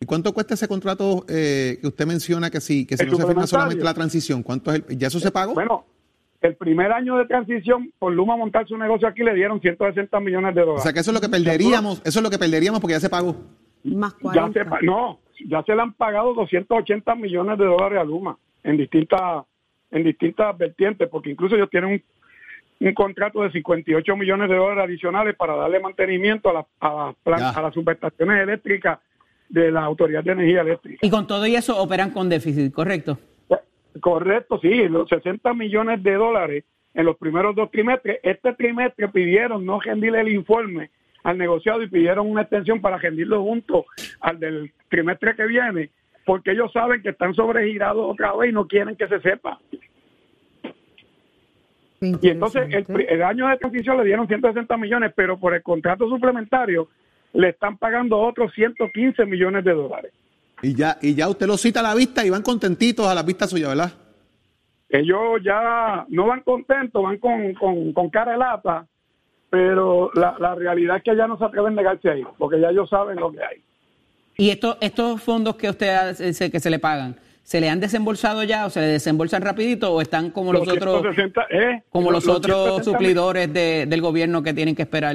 ¿Y 0.01 0.05
cuánto 0.05 0.35
cuesta 0.35 0.55
ese 0.55 0.69
contrato 0.69 1.25
eh, 1.29 1.79
que 1.81 1.87
usted 1.87 2.07
menciona 2.07 2.51
que 2.51 2.61
sí, 2.61 2.87
que 2.87 2.97
si 2.97 3.07
no 3.07 3.17
se 3.17 3.27
firma 3.27 3.47
solamente 3.47 3.83
la 3.83 3.95
transición? 3.95 4.43
¿Cuánto 4.43 4.73
es 4.73 4.85
el, 4.87 4.99
¿Ya 4.99 5.07
eso 5.07 5.21
se 5.21 5.31
pagó? 5.31 5.55
Bueno, 5.55 5.87
el 6.43 6.57
primer 6.57 6.93
año 6.93 7.17
de 7.17 7.27
transición, 7.27 7.91
por 7.99 8.13
Luma 8.13 8.37
montar 8.37 8.67
su 8.67 8.77
negocio 8.77 9.09
aquí, 9.09 9.23
le 9.23 9.33
dieron 9.33 9.61
160 9.61 10.21
millones 10.21 10.55
de 10.55 10.61
dólares. 10.61 10.81
O 10.81 10.83
sea 10.83 10.93
que 10.93 11.01
eso 11.01 11.13
es 11.13 11.15
lo 11.15 11.21
que 11.21 11.31
perderíamos, 11.31 12.03
eso 12.05 12.19
es 12.19 12.23
lo 12.23 12.31
que 12.31 12.39
perderíamos 12.39 12.81
porque 12.81 12.95
ya 12.95 13.01
se 13.01 13.09
pagó. 13.09 13.37
Más 13.85 14.15
Ya 14.35 14.51
se, 14.53 14.65
no, 14.85 15.21
ya 15.47 15.63
se 15.63 15.75
le 15.75 15.81
han 15.81 15.95
pagado 15.95 16.35
280 16.35 17.15
millones 17.15 17.59
de 17.59 17.65
dólares 17.65 18.01
a 18.01 18.05
Luma 18.05 18.37
en 18.65 18.77
distintas 18.77 19.45
en 19.95 20.05
distintas 20.05 20.57
vertientes, 20.59 21.09
porque 21.09 21.31
incluso 21.31 21.55
ellos 21.55 21.71
tienen 21.71 22.03
un, 22.81 22.93
contrato 22.93 23.43
de 23.43 23.51
58 23.51 24.17
millones 24.17 24.51
de 24.51 24.57
dólares 24.57 24.85
adicionales 24.85 25.35
para 25.37 25.57
darle 25.57 25.81
mantenimiento 25.81 26.51
a, 26.51 26.67
a, 26.81 27.15
a 27.25 27.63
las 27.63 27.73
subestaciones 27.73 28.43
eléctricas 28.43 28.99
de 29.49 29.71
la 29.71 29.85
Autoridad 29.85 30.25
de 30.25 30.33
Energía 30.33 30.61
Eléctrica. 30.61 30.99
Y 31.01 31.09
con 31.09 31.27
todo 31.27 31.47
y 31.47 31.55
eso 31.55 31.81
operan 31.81 32.11
con 32.11 32.29
déficit, 32.29 32.75
¿correcto? 32.75 33.19
Correcto, 34.01 34.59
sí, 34.61 34.89
los 34.89 35.09
60 35.09 35.55
millones 35.55 36.03
de 36.03 36.15
dólares 36.15 36.65
en 36.95 37.07
los 37.07 37.17
primeros 37.17 37.55
dos 37.55 37.71
trimestres. 37.71 38.19
Este 38.23 38.53
trimestre 38.55 39.09
pidieron 39.09 39.65
no 39.65 39.81
rendir 39.81 40.17
el 40.17 40.29
informe 40.29 40.91
al 41.23 41.39
negociado 41.39 41.83
y 41.83 41.89
pidieron 41.89 42.29
una 42.29 42.43
extensión 42.43 42.81
para 42.81 42.99
rendirlo 42.99 43.43
junto 43.43 43.87
al 44.21 44.41
del 44.41 44.73
trimestre 44.89 45.37
que 45.37 45.47
viene, 45.47 45.91
porque 46.25 46.53
ellos 46.53 46.73
saben 46.73 47.03
que 47.03 47.11
están 47.11 47.35
sobregirados 47.35 48.11
otra 48.11 48.35
vez 48.35 48.51
y 48.51 48.53
no 48.53 48.67
quieren 48.67 48.97
que 48.97 49.09
se 49.09 49.21
sepa. 49.21 49.59
Y 52.01 52.29
entonces 52.29 52.69
el, 52.71 53.07
el, 53.09 53.23
año 53.23 53.49
de 53.49 53.57
transición 53.57 53.97
le 53.97 54.05
dieron 54.05 54.29
160 54.29 54.77
millones, 54.77 55.13
pero 55.17 55.39
por 55.39 55.55
el 55.55 55.63
contrato 55.63 56.09
suplementario 56.09 56.89
le 57.33 57.51
están 57.51 57.79
pagando 57.79 58.19
otros 58.19 58.53
115 58.55 59.25
millones 59.27 59.65
de 59.65 59.73
dólares. 59.73 60.13
Y 60.63 60.75
ya, 60.75 60.97
y 61.03 61.15
ya 61.15 61.29
usted 61.29 61.47
lo 61.47 61.57
cita 61.57 61.81
a 61.81 61.83
la 61.83 61.95
vista 61.95 62.25
y 62.25 62.31
van 62.31 62.43
contentitos 62.43 63.07
a 63.07 63.15
la 63.15 63.23
vista 63.23 63.47
suya, 63.47 63.69
¿verdad? 63.69 63.93
Ellos 64.89 65.43
ya 65.43 66.07
no 66.09 66.27
van 66.27 66.41
contentos, 66.43 67.03
van 67.03 67.19
con, 67.19 67.55
con, 67.93 68.11
cara 68.11 68.33
de 68.33 68.39
lata, 68.39 68.87
pero 69.51 70.11
la, 70.15 70.37
la, 70.39 70.55
realidad 70.55 70.99
es 70.99 71.03
que 71.03 71.17
ya 71.17 71.27
no 71.27 71.37
se 71.37 71.45
atreven 71.45 71.73
a 71.73 71.77
negarse 71.77 72.11
ahí, 72.11 72.23
porque 72.39 72.61
ya 72.61 72.71
ellos 72.71 72.89
saben 72.89 73.17
lo 73.17 73.33
que 73.33 73.43
hay. 73.43 73.63
¿Y 74.37 74.51
esto, 74.51 74.77
estos 74.81 75.23
fondos 75.23 75.57
que 75.57 75.69
usted 75.71 75.89
hace, 75.95 76.51
que 76.51 76.61
se 76.61 76.71
le 76.71 76.79
pagan, 76.79 77.17
¿se 77.43 77.61
le 77.61 77.69
han 77.69 77.79
desembolsado 77.81 78.43
ya 78.43 78.67
o 78.67 78.71
se 78.71 78.81
le 78.81 78.87
desembolsan 78.87 79.43
rapidito 79.43 79.93
o 79.93 80.01
están 80.01 80.31
como 80.31 80.53
los, 80.53 80.63
otros 80.69 81.03
160, 81.03 81.47
¿eh? 81.51 81.83
como 81.91 82.11
los, 82.11 82.25
Los 82.27 82.37
otros 82.39 82.57
160 82.83 82.85
suplidores 82.91 83.53
de- 83.53 83.87
del 83.87 84.01
gobierno 84.01 84.43
que 84.43 84.53
tienen 84.55 84.75
que 84.75 84.83
esperar 84.83 85.15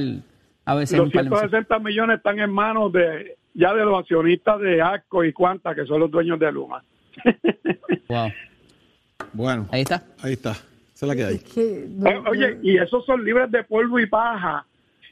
a 0.66 0.76
veces 0.76 0.98
Los 0.98 1.08
un 1.08 1.12
par 1.12 1.24
de 1.26 1.30
meses? 1.32 1.50
160 1.50 1.80
millones 1.80 2.18
están 2.18 2.40
en 2.40 2.50
manos 2.52 2.94
de 2.94 3.36
ya 3.56 3.74
de 3.74 3.84
los 3.84 4.00
accionistas 4.00 4.60
de 4.62 4.82
ASCO 4.82 5.24
y 5.26 5.34
Cuanta, 5.34 5.74
que 5.76 5.86
son 5.86 6.00
los 6.00 6.10
dueños 6.12 6.40
de 6.40 6.52
Luma. 6.52 6.84
Wow. 8.08 8.32
Bueno, 9.34 9.68
Ahí 9.72 9.82
está. 9.82 10.04
ahí 10.24 10.34
está. 10.34 10.52
Es 10.96 11.02
la 11.04 11.16
que 11.16 11.24
hay. 11.24 11.40
Que 11.40 11.86
no- 11.90 12.10
Eh, 12.10 12.22
Oye, 12.28 12.58
y 12.64 12.78
esos 12.78 13.06
son 13.06 13.24
libres 13.24 13.52
de 13.52 13.64
polvo 13.64 14.00
y 14.00 14.08
paja 14.08 14.66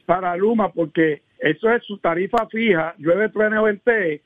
para 0.04 0.36
Luma, 0.36 0.72
porque 0.72 1.22
eso 1.38 1.70
es 1.70 1.84
su 1.84 1.98
tarifa 1.98 2.46
fija, 2.48 2.94
llueve, 2.98 3.28
truene 3.28 3.58
o 3.58 3.64
ventee, 3.64 4.22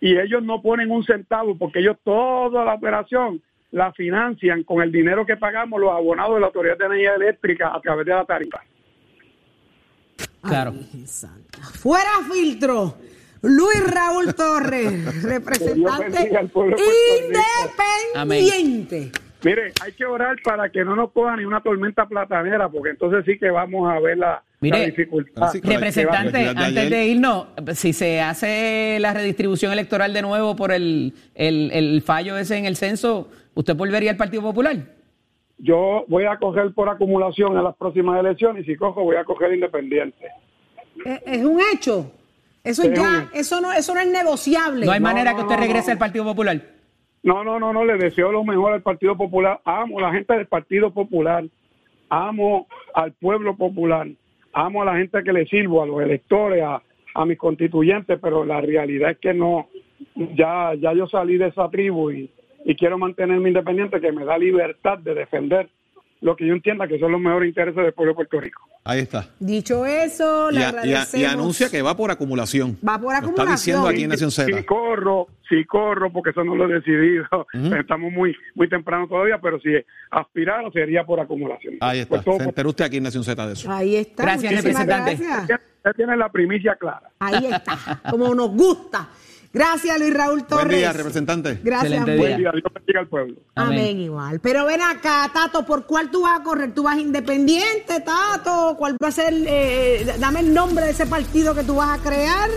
y 0.00 0.18
ellos 0.18 0.42
no 0.42 0.60
ponen 0.60 0.90
un 0.90 1.04
centavo, 1.04 1.56
porque 1.56 1.80
ellos 1.80 1.96
toda 2.04 2.64
la 2.64 2.74
operación 2.74 3.42
la 3.70 3.92
financian 3.92 4.62
con 4.62 4.82
el 4.82 4.92
dinero 4.92 5.26
que 5.26 5.36
pagamos 5.36 5.80
los 5.80 5.90
abonados 5.90 6.34
de 6.34 6.40
la 6.40 6.46
Autoridad 6.46 6.78
de 6.78 6.84
Energía 6.86 7.14
Eléctrica 7.14 7.74
a 7.74 7.80
través 7.80 8.06
de 8.06 8.12
la 8.12 8.24
tarifa. 8.24 8.60
Claro. 10.42 10.74
Ay. 10.74 11.04
Fuera 11.72 12.10
filtro. 12.32 12.94
Luis 13.42 13.84
Raúl 13.92 14.34
Torres, 14.34 15.22
representante 15.22 16.30
independiente. 18.14 19.12
Mire, 19.42 19.72
hay 19.82 19.92
que 19.92 20.06
orar 20.06 20.36
para 20.42 20.70
que 20.70 20.82
no 20.84 20.96
nos 20.96 21.10
coja 21.12 21.36
ni 21.36 21.44
una 21.44 21.60
tormenta 21.60 22.06
platanera, 22.06 22.70
porque 22.70 22.90
entonces 22.90 23.24
sí 23.26 23.38
que 23.38 23.50
vamos 23.50 23.92
a 23.92 24.00
ver 24.00 24.16
la, 24.16 24.42
Mire, 24.64 24.94
la 25.32 25.48
Representante, 25.74 26.48
antes 26.48 26.64
ayer- 26.78 26.90
de 26.90 27.06
irnos, 27.08 27.46
si 27.74 27.92
se 27.92 28.20
hace 28.20 28.98
la 29.00 29.12
redistribución 29.12 29.72
electoral 29.72 30.12
de 30.12 30.22
nuevo 30.22 30.56
por 30.56 30.72
el, 30.72 31.12
el, 31.34 31.70
el 31.72 32.02
fallo 32.02 32.36
ese 32.38 32.56
en 32.56 32.64
el 32.64 32.76
censo, 32.76 33.28
¿usted 33.54 33.76
volvería 33.76 34.10
al 34.10 34.16
Partido 34.16 34.42
Popular? 34.42 34.76
Yo 35.58 36.04
voy 36.08 36.24
a 36.24 36.36
coger 36.38 36.72
por 36.72 36.88
acumulación 36.88 37.56
en 37.56 37.62
las 37.64 37.76
próximas 37.76 38.18
elecciones 38.18 38.64
y 38.64 38.72
si 38.72 38.76
cojo 38.76 39.02
voy 39.04 39.16
a 39.16 39.24
coger 39.24 39.52
independiente. 39.54 40.26
Es, 41.04 41.20
es 41.26 41.44
un 41.44 41.60
hecho. 41.72 42.10
Eso 42.64 42.82
Es 42.84 42.94
ya, 42.98 43.28
un- 43.32 43.38
eso 43.38 43.60
no, 43.60 43.72
eso 43.72 43.94
no 43.94 44.00
es 44.00 44.08
negociable. 44.08 44.86
No 44.86 44.92
hay 44.92 45.00
No, 45.00 45.04
manera 45.04 45.32
no, 45.32 45.36
que 45.36 45.42
usted 45.42 45.58
regrese 45.58 45.88
no. 45.88 45.92
al 45.92 45.98
Partido 45.98 46.24
Popular. 46.24 46.60
No, 47.22 47.44
no, 47.44 47.58
no, 47.60 47.72
no, 47.72 47.84
le 47.84 47.96
deseo 47.98 48.32
lo 48.32 48.42
mejor 48.44 48.72
al 48.72 48.82
Partido 48.82 49.16
Popular. 49.16 49.60
Amo 49.64 49.98
a 49.98 50.02
la 50.02 50.12
gente 50.12 50.34
del 50.34 50.46
Partido 50.46 50.90
Popular. 50.92 51.44
Amo 52.08 52.66
al 52.94 53.12
pueblo 53.12 53.56
popular. 53.56 54.06
Amo 54.54 54.82
a 54.82 54.84
la 54.86 54.96
gente 54.96 55.22
que 55.22 55.32
le 55.32 55.46
sirvo, 55.46 55.82
a 55.82 55.86
los 55.86 56.00
electores, 56.00 56.62
a, 56.62 56.82
a 57.14 57.26
mis 57.26 57.38
constituyentes, 57.38 58.18
pero 58.20 58.44
la 58.44 58.60
realidad 58.60 59.10
es 59.10 59.18
que 59.18 59.34
no, 59.34 59.68
ya, 60.14 60.74
ya 60.74 60.92
yo 60.92 61.06
salí 61.06 61.36
de 61.36 61.48
esa 61.48 61.68
tribu 61.70 62.10
y, 62.10 62.30
y 62.64 62.74
quiero 62.76 62.96
mantenerme 62.98 63.48
independiente, 63.48 64.00
que 64.00 64.12
me 64.12 64.24
da 64.24 64.38
libertad 64.38 64.98
de 64.98 65.14
defender 65.14 65.68
lo 66.24 66.34
que 66.36 66.46
yo 66.46 66.54
entienda 66.54 66.88
que 66.88 66.98
son 66.98 67.12
los 67.12 67.20
mejores 67.20 67.48
intereses 67.50 67.76
del 67.82 67.92
pueblo 67.92 68.12
de 68.12 68.16
Puerto 68.16 68.40
Rico. 68.40 68.62
Ahí 68.82 69.00
está. 69.00 69.28
Dicho 69.38 69.84
eso, 69.84 70.50
Y, 70.50 70.54
le 70.54 70.60
a- 70.60 70.62
y 70.62 70.64
a- 70.64 70.68
agradecemos. 70.80 71.14
y 71.22 71.24
anuncia 71.30 71.70
que 71.70 71.82
va 71.82 71.94
por 71.94 72.10
acumulación. 72.10 72.78
Va 72.86 72.94
por 72.98 73.12
Lo 73.12 73.18
está 73.18 73.18
acumulación. 73.18 73.54
diciendo 73.56 73.86
aquí 73.88 74.02
en 74.04 74.08
Nación 74.10 74.30
Si 74.30 74.42
Z. 74.42 74.64
corro, 74.66 75.26
si 75.48 75.64
corro, 75.66 76.10
porque 76.10 76.30
eso 76.30 76.42
no 76.42 76.54
lo 76.54 76.64
he 76.68 76.74
decidido. 76.80 77.26
Estamos 77.78 78.10
muy 78.10 78.34
muy 78.54 78.68
temprano 78.70 79.06
todavía, 79.06 79.38
pero 79.42 79.60
si 79.60 79.68
aspirara 80.10 80.70
sería 80.72 81.04
por 81.04 81.20
acumulación. 81.20 81.74
Ahí 81.80 82.00
está. 82.00 82.22
Pues 82.22 82.36
Se 82.38 82.44
enteró 82.44 82.70
usted 82.70 82.84
aquí 82.86 82.96
en 82.96 83.02
Nación 83.02 83.22
Z 83.24 83.46
de 83.46 83.52
eso. 83.52 83.70
Ahí 83.70 83.96
está. 83.96 84.22
Gracias, 84.22 84.52
Muchísimas 84.52 84.86
representante. 84.86 85.24
gracias. 85.26 85.60
Usted 85.76 85.92
tiene 85.96 86.16
la 86.16 86.30
primicia 86.30 86.74
clara. 86.76 87.10
Ahí 87.18 87.46
está, 87.46 88.00
como 88.10 88.34
nos 88.34 88.48
gusta. 88.50 89.08
Gracias, 89.54 89.98
Luis 90.00 90.12
Raúl 90.12 90.44
Torres. 90.46 90.66
Buen 90.66 90.78
día, 90.78 90.92
representante. 90.92 91.60
Gracias, 91.62 92.04
día. 92.04 92.16
Buen 92.16 92.36
día, 92.36 92.50
Dios 92.52 92.72
bendiga 92.74 93.00
al 93.00 93.06
pueblo. 93.06 93.36
Amén. 93.54 93.78
Amén. 93.78 94.00
igual. 94.00 94.40
Pero 94.40 94.66
ven 94.66 94.82
acá, 94.82 95.30
Tato, 95.32 95.64
¿por 95.64 95.86
cuál 95.86 96.10
tú 96.10 96.22
vas 96.22 96.40
a 96.40 96.42
correr? 96.42 96.74
¿Tú 96.74 96.82
vas 96.82 96.98
independiente, 96.98 98.00
Tato? 98.00 98.74
¿Cuál 98.76 98.96
va 99.02 99.08
a 99.08 99.12
ser? 99.12 99.32
eh, 99.46 100.16
dame 100.18 100.40
el 100.40 100.52
nombre 100.52 100.84
de 100.86 100.90
ese 100.90 101.06
partido 101.06 101.54
que 101.54 101.62
tú 101.62 101.76
vas 101.76 101.98
a 101.98 102.02
crear. 102.02 102.50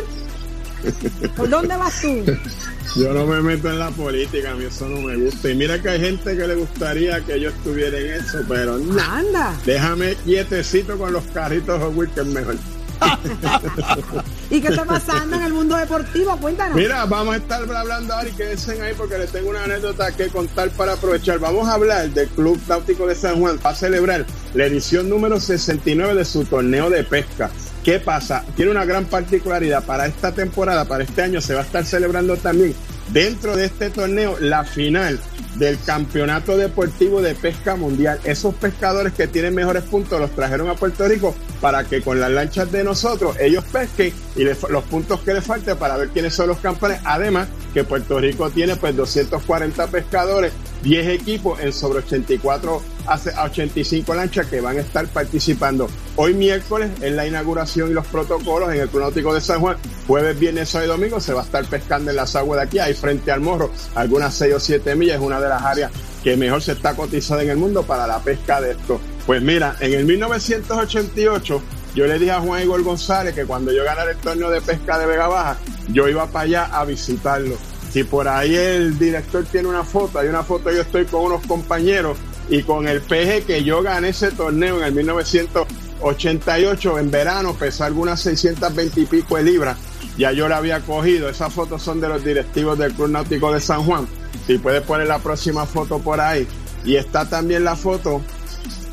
¿Por 1.36 1.50
dónde 1.50 1.76
vas 1.78 2.02
tú? 2.02 2.24
Yo 2.96 3.14
no 3.14 3.28
me 3.28 3.42
meto 3.42 3.70
en 3.70 3.78
la 3.78 3.92
política, 3.92 4.52
a 4.52 4.56
mí 4.56 4.66
eso 4.66 4.88
no 4.88 5.02
me 5.02 5.16
gusta. 5.18 5.52
Y 5.52 5.56
mira 5.56 5.80
que 5.80 5.90
hay 5.90 6.00
gente 6.00 6.36
que 6.36 6.48
le 6.48 6.56
gustaría 6.56 7.22
que 7.22 7.40
yo 7.40 7.50
estuviera 7.50 8.00
en 8.00 8.14
eso, 8.14 8.40
pero 8.48 8.80
no. 8.80 9.00
Anda. 9.00 9.54
Déjame 9.66 10.16
quietecito 10.24 10.98
con 10.98 11.14
los 11.14 11.24
carritos 11.26 11.80
Wheels, 11.96 12.14
que 12.14 12.22
es 12.22 12.28
mejor. 12.28 12.56
¿Y 14.50 14.62
qué 14.62 14.70
está 14.70 14.86
pasando 14.86 15.36
en 15.36 15.44
el 15.44 15.54
mundo 15.54 15.76
deportivo? 15.76 16.38
Cuéntanos. 16.38 16.76
Mira, 16.76 17.06
vamos 17.06 17.36
a 17.36 17.38
estar 17.38 17.62
hablando 17.76 18.14
ahora 18.14 18.30
y 18.30 18.32
quédense 18.32 18.82
ahí 18.82 18.94
porque 18.98 19.18
les 19.18 19.32
tengo 19.32 19.50
una 19.50 19.64
anécdota 19.64 20.12
que 20.12 20.28
contar 20.30 20.70
para 20.72 20.94
aprovechar. 20.94 21.40
Vamos 21.40 21.68
a 21.68 21.74
hablar 21.74 22.10
del 22.10 22.28
Club 22.30 22.60
Náutico 22.68 23.08
de 23.08 23.16
San 23.16 23.40
Juan 23.40 23.58
para 23.58 23.76
celebrar 23.76 24.26
la 24.54 24.66
edición 24.66 25.10
número 25.10 25.40
69 25.40 26.16
de 26.16 26.26
su 26.26 26.46
torneo 26.46 26.90
de 26.90 27.04
pesca. 27.04 27.50
¿Qué 27.84 28.00
pasa? 28.00 28.44
Tiene 28.56 28.72
una 28.72 28.86
gran 28.86 29.06
particularidad. 29.06 29.84
Para 29.84 30.08
esta 30.08 30.34
temporada, 30.34 30.86
para 30.86 31.04
este 31.04 31.22
año, 31.22 31.42
se 31.42 31.54
va 31.54 31.62
a 31.62 31.64
estar 31.64 31.86
celebrando 31.86 32.36
también 32.38 32.76
dentro 33.14 33.56
de 33.56 33.66
este 33.66 33.90
torneo 33.90 34.38
la 34.40 34.64
final 34.64 35.20
del 35.58 35.80
Campeonato 35.80 36.56
Deportivo 36.58 37.22
de 37.22 37.36
Pesca 37.36 37.76
Mundial. 37.76 38.20
Esos 38.24 38.54
pescadores 38.56 39.14
que 39.14 39.28
tienen 39.28 39.56
mejores 39.56 39.84
puntos 39.84 40.20
los 40.20 40.32
trajeron 40.32 40.70
a 40.70 40.76
Puerto 40.76 41.08
Rico 41.08 41.36
para 41.62 41.84
que 41.84 42.02
con 42.02 42.20
las 42.20 42.32
lanchas 42.32 42.72
de 42.72 42.84
nosotros 42.84 43.36
ellos 43.40 43.64
pesquen 43.72 44.14
y 44.36 44.44
los 44.44 44.84
puntos 44.90 45.20
que 45.22 45.34
les 45.34 45.44
falten 45.44 45.78
para 45.78 45.98
ver 45.98 46.10
quiénes 46.10 46.34
son 46.34 46.48
los 46.50 46.58
campeones. 46.60 47.00
Además 47.04 47.48
que 47.74 47.84
Puerto 47.84 48.20
Rico 48.20 48.50
tiene 48.50 48.76
pues 48.76 48.96
240 48.96 49.88
pescadores, 49.88 50.52
10 50.84 51.08
equipos 51.08 51.60
en 51.60 51.74
sobre 51.74 52.00
84 52.00 52.82
hace- 53.08 53.34
a 53.36 53.44
85 53.46 54.14
lanchas 54.14 54.46
que 54.48 54.62
van 54.62 54.78
a 54.78 54.82
estar 54.82 55.08
participando. 55.08 55.88
Hoy 56.16 56.34
miércoles 56.34 56.90
es 57.02 57.12
la 57.14 57.26
inauguración 57.28 57.90
y 57.90 57.94
los 57.94 58.06
protocolos 58.08 58.74
en 58.74 58.82
el 58.82 58.90
Club 58.90 59.02
Náutico 59.04 59.34
de 59.34 59.42
San 59.42 59.60
Juan. 59.60 59.78
Jueves, 60.08 60.40
viernes, 60.40 60.70
sábado 60.70 60.94
y 60.94 60.98
domingo 60.98 61.20
se 61.20 61.34
va 61.34 61.42
a 61.42 61.44
estar 61.46 61.66
pescando 61.66 62.12
en 62.12 62.18
las 62.18 62.36
aguas 62.36 62.60
de 62.60 62.66
aquí, 62.66 62.80
ahí 62.80 62.94
frente 62.94 63.32
al 63.32 63.42
morro, 63.42 63.72
algunas 63.96 64.34
6 64.36 64.54
o 64.56 64.60
7 64.60 64.96
millas, 64.96 65.20
una 65.20 65.40
de 65.42 65.47
las 65.48 65.64
áreas 65.64 65.92
que 66.24 66.36
mejor 66.36 66.62
se 66.62 66.74
está 66.74 66.96
cotizada 66.96 67.44
en 67.44 67.50
el 67.50 67.58
mundo 67.58 67.84
para 67.84 68.08
la 68.08 68.20
pesca 68.20 68.62
de 68.62 68.72
esto. 68.72 69.00
Pues 69.26 69.42
mira, 69.42 69.76
en 69.80 69.94
el 69.94 70.06
1988 70.06 71.62
yo 71.96 72.06
le 72.06 72.20
dije 72.20 72.32
a 72.32 72.40
Juan 72.40 72.62
Igor 72.62 72.84
González 72.84 73.34
que 73.34 73.46
cuando 73.46 73.72
yo 73.72 73.84
ganara 73.84 74.12
el 74.12 74.18
torneo 74.18 74.50
de 74.50 74.62
pesca 74.62 75.00
de 75.00 75.06
Vega 75.06 75.28
Baja, 75.28 75.58
yo 75.90 76.08
iba 76.08 76.28
para 76.28 76.46
allá 76.46 76.66
a 76.66 76.86
visitarlo. 76.86 77.58
Si 77.92 78.04
por 78.04 78.28
ahí 78.28 78.56
el 78.56 79.00
director 79.00 79.46
tiene 79.46 79.68
una 79.68 79.84
foto, 79.84 80.20
hay 80.20 80.28
una 80.28 80.44
foto, 80.44 80.72
yo 80.72 80.82
estoy 80.82 81.06
con 81.06 81.24
unos 81.24 81.46
compañeros 81.48 82.18
y 82.50 82.64
con 82.64 82.88
el 82.88 83.02
peje 83.02 83.44
que 83.44 83.64
yo 83.64 83.82
gané 83.82 84.10
ese 84.10 84.32
torneo 84.32 84.78
en 84.78 84.84
el 84.84 84.94
1988, 84.94 87.00
en 87.00 87.12
verano, 87.12 87.56
pesó 87.56 87.86
algunas 87.86 88.20
620 88.22 89.02
y 89.02 89.06
pico 89.06 89.38
de 89.38 89.44
libras. 89.44 89.78
Ya 90.18 90.32
yo 90.32 90.48
la 90.48 90.58
había 90.58 90.82
cogido. 90.82 91.30
Esas 91.30 91.54
fotos 91.54 91.82
son 91.82 92.02
de 92.02 92.10
los 92.10 92.24
directivos 92.24 92.78
del 92.78 92.94
Club 92.94 93.10
Náutico 93.10 93.52
de 93.52 93.60
San 93.60 93.84
Juan. 93.84 94.08
Si 94.46 94.58
puedes 94.58 94.82
poner 94.82 95.08
la 95.08 95.20
próxima 95.20 95.66
foto 95.66 96.00
por 96.00 96.22
ahí. 96.22 96.48
Y 96.86 96.96
está 96.96 97.28
también 97.28 97.64
la 97.64 97.76
foto 97.76 98.22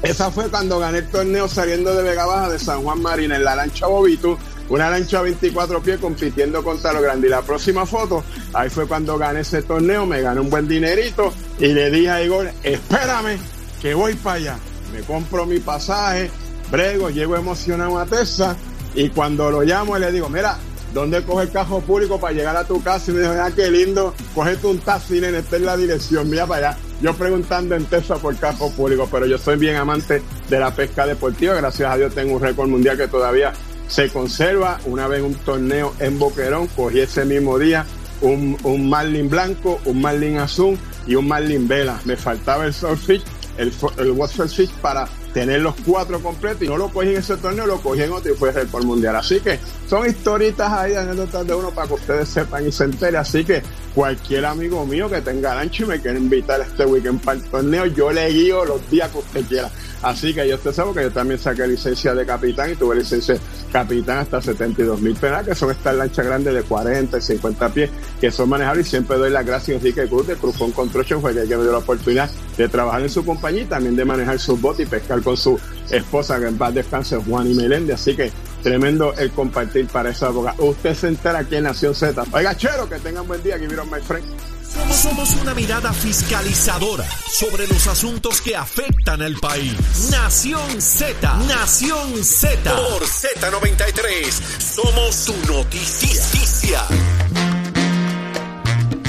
esa 0.04 0.30
fue 0.30 0.50
cuando 0.50 0.78
gané 0.78 0.98
el 0.98 1.09
torneo 1.09 1.48
saliendo 1.48 1.94
de 1.94 2.02
Vega 2.02 2.26
Baja 2.26 2.50
de 2.50 2.59
San 2.59 2.83
Juan 2.83 3.00
Marina 3.00 3.37
en 3.37 3.44
la 3.44 3.57
lancha 3.57 3.87
Bobito, 3.87 4.38
una 4.68 4.90
lancha 4.90 5.22
24 5.22 5.83
pies 5.83 5.98
compitiendo 5.98 6.62
contra 6.62 6.92
lo 6.92 7.00
grande. 7.00 7.28
Y 7.28 7.30
la 7.30 7.40
próxima 7.40 7.87
foto, 7.87 8.22
ahí 8.52 8.68
fue 8.68 8.87
cuando 8.87 9.16
gané 9.16 9.40
ese 9.40 9.62
torneo, 9.62 10.04
me 10.04 10.20
gané 10.20 10.40
un 10.40 10.50
buen 10.50 10.68
dinerito 10.68 11.33
y 11.59 11.68
le 11.68 11.90
dije 11.90 12.11
a 12.11 12.22
Igor, 12.22 12.50
espérame, 12.62 13.38
que 13.80 13.94
voy 13.94 14.12
para 14.12 14.37
allá. 14.37 14.59
Me 14.92 15.00
compro 15.00 15.46
mi 15.46 15.59
pasaje, 15.59 16.30
brego, 16.70 17.09
llego 17.09 17.35
emocionado 17.37 17.98
a 17.98 18.04
Texas 18.04 18.59
y 18.94 19.09
cuando 19.09 19.50
lo 19.50 19.62
llamo 19.62 19.96
le 19.96 20.12
digo, 20.12 20.28
mira, 20.28 20.59
¿dónde 20.94 21.22
coge 21.24 21.44
el 21.44 21.50
carro 21.50 21.80
público 21.80 22.18
para 22.18 22.33
llegar 22.33 22.57
a 22.57 22.64
tu 22.64 22.83
casa? 22.83 23.11
Y 23.11 23.14
me 23.14 23.20
dijo, 23.20 23.33
ah, 23.33 23.50
qué 23.54 23.70
lindo, 23.70 24.14
cógete 24.35 24.66
un 24.66 24.78
taxi, 24.78 25.20
nene, 25.20 25.38
esta 25.38 25.57
es 25.57 25.62
la 25.62 25.76
dirección, 25.76 26.30
mira 26.30 26.46
para 26.46 26.70
allá. 26.70 26.78
Yo 27.02 27.12
preguntando 27.14 27.74
en 27.74 27.85
Texas 27.85 28.20
por 28.20 28.35
carro 28.37 28.70
público, 28.70 29.09
pero 29.11 29.26
yo 29.26 29.37
soy 29.37 29.57
bien 29.57 29.76
amante 29.76 30.22
de 30.48 30.59
la 30.59 30.74
pesca 30.74 31.04
deportiva. 31.07 31.54
Gracias 31.54 31.92
a 31.92 31.96
Dios 31.96 32.14
tengo 32.14 32.37
un 32.37 32.40
récord 32.40 32.68
mundial 32.68 32.96
que 32.96 33.09
todavía 33.09 33.52
se 33.88 34.09
conserva. 34.09 34.80
Una 34.87 35.09
vez 35.09 35.20
un 35.20 35.35
torneo 35.35 35.92
en 35.98 36.18
Boquerón, 36.18 36.68
cogí 36.68 37.00
ese 37.00 37.24
mismo 37.24 37.59
día 37.59 37.85
un, 38.22 38.57
un 38.62 38.88
marlin 38.88 39.28
blanco, 39.28 39.80
un 39.85 40.00
marlin 40.00 40.38
azul 40.38 40.78
y 41.07 41.16
un 41.16 41.28
marlin 41.28 41.68
vela. 41.68 42.00
Me 42.04 42.16
faltaba 42.16 42.64
el 42.64 42.72
surfish, 42.72 43.22
el, 43.59 43.72
el 43.98 44.11
waterfish 44.12 44.70
para 44.80 45.07
tener 45.35 45.61
los 45.61 45.75
cuatro 45.85 46.20
completos 46.20 46.62
y 46.62 46.68
no 46.68 46.77
lo 46.77 46.88
cogí 46.88 47.11
en 47.11 47.16
ese 47.16 47.37
torneo, 47.37 47.66
lo 47.66 47.81
cogí 47.81 48.03
en 48.03 48.12
otro 48.12 48.33
y 48.33 48.37
fue 48.37 48.51
el 48.51 48.68
por 48.68 48.85
mundial. 48.85 49.16
Así 49.16 49.40
que 49.40 49.59
son 49.90 50.09
historitas 50.09 50.73
ahí, 50.73 50.94
anécdotas 50.94 51.44
de 51.44 51.55
uno 51.55 51.73
para 51.73 51.88
que 51.88 51.94
ustedes 51.94 52.29
sepan 52.29 52.66
y 52.66 52.73
se 52.73 52.85
enteren. 52.85 53.16
Así 53.16 53.44
que 53.44 53.61
cualquier 53.94 54.47
amigo 54.47 54.87
mío 54.87 55.11
que 55.11 55.20
tenga 55.20 55.59
ancho 55.59 55.85
y 55.85 55.87
me 55.87 56.01
quiera 56.01 56.16
invitar 56.18 56.61
este 56.61 56.87
weekend 56.87 57.20
para 57.20 57.38
el 57.38 57.44
torneo, 57.44 57.87
yo 57.87 58.12
le 58.12 58.29
guío 58.29 58.64
los 58.64 58.88
días 58.88 59.11
que 59.11 59.18
usted 59.18 59.44
quiera. 59.47 59.70
Así 60.03 60.35
que 60.35 60.47
yo 60.47 60.59
te 60.59 60.73
sabe 60.73 60.92
que 60.92 61.03
yo 61.03 61.11
también 61.11 61.40
saqué 61.40 61.66
licencia 61.66 62.14
de 62.14 62.27
capitán 62.27 62.70
y 62.70 62.77
tuve 62.77 62.94
licencia 62.94 63.35
de 63.35 63.40
capitán 63.73 64.18
hasta 64.18 64.40
72 64.40 65.01
mil 65.01 65.16
penas, 65.16 65.44
que 65.47 65.55
son 65.55 65.70
estas 65.70 65.97
lanchas 65.97 66.27
grandes 66.27 66.55
de 66.55 66.62
40 66.62 67.16
y 67.16 67.20
50 67.20 67.68
pies, 67.70 67.90
que 68.20 68.31
son 68.31 68.51
manejables 68.51 68.87
y 68.87 68.90
siempre 68.90 69.16
doy 69.16 69.31
las 69.31 69.47
gracias 69.47 69.77
a 69.77 69.79
Enrique 69.79 70.07
Cruz 70.07 70.27
de 70.27 70.37
Cruzón 70.37 70.73
Construction, 70.73 71.20
fue 71.20 71.33
que 71.33 71.40
me 71.40 71.47
dio 71.47 71.73
la 71.73 71.79
oportunidad 71.79 72.31
de 72.57 72.68
trabajar 72.68 73.01
en 73.01 73.09
su 73.09 73.25
compañía 73.25 73.62
y 73.62 73.64
también 73.64 73.97
de 73.97 74.05
manejar 74.05 74.38
sus 74.38 74.61
botes 74.61 74.87
y 74.87 74.90
pescar 74.90 75.23
con 75.25 75.37
su 75.37 75.59
esposa, 75.91 76.39
que 76.39 76.47
en 76.47 76.59
paz 76.59 76.75
descanse, 76.75 77.17
Juan 77.17 77.51
y 77.51 77.55
Melende. 77.55 77.95
Así 77.95 78.15
que 78.15 78.31
tremendo 78.63 79.15
el 79.15 79.31
compartir 79.31 79.87
para 79.89 80.11
esa 80.11 80.29
época. 80.29 80.55
Usted 80.59 80.95
se 80.95 81.09
entera 81.09 81.41
aquí 81.41 81.57
en 81.57 81.65
Nación 81.65 81.95
Z. 81.95 82.25
Oiga, 82.33 82.57
chero, 82.57 82.89
que 82.89 82.99
tengan 82.99 83.27
buen 83.27 83.43
día. 83.43 83.57
Aquí 83.57 83.67
vieron 83.67 83.91
my 83.91 84.01
friend. 84.01 84.25
Somos, 84.73 84.97
somos 84.97 85.37
una 85.43 85.55
mirada 85.55 85.93
fiscalizadora 85.93 87.07
sobre 87.31 87.67
los 87.69 87.87
asuntos 87.87 88.41
que 88.41 88.57
afectan 88.57 89.23
al 89.23 89.37
país. 89.37 90.09
Nación 90.11 90.81
Z, 90.81 91.37
Nación 91.47 92.25
Z. 92.25 92.75
Por 92.75 93.03
Z93, 93.03 94.31
somos 94.59 95.15
su 95.15 95.35
noticia. 95.47 96.83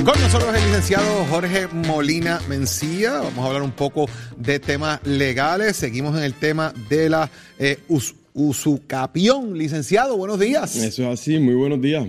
Con 0.06 0.22
nosotros 0.22 0.54
el 0.56 0.64
licenciado 0.66 1.26
Jorge 1.26 1.68
Molina 1.68 2.40
Mencía. 2.48 3.14
Vamos 3.14 3.40
a 3.40 3.48
hablar 3.48 3.64
un 3.64 3.72
poco 3.72 4.08
de 4.38 4.60
temas 4.60 5.00
legales. 5.06 5.76
Seguimos 5.76 6.16
en 6.16 6.24
el 6.24 6.36
tema 6.36 6.72
de 6.90 7.10
la 7.10 7.30
eh, 7.58 7.80
us- 7.88 8.14
usucapión. 8.34 9.58
Licenciado, 9.58 10.16
buenos 10.16 10.40
días. 10.40 10.76
Eso 10.76 11.12
es 11.12 11.20
así, 11.20 11.40
muy 11.40 11.56
buenos 11.56 11.82
días. 11.82 12.06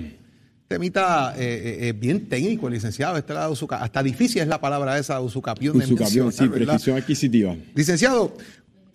Temita 0.69 1.35
eh, 1.39 1.89
eh, 1.89 1.93
bien 1.93 2.29
técnico, 2.29 2.69
licenciado. 2.69 3.17
Esta 3.17 3.33
es 3.33 3.39
la 3.39 3.49
usuca- 3.49 3.83
hasta 3.83 4.03
difícil 4.03 4.43
es 4.43 4.49
la 4.49 4.61
palabra 4.61 4.99
esa, 4.99 5.19
usucapión. 5.21 5.79
de 5.79 5.85
Usucapión, 5.87 6.11
sí, 6.33 6.43
mencionar, 6.43 6.51
¿verdad? 6.51 6.67
prescripción 6.75 6.99
adquisitiva. 6.99 7.57
Licenciado, 7.75 8.37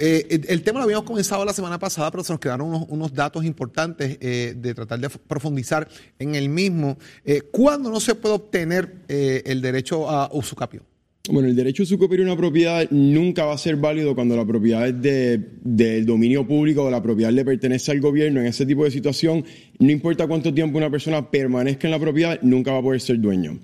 eh, 0.03 0.41
el, 0.47 0.63
tema 0.63 0.79
lo 0.79 0.85
habíamos 0.85 1.05
comenzado 1.05 1.45
la 1.45 1.53
semana 1.53 1.77
pasada, 1.77 2.09
pero 2.09 2.23
se 2.23 2.33
nos 2.33 2.39
quedaron 2.39 2.87
unos, 2.89 3.13
datos 3.13 3.45
importantes 3.45 4.17
eh, 4.19 4.55
de 4.57 4.73
tratar 4.73 4.99
de 4.99 5.09
profundizar 5.09 5.87
en 6.17 6.33
el 6.33 6.49
mismo. 6.49 6.97
Eh, 7.23 7.41
¿Cuándo 7.51 7.91
no 7.91 7.99
se 7.99 8.15
puede 8.15 8.33
obtener 8.33 8.95
el 9.07 9.61
derecho 9.61 10.09
a 10.09 10.29
usucapión? 10.33 10.83
Bueno, 11.29 11.49
el 11.49 11.55
derecho 11.55 11.83
a 11.83 11.85
usucapiar 11.85 12.21
una 12.21 12.35
propiedad 12.35 12.89
nunca 12.89 13.45
va 13.45 13.53
a 13.53 13.57
ser 13.59 13.75
válido 13.75 14.15
cuando 14.15 14.35
la 14.35 14.43
propiedad 14.43 14.87
es 14.87 14.99
de, 14.99 15.39
del 15.61 16.03
dominio 16.03 16.47
público 16.47 16.83
o 16.83 16.89
la 16.89 17.03
propiedad 17.03 17.31
le 17.31 17.45
pertenece 17.45 17.91
al 17.91 18.01
gobierno. 18.01 18.39
En 18.39 18.47
ese 18.47 18.65
tipo 18.65 18.83
de 18.83 18.89
situación, 18.89 19.45
no 19.77 19.91
importa 19.91 20.25
cuánto 20.25 20.51
tiempo 20.51 20.79
una 20.79 20.89
persona 20.89 21.29
permanezca 21.29 21.87
en 21.87 21.91
la 21.91 21.99
propiedad, 21.99 22.39
nunca 22.41 22.71
va 22.71 22.79
a 22.79 22.81
poder 22.81 23.01
ser 23.01 23.19
dueño. 23.19 23.59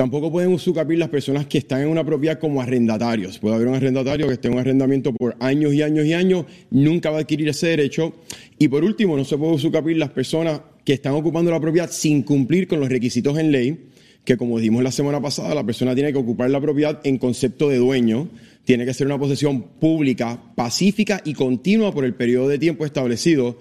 Tampoco 0.00 0.32
pueden 0.32 0.54
usucapiar 0.54 0.98
las 0.98 1.10
personas 1.10 1.44
que 1.44 1.58
están 1.58 1.82
en 1.82 1.88
una 1.88 2.02
propiedad 2.02 2.38
como 2.38 2.62
arrendatarios. 2.62 3.38
Puede 3.38 3.56
haber 3.56 3.68
un 3.68 3.74
arrendatario 3.74 4.28
que 4.28 4.32
esté 4.32 4.48
en 4.48 4.54
un 4.54 4.60
arrendamiento 4.60 5.12
por 5.12 5.36
años 5.40 5.74
y 5.74 5.82
años 5.82 6.06
y 6.06 6.14
años, 6.14 6.46
nunca 6.70 7.10
va 7.10 7.18
a 7.18 7.20
adquirir 7.20 7.50
ese 7.50 7.66
derecho. 7.66 8.14
Y 8.58 8.68
por 8.68 8.82
último, 8.82 9.14
no 9.14 9.26
se 9.26 9.36
puede 9.36 9.52
usucapiar 9.52 9.98
las 9.98 10.08
personas 10.08 10.62
que 10.86 10.94
están 10.94 11.12
ocupando 11.12 11.50
la 11.50 11.60
propiedad 11.60 11.90
sin 11.90 12.22
cumplir 12.22 12.66
con 12.66 12.80
los 12.80 12.88
requisitos 12.88 13.36
en 13.36 13.52
ley 13.52 13.78
que 14.24 14.38
como 14.38 14.58
dijimos 14.58 14.82
la 14.82 14.90
semana 14.90 15.20
pasada, 15.20 15.54
la 15.54 15.64
persona 15.64 15.94
tiene 15.94 16.12
que 16.12 16.18
ocupar 16.18 16.48
la 16.48 16.60
propiedad 16.62 17.00
en 17.04 17.18
concepto 17.18 17.68
de 17.68 17.76
dueño, 17.76 18.28
tiene 18.64 18.86
que 18.86 18.94
ser 18.94 19.06
una 19.06 19.18
posesión 19.18 19.62
pública, 19.62 20.40
pacífica 20.54 21.20
y 21.26 21.34
continua 21.34 21.92
por 21.92 22.06
el 22.06 22.14
periodo 22.14 22.48
de 22.48 22.58
tiempo 22.58 22.86
establecido. 22.86 23.58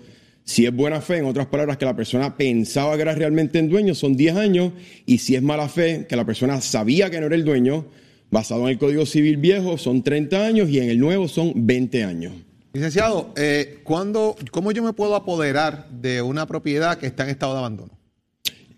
Si 0.49 0.65
es 0.65 0.75
buena 0.75 0.99
fe, 0.99 1.17
en 1.17 1.25
otras 1.25 1.45
palabras, 1.45 1.77
que 1.77 1.85
la 1.85 1.95
persona 1.95 2.35
pensaba 2.35 2.95
que 2.95 3.03
era 3.03 3.13
realmente 3.13 3.59
el 3.59 3.69
dueño, 3.69 3.93
son 3.93 4.17
10 4.17 4.35
años, 4.35 4.73
y 5.05 5.19
si 5.19 5.35
es 5.35 5.43
mala 5.43 5.69
fe, 5.69 6.07
que 6.09 6.15
la 6.15 6.25
persona 6.25 6.59
sabía 6.59 7.11
que 7.11 7.19
no 7.19 7.27
era 7.27 7.35
el 7.35 7.45
dueño, 7.45 7.85
basado 8.31 8.63
en 8.63 8.69
el 8.69 8.79
Código 8.79 9.05
Civil 9.05 9.37
viejo, 9.37 9.77
son 9.77 10.01
30 10.01 10.43
años 10.43 10.67
y 10.71 10.79
en 10.79 10.89
el 10.89 10.97
nuevo 10.97 11.27
son 11.27 11.53
20 11.55 12.03
años. 12.03 12.33
Licenciado, 12.73 13.31
eh, 13.37 13.81
¿cuándo, 13.83 14.35
¿cómo 14.49 14.71
yo 14.71 14.81
me 14.81 14.93
puedo 14.93 15.13
apoderar 15.13 15.87
de 15.91 16.23
una 16.23 16.47
propiedad 16.47 16.97
que 16.97 17.05
está 17.05 17.25
en 17.25 17.29
estado 17.29 17.53
de 17.53 17.59
abandono? 17.59 17.91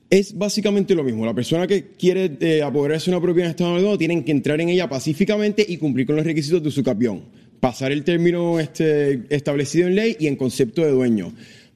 Es 0.10 0.38
básicamente 0.38 0.94
lo 0.94 1.06
mismo. 1.06 1.26
La 1.26 1.34
persona 1.34 1.68
que 1.68 1.92
quiere 1.94 2.36
eh, 2.42 2.62
apoderarse 2.62 3.10
de 3.10 3.16
una 3.16 3.24
propiedad 3.24 3.46
en 3.46 3.52
estado 3.52 3.70
de 3.70 3.76
abandono 3.78 3.98
tienen 3.98 4.26
que 4.26 4.34
entrar 4.34 4.60
en 4.60 4.68
ella 4.68 4.90
pacíficamente 4.90 5.66
y 5.66 5.78
cumplir 5.78 6.06
con 6.06 6.18
los 6.18 6.26
requisitos 6.26 6.62
de 6.62 6.70
su 6.70 6.84
capión. 6.84 7.24
Pasar 7.62 7.94
el 7.94 8.04
término 8.04 8.60
este, 8.60 9.24
establecido 9.30 9.88
en 9.88 9.96
ley 9.96 10.18
y 10.20 10.28
en 10.28 10.36
concepto 10.36 10.82
de 10.82 10.92
dueño. 10.92 11.32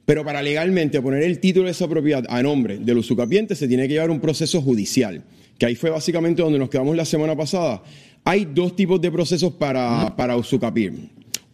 Pero 0.06 0.24
para 0.24 0.40
legalmente 0.40 1.02
poner 1.02 1.24
el 1.24 1.40
título 1.40 1.66
de 1.66 1.72
esa 1.72 1.88
propiedad 1.88 2.24
a 2.28 2.40
nombre 2.40 2.78
del 2.78 2.98
usucapiente 2.98 3.56
se 3.56 3.66
tiene 3.66 3.88
que 3.88 3.94
llevar 3.94 4.10
un 4.10 4.20
proceso 4.20 4.62
judicial, 4.62 5.24
que 5.58 5.66
ahí 5.66 5.74
fue 5.74 5.90
básicamente 5.90 6.42
donde 6.42 6.60
nos 6.60 6.70
quedamos 6.70 6.96
la 6.96 7.04
semana 7.04 7.36
pasada. 7.36 7.82
Hay 8.24 8.44
dos 8.44 8.76
tipos 8.76 9.00
de 9.00 9.10
procesos 9.10 9.52
para, 9.54 10.14
para 10.16 10.36
usucapir. 10.36 10.92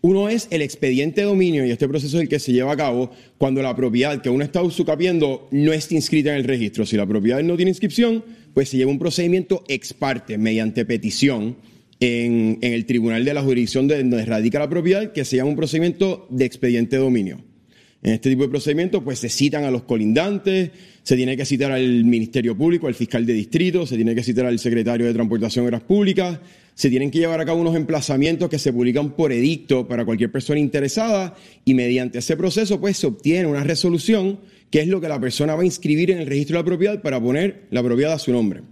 Uno 0.03 0.29
es 0.29 0.49
el 0.51 0.61
expediente 0.61 1.23
de 1.23 1.29
dominio 1.29 1.65
y 1.65 1.71
este 1.71 1.89
proceso 1.89 2.19
es 2.19 2.25
el 2.25 2.29
que 2.29 2.41
se 2.41 2.53
lleva 2.53 2.73
a 2.73 2.77
cabo 2.77 3.11
cuando 3.39 3.63
la 3.63 3.75
propiedad 3.75 4.21
que 4.21 4.29
uno 4.29 4.45
está 4.45 4.61
usucapiendo 4.61 5.49
no 5.51 5.73
está 5.73 5.95
inscrita 5.95 6.31
en 6.31 6.37
el 6.37 6.45
registro. 6.45 6.85
Si 6.85 6.97
la 6.97 7.07
propiedad 7.07 7.43
no 7.43 7.57
tiene 7.57 7.71
inscripción, 7.71 8.23
pues 8.53 8.69
se 8.69 8.77
lleva 8.77 8.91
un 8.91 8.99
procedimiento 8.99 9.65
ex 9.69 9.95
parte 9.95 10.37
mediante 10.37 10.85
petición 10.85 11.57
en, 12.01 12.59
en 12.61 12.73
el 12.73 12.85
tribunal 12.85 13.25
de 13.25 13.33
la 13.33 13.43
jurisdicción 13.43 13.89
de 13.89 13.99
donde 13.99 14.25
radica 14.27 14.59
la 14.59 14.69
propiedad 14.69 15.13
que 15.13 15.25
se 15.25 15.37
llama 15.37 15.51
un 15.51 15.57
procedimiento 15.57 16.27
de 16.29 16.45
expediente 16.45 16.97
de 16.97 17.03
dominio. 17.03 17.52
En 18.03 18.15
este 18.15 18.31
tipo 18.31 18.43
de 18.43 18.49
procedimientos, 18.49 19.01
pues 19.05 19.21
se 19.21 19.29
citan 19.29 19.63
a 19.63 19.71
los 19.71 19.85
colindantes, 19.85 20.71
se 21.05 21.15
tiene 21.15 21.37
que 21.37 21.45
citar 21.45 21.71
al 21.71 22.05
Ministerio 22.05 22.57
Público, 22.57 22.89
al 22.89 22.95
fiscal 22.95 23.25
de 23.25 23.33
distrito, 23.33 23.87
se 23.87 23.95
tiene 23.95 24.13
que 24.13 24.25
citar 24.25 24.45
al 24.47 24.59
secretario 24.59 25.07
de 25.07 25.15
Transportación 25.15 25.65
y 25.65 25.69
Obras 25.69 25.83
Públicas, 25.83 26.41
se 26.75 26.91
tienen 26.91 27.13
que 27.13 27.21
llevar 27.21 27.41
a 27.41 27.45
cabo 27.45 27.61
unos 27.61 27.77
emplazamientos 27.77 28.51
que 28.51 28.59
se 28.59 28.73
publican 28.73 29.15
por 29.15 29.31
edicto 29.31 29.87
para 29.87 30.05
cualquier 30.05 30.33
persona 30.33 30.59
interesada 30.59 31.37
y 31.65 31.75
mediante 31.75 32.19
ese 32.19 32.37
proceso, 32.37 32.81
pues 32.81 32.97
se 32.97 33.07
obtiene 33.07 33.47
una 33.47 33.63
resolución 33.63 34.41
que 34.71 34.81
es 34.81 34.89
lo 34.89 35.01
que 35.01 35.09
la 35.09 35.21
persona 35.21 35.55
va 35.55 35.63
a 35.63 35.67
inscribir 35.67 36.11
en 36.11 36.19
el 36.19 36.27
registro 36.27 36.57
de 36.57 36.63
la 36.63 36.67
propiedad 36.67 37.03
para 37.03 37.21
poner 37.21 37.67
la 37.71 37.85
propiedad 37.85 38.15
a 38.15 38.19
su 38.19 38.33
nombre. 38.33 38.63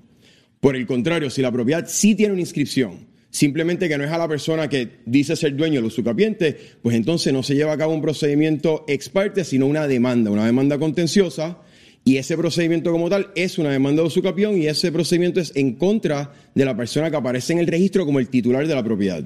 Por 0.58 0.74
el 0.74 0.86
contrario, 0.86 1.30
si 1.30 1.40
la 1.40 1.52
propiedad 1.52 1.84
sí 1.86 2.16
tiene 2.16 2.32
una 2.32 2.40
inscripción, 2.40 3.10
simplemente 3.30 3.88
que 3.88 3.96
no 3.96 4.04
es 4.04 4.10
a 4.10 4.18
la 4.18 4.28
persona 4.28 4.68
que 4.68 4.98
dice 5.06 5.36
ser 5.36 5.56
dueño 5.56 5.76
del 5.76 5.86
usucapiente, 5.86 6.56
pues 6.82 6.96
entonces 6.96 7.32
no 7.32 7.42
se 7.42 7.54
lleva 7.54 7.72
a 7.72 7.78
cabo 7.78 7.94
un 7.94 8.02
procedimiento 8.02 8.84
ex 8.88 9.08
parte, 9.08 9.44
sino 9.44 9.66
una 9.66 9.86
demanda, 9.86 10.30
una 10.30 10.46
demanda 10.46 10.78
contenciosa, 10.78 11.58
y 12.04 12.16
ese 12.16 12.36
procedimiento 12.36 12.90
como 12.92 13.10
tal 13.10 13.30
es 13.34 13.58
una 13.58 13.70
demanda 13.70 14.02
de 14.02 14.08
usucapión 14.08 14.56
y 14.56 14.66
ese 14.66 14.90
procedimiento 14.90 15.40
es 15.40 15.52
en 15.54 15.74
contra 15.74 16.32
de 16.54 16.64
la 16.64 16.76
persona 16.76 17.10
que 17.10 17.16
aparece 17.16 17.52
en 17.52 17.58
el 17.58 17.66
registro 17.66 18.06
como 18.06 18.18
el 18.18 18.28
titular 18.28 18.66
de 18.66 18.74
la 18.74 18.82
propiedad. 18.82 19.22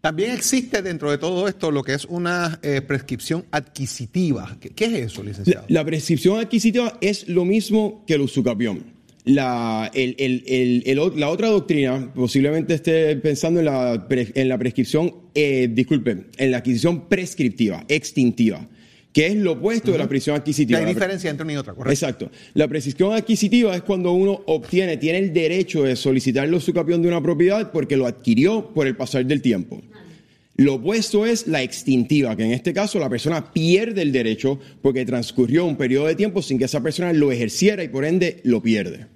También 0.00 0.32
existe 0.32 0.82
dentro 0.82 1.10
de 1.10 1.18
todo 1.18 1.46
esto 1.46 1.70
lo 1.70 1.84
que 1.84 1.92
es 1.92 2.06
una 2.06 2.58
eh, 2.62 2.80
prescripción 2.80 3.44
adquisitiva. 3.50 4.56
¿Qué, 4.58 4.70
qué 4.70 4.86
es 4.86 5.12
eso, 5.12 5.22
licenciado? 5.22 5.66
La, 5.68 5.80
la 5.80 5.84
prescripción 5.84 6.40
adquisitiva 6.40 6.98
es 7.00 7.28
lo 7.28 7.44
mismo 7.44 8.02
que 8.06 8.14
el 8.14 8.22
usucapión. 8.22 8.99
La, 9.34 9.90
el- 9.94 10.16
el- 10.18 10.42
el- 10.46 10.82
el 10.86 10.98
o- 10.98 11.14
la 11.16 11.28
otra 11.28 11.48
doctrina 11.48 12.12
posiblemente 12.14 12.74
esté 12.74 13.14
pensando 13.16 13.60
en 13.60 13.66
la, 13.66 14.06
pre- 14.08 14.32
en 14.34 14.48
la 14.48 14.58
prescripción, 14.58 15.14
eh, 15.34 15.68
disculpe, 15.70 16.24
en 16.36 16.50
la 16.50 16.58
adquisición 16.58 17.08
prescriptiva, 17.08 17.84
extintiva, 17.88 18.66
que 19.12 19.26
es 19.26 19.36
lo 19.36 19.52
opuesto 19.52 19.92
de 19.92 19.98
la 19.98 20.08
prescripción 20.08 20.36
adquisitiva. 20.36 20.78
Hay 20.78 20.84
La 20.84 20.90
diferencia 20.90 21.30
entre 21.30 21.44
una 21.44 21.52
y 21.52 21.56
otra, 21.56 21.74
correcto. 21.74 21.92
Exacto. 21.92 22.30
La 22.54 22.66
prescripción 22.66 23.12
adquisitiva 23.12 23.76
es 23.76 23.82
cuando 23.82 24.12
uno 24.12 24.42
obtiene, 24.46 24.96
tiene 24.96 25.18
el 25.18 25.32
derecho 25.32 25.82
de 25.84 25.96
solicitar 25.96 26.46
el 26.46 26.54
usucapión 26.54 27.00
de 27.02 27.08
una 27.08 27.22
propiedad 27.22 27.70
porque 27.72 27.96
lo 27.96 28.06
adquirió 28.06 28.72
por 28.74 28.86
el 28.86 28.96
pasar 28.96 29.24
del 29.26 29.42
tiempo. 29.42 29.80
Lo 30.56 30.74
opuesto 30.74 31.24
es 31.24 31.46
la 31.46 31.62
extintiva, 31.62 32.36
que 32.36 32.44
en 32.44 32.50
este 32.52 32.72
caso 32.74 32.98
la 32.98 33.08
persona 33.08 33.52
pierde 33.52 34.02
el 34.02 34.12
derecho 34.12 34.58
porque 34.82 35.06
transcurrió 35.06 35.64
un 35.64 35.76
periodo 35.76 36.06
de 36.06 36.14
tiempo 36.16 36.42
sin 36.42 36.58
que 36.58 36.64
esa 36.66 36.82
persona 36.82 37.12
lo 37.12 37.32
ejerciera 37.32 37.82
y 37.84 37.88
por 37.88 38.04
ende 38.04 38.40
lo 38.44 38.60
pierde. 38.62 39.06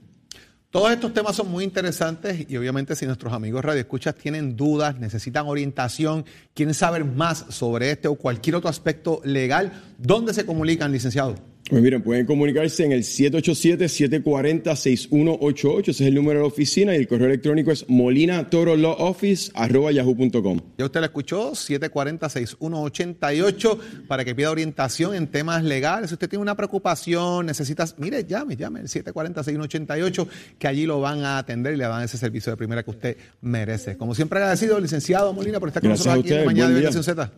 Todos 0.75 0.91
estos 0.91 1.15
temas 1.15 1.37
son 1.37 1.53
muy 1.53 1.63
interesantes 1.63 2.47
y 2.51 2.57
obviamente 2.57 2.97
si 2.97 3.07
nuestros 3.07 3.33
amigos 3.33 3.65
radioescuchas 3.65 4.17
tienen 4.17 4.57
dudas, 4.57 4.99
necesitan 4.99 5.47
orientación, 5.47 6.25
quieren 6.53 6.75
saber 6.75 7.05
más 7.05 7.47
sobre 7.51 7.93
este 7.93 8.09
o 8.09 8.17
cualquier 8.17 8.57
otro 8.57 8.69
aspecto 8.69 9.21
legal, 9.23 9.71
¿dónde 9.99 10.35
se 10.35 10.45
comunican, 10.45 10.91
licenciado? 10.91 11.37
Pues 11.71 11.83
miren, 11.83 12.03
pueden 12.03 12.27
comunicarse 12.27 12.85
en 12.85 12.93
el 12.93 13.05
787-740-6188, 13.05 15.81
ese 15.81 15.91
es 15.91 16.01
el 16.03 16.15
número 16.15 16.41
de 16.41 16.43
la 16.43 16.49
oficina 16.49 16.95
y 16.95 16.99
el 16.99 17.09
correo 17.09 17.27
electrónico 17.27 17.73
es 17.73 17.89
molinatorolawoffice.yahoo.com. 17.89 20.61
Ya 20.77 20.85
usted 20.85 21.01
lo 21.01 21.07
escuchó, 21.07 21.53
740-6188, 21.53 23.79
para 24.07 24.27
que 24.27 24.35
pida 24.35 24.51
orientación 24.51 25.15
en 25.15 25.29
temas 25.29 25.65
legales. 25.65 26.11
Si 26.11 26.15
usted 26.15 26.29
tiene 26.29 26.43
una 26.43 26.55
preocupación, 26.55 27.47
necesitas, 27.47 27.95
mire, 27.99 28.27
llame, 28.27 28.57
llame, 28.57 28.81
el 28.81 28.89
740-6188, 28.89 30.29
que 30.59 30.69
allí 30.69 30.85
lo 30.85 31.01
van 31.01 31.25
a 31.25 31.39
atender 31.39 31.73
y 31.73 31.79
le 31.79 31.85
dan 31.85 32.03
ese 32.03 32.19
servicio 32.19 32.53
de 32.53 32.59
primera 32.59 32.83
que 32.83 32.91
usted 32.91 33.17
merece. 33.41 33.97
Como 33.97 34.15
siempre 34.15 34.39
agradecido, 34.39 34.79
licenciado 34.79 35.33
Molina, 35.33 35.61
por 35.61 35.71
estar 35.71 35.81
con 35.81 35.89
Gracias 35.89 36.09
nosotros 36.09 36.31
aquí 36.31 36.41
en 36.41 36.45
Mañana 36.45 36.75
de. 36.75 36.83
Nación 36.83 37.05
Z. 37.05 37.33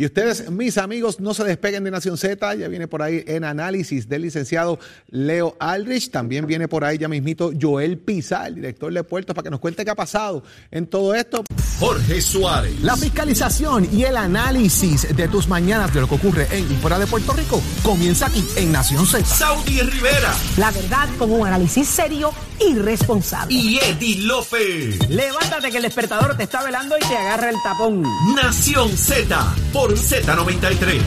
Y 0.00 0.06
ustedes, 0.06 0.48
mis 0.48 0.78
amigos, 0.78 1.18
no 1.18 1.34
se 1.34 1.42
despeguen 1.42 1.82
de 1.82 1.90
Nación 1.90 2.16
Z. 2.16 2.54
Ya 2.54 2.68
viene 2.68 2.86
por 2.86 3.02
ahí 3.02 3.24
en 3.26 3.42
análisis 3.42 4.08
del 4.08 4.22
licenciado 4.22 4.78
Leo 5.08 5.56
Aldrich. 5.58 6.12
También 6.12 6.46
viene 6.46 6.68
por 6.68 6.84
ahí 6.84 6.98
ya 6.98 7.08
mismito 7.08 7.50
Joel 7.60 7.98
Pisa, 7.98 8.46
el 8.46 8.54
director 8.54 8.92
de 8.92 9.02
puertos, 9.02 9.34
para 9.34 9.42
que 9.42 9.50
nos 9.50 9.58
cuente 9.58 9.84
qué 9.84 9.90
ha 9.90 9.96
pasado 9.96 10.44
en 10.70 10.86
todo 10.86 11.16
esto. 11.16 11.42
Jorge 11.80 12.20
Suárez. 12.20 12.80
La 12.80 12.96
fiscalización 12.96 13.88
y 13.92 14.04
el 14.04 14.16
análisis 14.16 15.16
de 15.16 15.26
tus 15.26 15.48
mañanas 15.48 15.92
de 15.92 16.00
lo 16.02 16.08
que 16.08 16.14
ocurre 16.14 16.46
en 16.52 16.70
y 16.70 16.76
fuera 16.76 16.96
de 16.96 17.08
Puerto 17.08 17.32
Rico 17.32 17.60
comienza 17.82 18.26
aquí 18.26 18.44
en 18.54 18.70
Nación 18.70 19.04
Z. 19.04 19.24
Saudi 19.24 19.80
Rivera. 19.80 20.32
La 20.58 20.70
verdad 20.70 21.08
con 21.18 21.32
un 21.32 21.44
análisis 21.44 21.88
serio 21.88 22.30
y 22.60 22.74
responsable. 22.74 23.52
Y 23.52 23.78
Eddie 23.78 24.22
López. 24.22 25.08
Levántate 25.08 25.72
que 25.72 25.78
el 25.78 25.82
despertador 25.82 26.36
te 26.36 26.44
está 26.44 26.62
velando 26.62 26.96
y 26.96 27.00
te 27.00 27.16
agarra 27.16 27.50
el 27.50 27.56
tapón. 27.64 28.04
Nación 28.36 28.96
Z 28.96 29.54
por 29.72 29.87
Z93. 29.96 31.00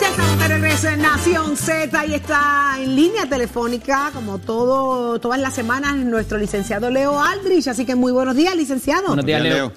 Ya 0.00 0.08
estamos 0.08 0.38
de 0.38 0.48
regreso 0.48 0.88
en 0.88 1.02
Nación 1.02 1.56
Z 1.56 2.06
y 2.06 2.14
está 2.14 2.76
en 2.78 2.96
línea 2.96 3.26
telefónica, 3.28 4.10
como 4.14 4.38
todo, 4.38 5.18
todas 5.18 5.40
las 5.40 5.54
semanas, 5.54 5.96
nuestro 5.96 6.38
licenciado 6.38 6.90
Leo 6.90 7.20
Aldrich. 7.20 7.68
Así 7.68 7.84
que 7.84 7.94
muy 7.94 8.12
buenos 8.12 8.36
días, 8.36 8.54
licenciado. 8.56 9.08
Buenos 9.08 9.26
días, 9.26 9.42
Leo. 9.42 9.72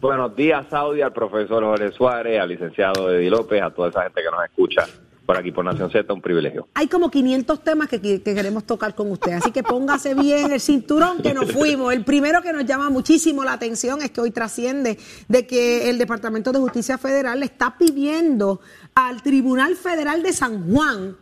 Buenos 0.00 0.36
días, 0.36 0.66
Saudi, 0.68 1.00
al 1.00 1.12
profesor 1.12 1.62
Jorge 1.62 1.92
Suárez, 1.92 2.40
al 2.40 2.48
licenciado 2.48 3.10
Eddie 3.12 3.30
López, 3.30 3.62
a 3.62 3.70
toda 3.70 3.88
esa 3.88 4.02
gente 4.02 4.20
que 4.22 4.30
nos 4.30 4.44
escucha 4.44 4.86
por 5.26 5.36
aquí 5.36 5.50
por 5.50 5.64
Nación 5.64 5.90
Z, 5.90 6.12
un 6.12 6.22
privilegio. 6.22 6.68
Hay 6.74 6.86
como 6.86 7.10
500 7.10 7.64
temas 7.64 7.88
que, 7.88 8.00
que 8.00 8.22
queremos 8.22 8.64
tocar 8.64 8.94
con 8.94 9.10
usted, 9.10 9.32
así 9.32 9.50
que 9.50 9.62
póngase 9.62 10.14
bien 10.14 10.52
el 10.52 10.60
cinturón 10.60 11.20
que 11.20 11.34
nos 11.34 11.50
fuimos. 11.52 11.92
El 11.92 12.04
primero 12.04 12.40
que 12.42 12.52
nos 12.52 12.64
llama 12.64 12.88
muchísimo 12.88 13.44
la 13.44 13.54
atención 13.54 14.00
es 14.02 14.10
que 14.12 14.20
hoy 14.20 14.30
trasciende 14.30 14.98
de 15.28 15.46
que 15.46 15.90
el 15.90 15.98
Departamento 15.98 16.52
de 16.52 16.60
Justicia 16.60 16.96
Federal 16.96 17.40
le 17.40 17.46
está 17.46 17.76
pidiendo 17.76 18.60
al 18.94 19.22
Tribunal 19.22 19.74
Federal 19.74 20.22
de 20.22 20.32
San 20.32 20.70
Juan 20.70 21.16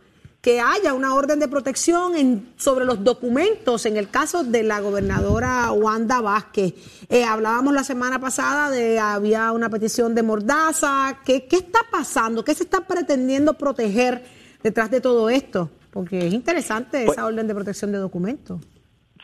que 0.45 0.59
haya 0.59 0.93
una 0.93 1.15
orden 1.15 1.39
de 1.39 1.47
protección 1.47 2.15
en, 2.15 2.53
sobre 2.55 2.85
los 2.85 3.03
documentos 3.03 3.87
en 3.87 3.97
el 3.97 4.11
caso 4.11 4.43
de 4.43 4.61
la 4.61 4.79
gobernadora 4.79 5.71
Wanda 5.71 6.21
Vázquez. 6.21 6.75
Eh, 7.09 7.23
hablábamos 7.23 7.73
la 7.73 7.83
semana 7.83 8.19
pasada 8.19 8.69
de 8.69 8.99
había 8.99 9.51
una 9.53 9.71
petición 9.71 10.13
de 10.13 10.21
Mordaza. 10.21 11.21
¿Qué, 11.25 11.47
¿Qué 11.47 11.55
está 11.55 11.79
pasando? 11.91 12.43
¿Qué 12.43 12.53
se 12.53 12.61
está 12.61 12.81
pretendiendo 12.85 13.55
proteger 13.55 14.21
detrás 14.61 14.91
de 14.91 15.01
todo 15.01 15.31
esto? 15.31 15.71
Porque 15.89 16.27
es 16.27 16.33
interesante 16.35 16.97
esa 16.97 17.07
Pues- 17.07 17.17
orden 17.17 17.47
de 17.47 17.55
protección 17.55 17.91
de 17.91 17.97
documentos. 17.97 18.61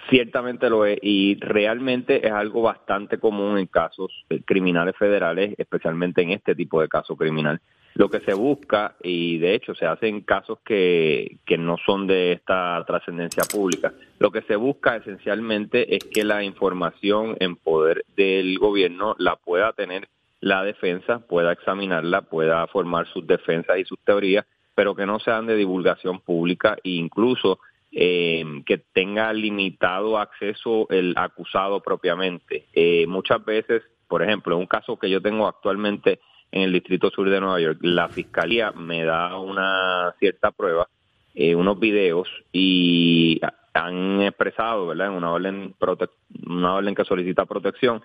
Ciertamente 0.10 0.72
lo 0.72 0.88
es 0.88 0.98
y 1.04 1.36
realmente 1.40 2.26
es 2.26 2.34
algo 2.34 2.64
bastante 2.64 3.20
común 3.20 3.60
en 3.60 3.68
casos 3.68 4.26
eh, 4.32 4.42
criminales 4.44 4.96
federales, 4.98 5.54
especialmente 5.60 6.24
en 6.24 6.32
este 6.32 6.56
tipo 6.56 6.82
de 6.82 6.88
caso 6.88 7.16
criminal. 7.16 7.62
Lo 7.94 8.10
que 8.10 8.22
se 8.22 8.34
busca, 8.34 8.96
y 9.04 9.38
de 9.38 9.54
hecho 9.54 9.76
se 9.76 9.86
hace 9.86 10.08
en 10.08 10.22
casos 10.22 10.60
que, 10.66 11.38
que 11.46 11.58
no 11.58 11.78
son 11.86 12.08
de 12.08 12.34
esta 12.34 12.84
trascendencia 12.88 13.44
pública, 13.44 13.94
lo 14.20 14.32
que 14.32 14.42
se 14.44 14.56
busca 14.56 14.96
esencialmente 14.96 15.96
es 15.96 16.04
que 16.06 16.24
la 16.24 16.44
información 16.44 17.36
en 17.40 17.56
poder 17.56 18.06
del 18.16 18.58
gobierno 18.60 19.16
la 19.18 19.36
pueda 19.36 19.74
tener 19.74 20.08
la 20.42 20.64
defensa, 20.64 21.20
pueda 21.20 21.54
examinarla, 21.54 22.24
pueda 22.24 22.66
formar 22.68 23.08
sus 23.08 23.26
defensas 23.26 23.78
y 23.78 23.86
sus 23.86 24.00
teorías, 24.00 24.46
pero 24.76 24.96
que 24.96 25.06
no 25.06 25.20
sean 25.20 25.46
de 25.46 25.56
divulgación 25.56 26.20
pública 26.20 26.78
e 26.84 26.92
incluso 26.92 27.60
eh, 27.92 28.44
que 28.66 28.78
tenga 28.78 29.32
limitado 29.34 30.18
acceso 30.18 30.88
el 30.90 31.14
acusado 31.16 31.82
propiamente. 31.82 32.66
Eh, 32.74 33.06
muchas 33.08 33.44
veces, 33.46 33.84
por 34.08 34.24
ejemplo, 34.24 34.56
en 34.56 34.62
un 34.62 34.68
caso 34.68 34.98
que 34.98 35.10
yo 35.10 35.22
tengo 35.22 35.48
actualmente 35.48 36.20
en 36.52 36.64
el 36.64 36.74
Distrito 36.74 37.10
Sur 37.10 37.30
de 37.30 37.40
Nueva 37.40 37.60
York, 37.60 37.80
la 37.82 38.10
Fiscalía 38.10 38.72
me 38.72 39.04
da 39.04 39.38
una 39.38 40.14
cierta 40.20 40.52
prueba, 40.52 40.88
eh, 41.34 41.56
unos 41.56 41.80
videos, 41.80 42.28
y 42.52 43.40
han 43.74 44.22
expresado, 44.22 44.88
¿verdad?, 44.88 45.08
en 45.08 45.14
una 45.14 45.32
orden, 45.32 45.74
prote- 45.80 46.10
una 46.46 46.76
orden 46.76 46.94
que 46.94 47.06
solicita 47.06 47.46
protección, 47.46 48.02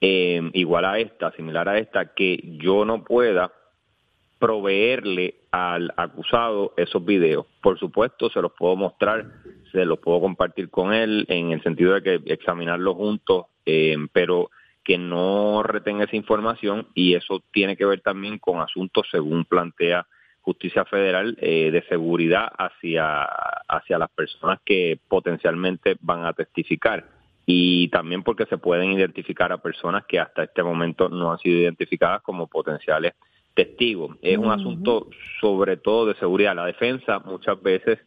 eh, 0.00 0.42
igual 0.52 0.84
a 0.84 0.98
esta, 0.98 1.32
similar 1.32 1.68
a 1.68 1.78
esta, 1.78 2.12
que 2.12 2.38
yo 2.58 2.84
no 2.84 3.02
pueda 3.02 3.50
proveerle 4.38 5.36
al 5.50 5.90
acusado 5.96 6.74
esos 6.76 7.02
videos. 7.02 7.46
Por 7.62 7.78
supuesto, 7.78 8.28
se 8.28 8.42
los 8.42 8.52
puedo 8.52 8.76
mostrar, 8.76 9.24
se 9.72 9.86
los 9.86 9.98
puedo 9.98 10.20
compartir 10.20 10.68
con 10.68 10.92
él 10.92 11.24
en 11.28 11.52
el 11.52 11.62
sentido 11.62 11.94
de 11.94 12.02
que 12.02 12.32
examinarlos 12.32 12.94
juntos, 12.94 13.46
eh, 13.64 13.96
pero 14.12 14.50
que 14.86 14.98
no 14.98 15.64
retenga 15.64 16.04
esa 16.04 16.14
información 16.14 16.86
y 16.94 17.14
eso 17.14 17.42
tiene 17.52 17.76
que 17.76 17.84
ver 17.84 18.02
también 18.02 18.38
con 18.38 18.60
asuntos, 18.60 19.08
según 19.10 19.44
plantea 19.44 20.06
Justicia 20.42 20.84
Federal, 20.84 21.36
eh, 21.40 21.72
de 21.72 21.82
seguridad 21.88 22.52
hacia, 22.56 23.24
hacia 23.66 23.98
las 23.98 24.08
personas 24.10 24.60
que 24.64 24.96
potencialmente 25.08 25.96
van 26.00 26.24
a 26.24 26.34
testificar 26.34 27.04
y 27.44 27.88
también 27.88 28.22
porque 28.22 28.46
se 28.46 28.58
pueden 28.58 28.92
identificar 28.92 29.50
a 29.50 29.58
personas 29.58 30.04
que 30.06 30.20
hasta 30.20 30.44
este 30.44 30.62
momento 30.62 31.08
no 31.08 31.32
han 31.32 31.38
sido 31.38 31.58
identificadas 31.58 32.22
como 32.22 32.46
potenciales 32.46 33.14
testigos. 33.54 34.16
Es 34.22 34.38
un 34.38 34.52
asunto 34.52 35.08
sobre 35.40 35.78
todo 35.78 36.06
de 36.06 36.14
seguridad. 36.14 36.54
La 36.54 36.66
defensa 36.66 37.18
muchas 37.18 37.60
veces 37.60 37.98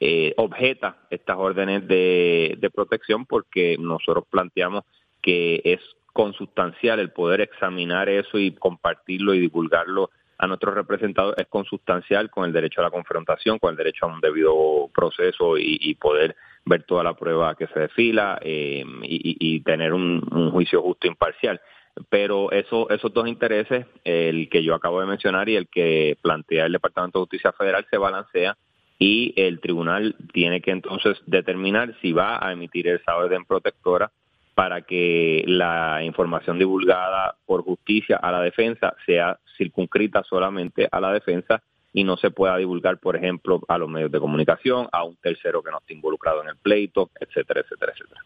eh, 0.00 0.34
objeta 0.36 0.98
estas 1.08 1.38
órdenes 1.38 1.88
de, 1.88 2.58
de 2.58 2.68
protección 2.68 3.24
porque 3.24 3.78
nosotros 3.78 4.24
planteamos 4.28 4.84
que 5.22 5.62
es 5.64 5.80
consustancial 6.16 6.98
el 6.98 7.10
poder 7.10 7.42
examinar 7.42 8.08
eso 8.08 8.38
y 8.38 8.52
compartirlo 8.52 9.34
y 9.34 9.40
divulgarlo 9.40 10.08
a 10.38 10.46
nuestros 10.46 10.74
representados 10.74 11.34
es 11.36 11.46
consustancial 11.46 12.30
con 12.30 12.46
el 12.46 12.54
derecho 12.54 12.80
a 12.80 12.84
la 12.84 12.90
confrontación, 12.90 13.58
con 13.58 13.72
el 13.72 13.76
derecho 13.76 14.06
a 14.06 14.14
un 14.14 14.22
debido 14.22 14.88
proceso 14.94 15.58
y, 15.58 15.94
poder 15.96 16.34
ver 16.64 16.84
toda 16.84 17.04
la 17.04 17.12
prueba 17.12 17.54
que 17.54 17.66
se 17.66 17.80
desfila 17.80 18.38
eh, 18.40 18.82
y, 19.02 19.60
tener 19.60 19.92
un, 19.92 20.50
juicio 20.52 20.80
justo 20.80 21.06
e 21.06 21.10
imparcial. 21.10 21.60
Pero 22.08 22.50
eso, 22.50 22.88
esos 22.88 23.12
dos 23.12 23.28
intereses, 23.28 23.86
el 24.04 24.48
que 24.48 24.62
yo 24.62 24.74
acabo 24.74 25.00
de 25.00 25.06
mencionar 25.06 25.50
y 25.50 25.56
el 25.56 25.68
que 25.68 26.16
plantea 26.22 26.64
el 26.64 26.72
Departamento 26.72 27.18
de 27.18 27.24
Justicia 27.24 27.52
Federal, 27.52 27.86
se 27.90 27.98
balancea 27.98 28.56
y 28.98 29.34
el 29.36 29.60
tribunal 29.60 30.16
tiene 30.32 30.62
que 30.62 30.70
entonces 30.70 31.18
determinar 31.26 31.94
si 32.00 32.12
va 32.12 32.38
a 32.46 32.52
emitir 32.52 32.88
esa 32.88 33.16
orden 33.16 33.44
protectora 33.44 34.10
para 34.56 34.80
que 34.80 35.44
la 35.46 36.02
información 36.02 36.58
divulgada 36.58 37.36
por 37.44 37.62
justicia 37.62 38.16
a 38.16 38.32
la 38.32 38.40
defensa 38.40 38.96
sea 39.04 39.38
circunscrita 39.58 40.24
solamente 40.24 40.88
a 40.90 40.98
la 40.98 41.12
defensa 41.12 41.62
y 41.92 42.04
no 42.04 42.16
se 42.16 42.30
pueda 42.30 42.56
divulgar, 42.56 42.96
por 42.96 43.16
ejemplo, 43.16 43.60
a 43.68 43.76
los 43.76 43.90
medios 43.90 44.10
de 44.10 44.18
comunicación, 44.18 44.88
a 44.92 45.04
un 45.04 45.16
tercero 45.16 45.62
que 45.62 45.70
no 45.70 45.76
esté 45.76 45.92
involucrado 45.92 46.42
en 46.42 46.48
el 46.48 46.56
pleito, 46.56 47.10
etcétera, 47.20 47.60
etcétera, 47.60 47.92
etcétera. 47.92 48.22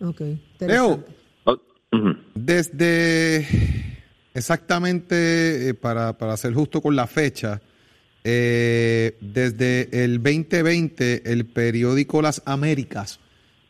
Ok, 0.00 0.20
ok. 0.20 0.68
Leo, 0.68 1.04
Oh, 1.46 1.58
desde 2.34 3.44
exactamente, 4.34 5.70
eh, 5.70 5.74
para, 5.74 6.16
para 6.16 6.36
ser 6.36 6.54
justo 6.54 6.80
con 6.80 6.94
la 6.94 7.08
fecha, 7.08 7.60
eh, 8.22 9.16
desde 9.20 10.04
el 10.04 10.22
2020, 10.22 11.32
el 11.32 11.46
periódico 11.46 12.22
Las 12.22 12.40
Américas 12.46 13.18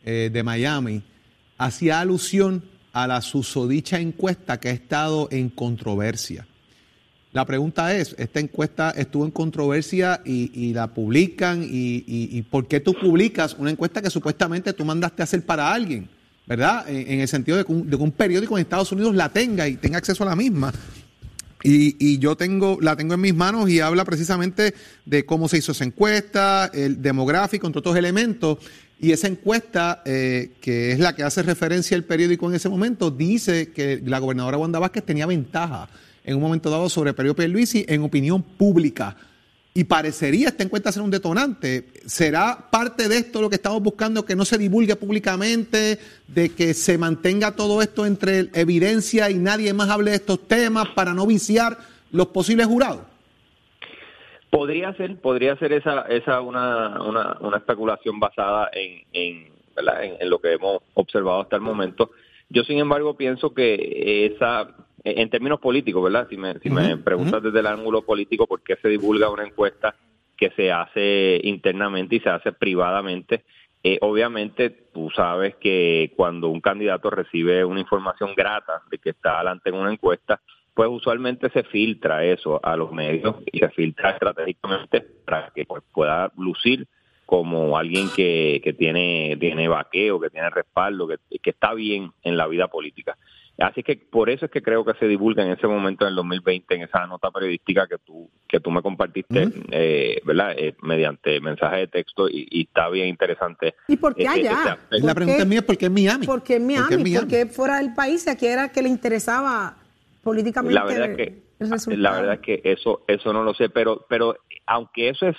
eh, 0.03 0.29
de 0.31 0.43
Miami 0.43 1.01
hacía 1.57 1.99
alusión 1.99 2.63
a 2.93 3.07
la 3.07 3.21
susodicha 3.21 3.99
encuesta 3.99 4.59
que 4.59 4.69
ha 4.69 4.71
estado 4.71 5.27
en 5.31 5.49
controversia. 5.49 6.47
La 7.35 7.45
pregunta 7.45 7.93
es, 7.93 8.15
esta 8.17 8.39
encuesta 8.39 8.91
estuvo 8.91 9.25
en 9.25 9.31
controversia 9.31 10.21
y, 10.23 10.71
la 10.71 10.87
publican 10.87 11.67
y, 11.69 12.41
¿por 12.43 12.65
qué 12.65 12.79
tú 12.79 12.93
publicas 12.93 13.57
una 13.59 13.71
encuesta 13.71 14.01
que 14.01 14.09
supuestamente 14.09 14.71
tú 14.71 14.85
mandaste 14.85 15.21
a 15.21 15.25
hacer 15.25 15.45
para 15.45 15.73
alguien? 15.73 16.07
¿Verdad? 16.47 16.87
En, 16.87 17.19
el 17.19 17.27
sentido 17.27 17.57
de 17.57 17.65
que, 17.65 17.73
un, 17.73 17.89
de 17.89 17.97
que 17.97 18.03
un 18.03 18.13
periódico 18.13 18.55
en 18.57 18.61
Estados 18.61 18.93
Unidos 18.93 19.13
la 19.15 19.27
tenga 19.27 19.67
y 19.67 19.75
tenga 19.75 19.97
acceso 19.97 20.23
a 20.23 20.27
la 20.27 20.35
misma. 20.37 20.71
Y, 21.61 21.97
y 21.99 22.19
yo 22.19 22.37
tengo, 22.37 22.77
la 22.79 22.95
tengo 22.95 23.15
en 23.15 23.21
mis 23.21 23.35
manos 23.35 23.69
y 23.69 23.81
habla 23.81 24.05
precisamente 24.05 24.73
de 25.05 25.25
cómo 25.25 25.49
se 25.49 25.57
hizo 25.57 25.73
esa 25.73 25.83
encuesta, 25.83 26.71
el 26.73 27.01
demográfico, 27.01 27.67
entre 27.67 27.79
otros 27.79 27.97
elementos. 27.97 28.59
Y 28.99 29.11
esa 29.11 29.27
encuesta, 29.27 30.01
eh, 30.05 30.51
que 30.61 30.91
es 30.91 30.99
la 30.99 31.15
que 31.15 31.23
hace 31.23 31.43
referencia 31.43 31.97
el 31.97 32.05
periódico 32.05 32.47
en 32.49 32.55
ese 32.55 32.69
momento, 32.69 33.11
dice 33.11 33.71
que 33.71 34.01
la 34.05 34.19
gobernadora 34.19 34.57
Wanda 34.57 34.79
Vázquez 34.79 35.03
tenía 35.03 35.25
ventaja 35.25 35.89
en 36.23 36.35
un 36.35 36.41
momento 36.41 36.69
dado 36.69 36.89
sobre 36.89 37.13
Perio 37.13 37.35
Pierluisi 37.35 37.85
en 37.87 38.03
opinión 38.03 38.41
pública. 38.41 39.15
Y 39.73 39.83
parecería 39.83 40.47
esta 40.47 40.63
encuesta 40.63 40.93
ser 40.93 41.01
un 41.01 41.11
detonante. 41.11 41.87
¿Será 42.05 42.69
parte 42.71 43.09
de 43.09 43.17
esto 43.17 43.41
lo 43.41 43.49
que 43.49 43.57
estamos 43.57 43.83
buscando, 43.83 44.23
que 44.23 44.35
no 44.35 44.45
se 44.45 44.57
divulgue 44.57 44.95
públicamente, 44.95 45.99
de 46.29 46.49
que 46.49 46.73
se 46.73 46.97
mantenga 46.97 47.57
todo 47.57 47.81
esto 47.81 48.05
entre 48.05 48.49
evidencia 48.53 49.29
y 49.29 49.35
nadie 49.35 49.73
más 49.73 49.89
hable 49.89 50.11
de 50.11 50.17
estos 50.17 50.47
temas 50.47 50.87
para 50.95 51.13
no 51.13 51.27
viciar 51.27 51.77
los 52.11 52.27
posibles 52.27 52.67
jurados? 52.67 53.14
Podría 54.55 54.93
ser, 54.93 55.19
podría 55.19 55.57
ser 55.57 55.73
esa, 55.73 56.03
esa 56.03 56.39
una, 56.39 57.01
una, 57.01 57.37
una 57.41 57.57
especulación 57.57 58.21
basada 58.21 58.69
en, 58.71 59.01
en, 59.11 59.49
¿verdad? 59.75 60.01
en, 60.01 60.15
en 60.17 60.29
lo 60.29 60.39
que 60.39 60.53
hemos 60.53 60.81
observado 60.93 61.41
hasta 61.41 61.57
el 61.57 61.61
momento. 61.61 62.11
Yo, 62.47 62.63
sin 62.63 62.77
embargo, 62.77 63.17
pienso 63.17 63.53
que 63.53 64.25
esa, 64.33 64.73
en 65.03 65.29
términos 65.29 65.59
políticos, 65.59 66.01
¿verdad? 66.01 66.27
Si 66.29 66.37
me, 66.37 66.57
si 66.59 66.69
me 66.69 66.95
preguntas 66.95 67.43
desde 67.43 67.59
el 67.59 67.67
ángulo 67.67 68.03
político, 68.03 68.47
¿por 68.47 68.63
qué 68.63 68.77
se 68.77 68.87
divulga 68.87 69.29
una 69.29 69.45
encuesta 69.45 69.93
que 70.37 70.49
se 70.51 70.71
hace 70.71 71.41
internamente 71.43 72.15
y 72.15 72.19
se 72.21 72.29
hace 72.29 72.53
privadamente? 72.53 73.43
Eh, 73.83 73.97
obviamente, 74.01 74.69
tú 74.93 75.11
sabes 75.13 75.55
que 75.57 76.13
cuando 76.15 76.47
un 76.47 76.61
candidato 76.61 77.09
recibe 77.09 77.65
una 77.65 77.81
información 77.81 78.33
grata 78.35 78.81
de 78.89 78.99
que 78.99 79.09
está 79.09 79.35
adelante 79.35 79.69
en 79.69 79.75
una 79.75 79.91
encuesta, 79.91 80.39
pues 80.75 80.89
usualmente 80.91 81.49
se 81.49 81.63
filtra 81.63 82.23
eso 82.25 82.59
a 82.63 82.75
los 82.75 82.91
medios 82.91 83.37
y 83.51 83.59
se 83.59 83.69
filtra 83.69 84.11
estratégicamente 84.11 85.01
para 85.25 85.49
que 85.55 85.65
pues, 85.65 85.81
pueda 85.93 86.31
lucir 86.37 86.85
como 87.25 87.77
alguien 87.77 88.09
que, 88.15 88.61
que 88.63 88.73
tiene, 88.73 89.37
tiene 89.39 89.67
vaqueo, 89.67 90.19
que 90.19 90.29
tiene 90.29 90.49
respaldo, 90.49 91.07
que, 91.07 91.17
que 91.39 91.49
está 91.49 91.73
bien 91.73 92.11
en 92.23 92.37
la 92.37 92.45
vida 92.47 92.67
política. 92.67 93.17
Así 93.57 93.83
que 93.83 93.95
por 93.95 94.29
eso 94.29 94.45
es 94.45 94.51
que 94.51 94.61
creo 94.61 94.83
que 94.83 94.93
se 94.99 95.07
divulga 95.07 95.43
en 95.45 95.51
ese 95.51 95.65
momento 95.65 96.03
en 96.03 96.09
el 96.09 96.15
2020 96.15 96.75
en 96.75 96.81
esa 96.81 97.07
nota 97.07 97.31
periodística 97.31 97.87
que 97.87 97.97
tú 97.99 98.29
que 98.49 98.59
tú 98.59 98.69
me 98.69 98.81
compartiste, 98.81 99.47
eh, 99.71 100.21
¿verdad? 100.25 100.53
Eh, 100.57 100.75
mediante 100.81 101.39
mensaje 101.39 101.77
de 101.77 101.87
texto 101.87 102.27
y, 102.29 102.63
está 102.67 102.89
bien 102.89 103.07
interesante. 103.07 103.75
¿Y 103.87 103.95
por 103.95 104.13
qué 104.13 104.27
allá? 104.27 104.77
la 104.89 105.15
pregunta 105.15 105.45
mía 105.45 105.59
es 105.59 105.65
por 105.65 105.77
qué 105.77 105.85
en 105.85 105.93
Miami. 105.93 106.25
¿Por 106.25 106.43
qué 106.43 106.55
en 106.57 106.67
Miami? 106.67 107.15
¿Por 107.15 107.27
qué, 107.29 107.45
fuera 107.45 107.77
del 107.77 107.93
país? 107.93 108.27
¿A 108.27 108.35
qué 108.35 108.51
era 108.51 108.73
que 108.73 108.81
le 108.81 108.89
interesaba 108.89 109.77
políticamente 110.25 110.73
la 110.73 110.85
verdad 110.85 111.15
que, 111.15 111.43
La 111.95 112.11
verdad 112.13 112.33
es 112.33 112.39
que 112.39 112.61
eso 112.63 113.03
eso 113.07 113.31
no 113.31 113.43
lo 113.43 113.53
sé, 113.53 113.69
pero 113.69 114.07
pero 114.09 114.35
aunque 114.65 115.09
eso 115.09 115.27
es 115.27 115.37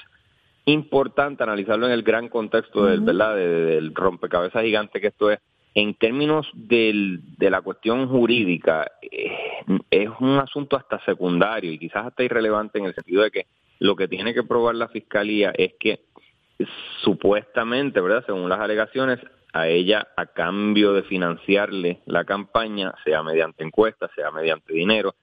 importante 0.64 1.42
analizarlo 1.42 1.86
en 1.86 1.92
el 1.92 2.04
gran 2.04 2.28
contexto 2.28 2.84
del, 2.86 3.00
¿verdad? 3.00 3.34
del 3.34 3.92
rompecabezas 3.94 4.62
gigante 4.62 5.00
que 5.00 5.08
esto 5.08 5.32
es, 5.32 5.40
en 5.74 5.94
términos 5.94 6.46
del, 6.54 7.20
de 7.36 7.50
la 7.50 7.62
cuestión 7.62 8.08
jurídica, 8.08 8.92
eh, 9.02 9.32
es 9.90 10.08
un 10.20 10.38
asunto 10.38 10.76
hasta 10.76 11.04
secundario 11.04 11.72
y 11.72 11.78
quizás 11.78 12.06
hasta 12.06 12.22
irrelevante 12.22 12.78
en 12.78 12.86
el 12.86 12.94
sentido 12.94 13.24
de 13.24 13.30
que 13.32 13.46
lo 13.80 13.96
que 13.96 14.06
tiene 14.06 14.34
que 14.34 14.44
probar 14.44 14.76
la 14.76 14.88
fiscalía 14.88 15.52
es 15.56 15.74
que 15.80 16.00
supuestamente, 17.02 18.00
¿verdad? 18.00 18.24
Según 18.24 18.48
las 18.48 18.60
alegaciones, 18.60 19.18
a 19.56 19.68
ella 19.68 20.08
a 20.16 20.26
cambio 20.26 20.92
de 20.92 21.02
financiarle 21.04 22.00
la 22.04 22.24
campaña, 22.26 22.92
sea 23.04 23.22
mediante 23.22 23.64
encuestas, 23.64 24.10
sea 24.14 24.30
mediante 24.30 24.74
dinero, 24.74 25.14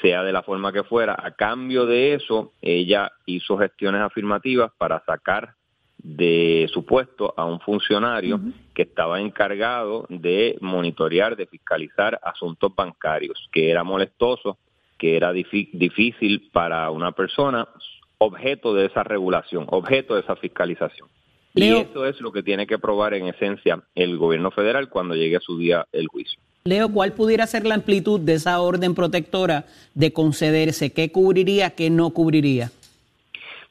sea 0.00 0.22
de 0.22 0.32
la 0.32 0.44
forma 0.44 0.72
que 0.72 0.84
fuera, 0.84 1.16
a 1.18 1.32
cambio 1.32 1.86
de 1.86 2.14
eso, 2.14 2.52
ella 2.62 3.10
hizo 3.26 3.58
gestiones 3.58 4.00
afirmativas 4.00 4.70
para 4.78 5.04
sacar 5.04 5.54
de 5.98 6.70
su 6.72 6.86
puesto 6.86 7.34
a 7.36 7.44
un 7.44 7.58
funcionario 7.58 8.40
que 8.74 8.82
estaba 8.82 9.20
encargado 9.20 10.06
de 10.08 10.56
monitorear, 10.60 11.34
de 11.34 11.46
fiscalizar 11.46 12.20
asuntos 12.22 12.72
bancarios, 12.72 13.48
que 13.52 13.70
era 13.70 13.82
molestoso, 13.82 14.56
que 14.98 15.16
era 15.16 15.32
difícil 15.32 16.48
para 16.52 16.90
una 16.92 17.10
persona 17.10 17.66
objeto 18.18 18.72
de 18.72 18.86
esa 18.86 19.02
regulación, 19.02 19.66
objeto 19.68 20.14
de 20.14 20.20
esa 20.20 20.36
fiscalización. 20.36 21.08
Y 21.54 21.68
eso 21.74 22.06
es 22.06 22.20
lo 22.20 22.32
que 22.32 22.42
tiene 22.42 22.66
que 22.66 22.78
probar 22.78 23.14
en 23.14 23.26
esencia 23.26 23.82
el 23.94 24.16
gobierno 24.16 24.50
federal 24.50 24.88
cuando 24.88 25.14
llegue 25.14 25.36
a 25.36 25.40
su 25.40 25.58
día 25.58 25.86
el 25.92 26.06
juicio. 26.06 26.38
Leo, 26.64 26.90
¿cuál 26.90 27.12
pudiera 27.12 27.46
ser 27.46 27.66
la 27.66 27.74
amplitud 27.74 28.20
de 28.20 28.34
esa 28.34 28.60
orden 28.60 28.94
protectora 28.94 29.64
de 29.94 30.12
concederse? 30.12 30.92
¿Qué 30.92 31.10
cubriría, 31.10 31.70
qué 31.70 31.88
no 31.88 32.10
cubriría? 32.10 32.70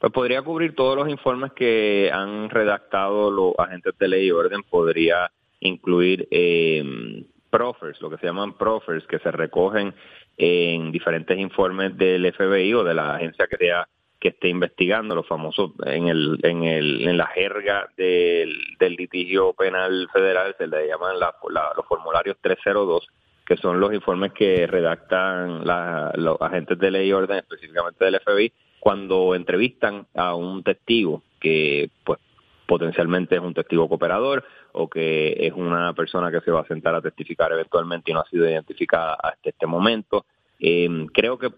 Pues 0.00 0.12
podría 0.12 0.42
cubrir 0.42 0.74
todos 0.74 0.96
los 0.96 1.08
informes 1.08 1.52
que 1.52 2.10
han 2.12 2.50
redactado 2.50 3.30
los 3.30 3.54
agentes 3.58 3.94
de 3.98 4.08
ley 4.08 4.26
y 4.26 4.30
orden, 4.30 4.62
podría 4.62 5.30
incluir 5.60 6.26
eh, 6.30 7.24
profers, 7.50 8.00
lo 8.00 8.10
que 8.10 8.16
se 8.16 8.26
llaman 8.26 8.54
profers, 8.54 9.06
que 9.06 9.18
se 9.18 9.30
recogen 9.30 9.94
en 10.38 10.90
diferentes 10.90 11.38
informes 11.38 11.96
del 11.98 12.32
FBI 12.32 12.72
o 12.74 12.82
de 12.82 12.94
la 12.94 13.16
agencia 13.16 13.46
que 13.46 13.58
sea 13.58 13.86
que 14.20 14.28
esté 14.28 14.48
investigando, 14.48 15.14
los 15.14 15.26
famosos 15.26 15.72
en 15.86 16.08
el 16.08 16.38
en 16.42 16.64
el 16.64 17.08
en 17.08 17.16
la 17.16 17.26
jerga 17.26 17.88
del, 17.96 18.54
litigio 18.78 19.54
penal 19.54 20.08
federal 20.12 20.54
se 20.58 20.66
le 20.66 20.88
llaman 20.88 21.16
los 21.18 21.86
formularios 21.86 22.36
302 22.40 23.08
que 23.46 23.56
son 23.56 23.80
los 23.80 23.92
informes 23.92 24.32
que 24.32 24.66
redactan 24.66 25.64
los 25.64 26.40
agentes 26.40 26.78
de 26.78 26.90
ley 26.90 27.08
y 27.08 27.12
orden 27.12 27.38
específicamente 27.38 28.04
del 28.04 28.20
FBI 28.20 28.52
cuando 28.78 29.34
entrevistan 29.34 30.06
a 30.14 30.34
un 30.34 30.62
testigo 30.62 31.22
que 31.40 31.90
pues 32.04 32.20
potencialmente 32.66 33.34
es 33.34 33.40
un 33.40 33.54
testigo 33.54 33.88
cooperador 33.88 34.44
o 34.72 34.88
que 34.88 35.34
es 35.38 35.52
una 35.52 35.92
persona 35.94 36.30
que 36.30 36.40
se 36.42 36.52
va 36.52 36.60
a 36.60 36.66
sentar 36.66 36.94
a 36.94 37.00
testificar 37.00 37.50
eventualmente 37.52 38.10
y 38.10 38.14
no 38.14 38.20
ha 38.20 38.28
sido 38.28 38.48
identificada 38.48 39.14
hasta 39.14 39.50
este 39.50 39.66
momento. 39.66 40.26
Eh, 40.60 41.06
creo 41.12 41.36
que 41.36 41.50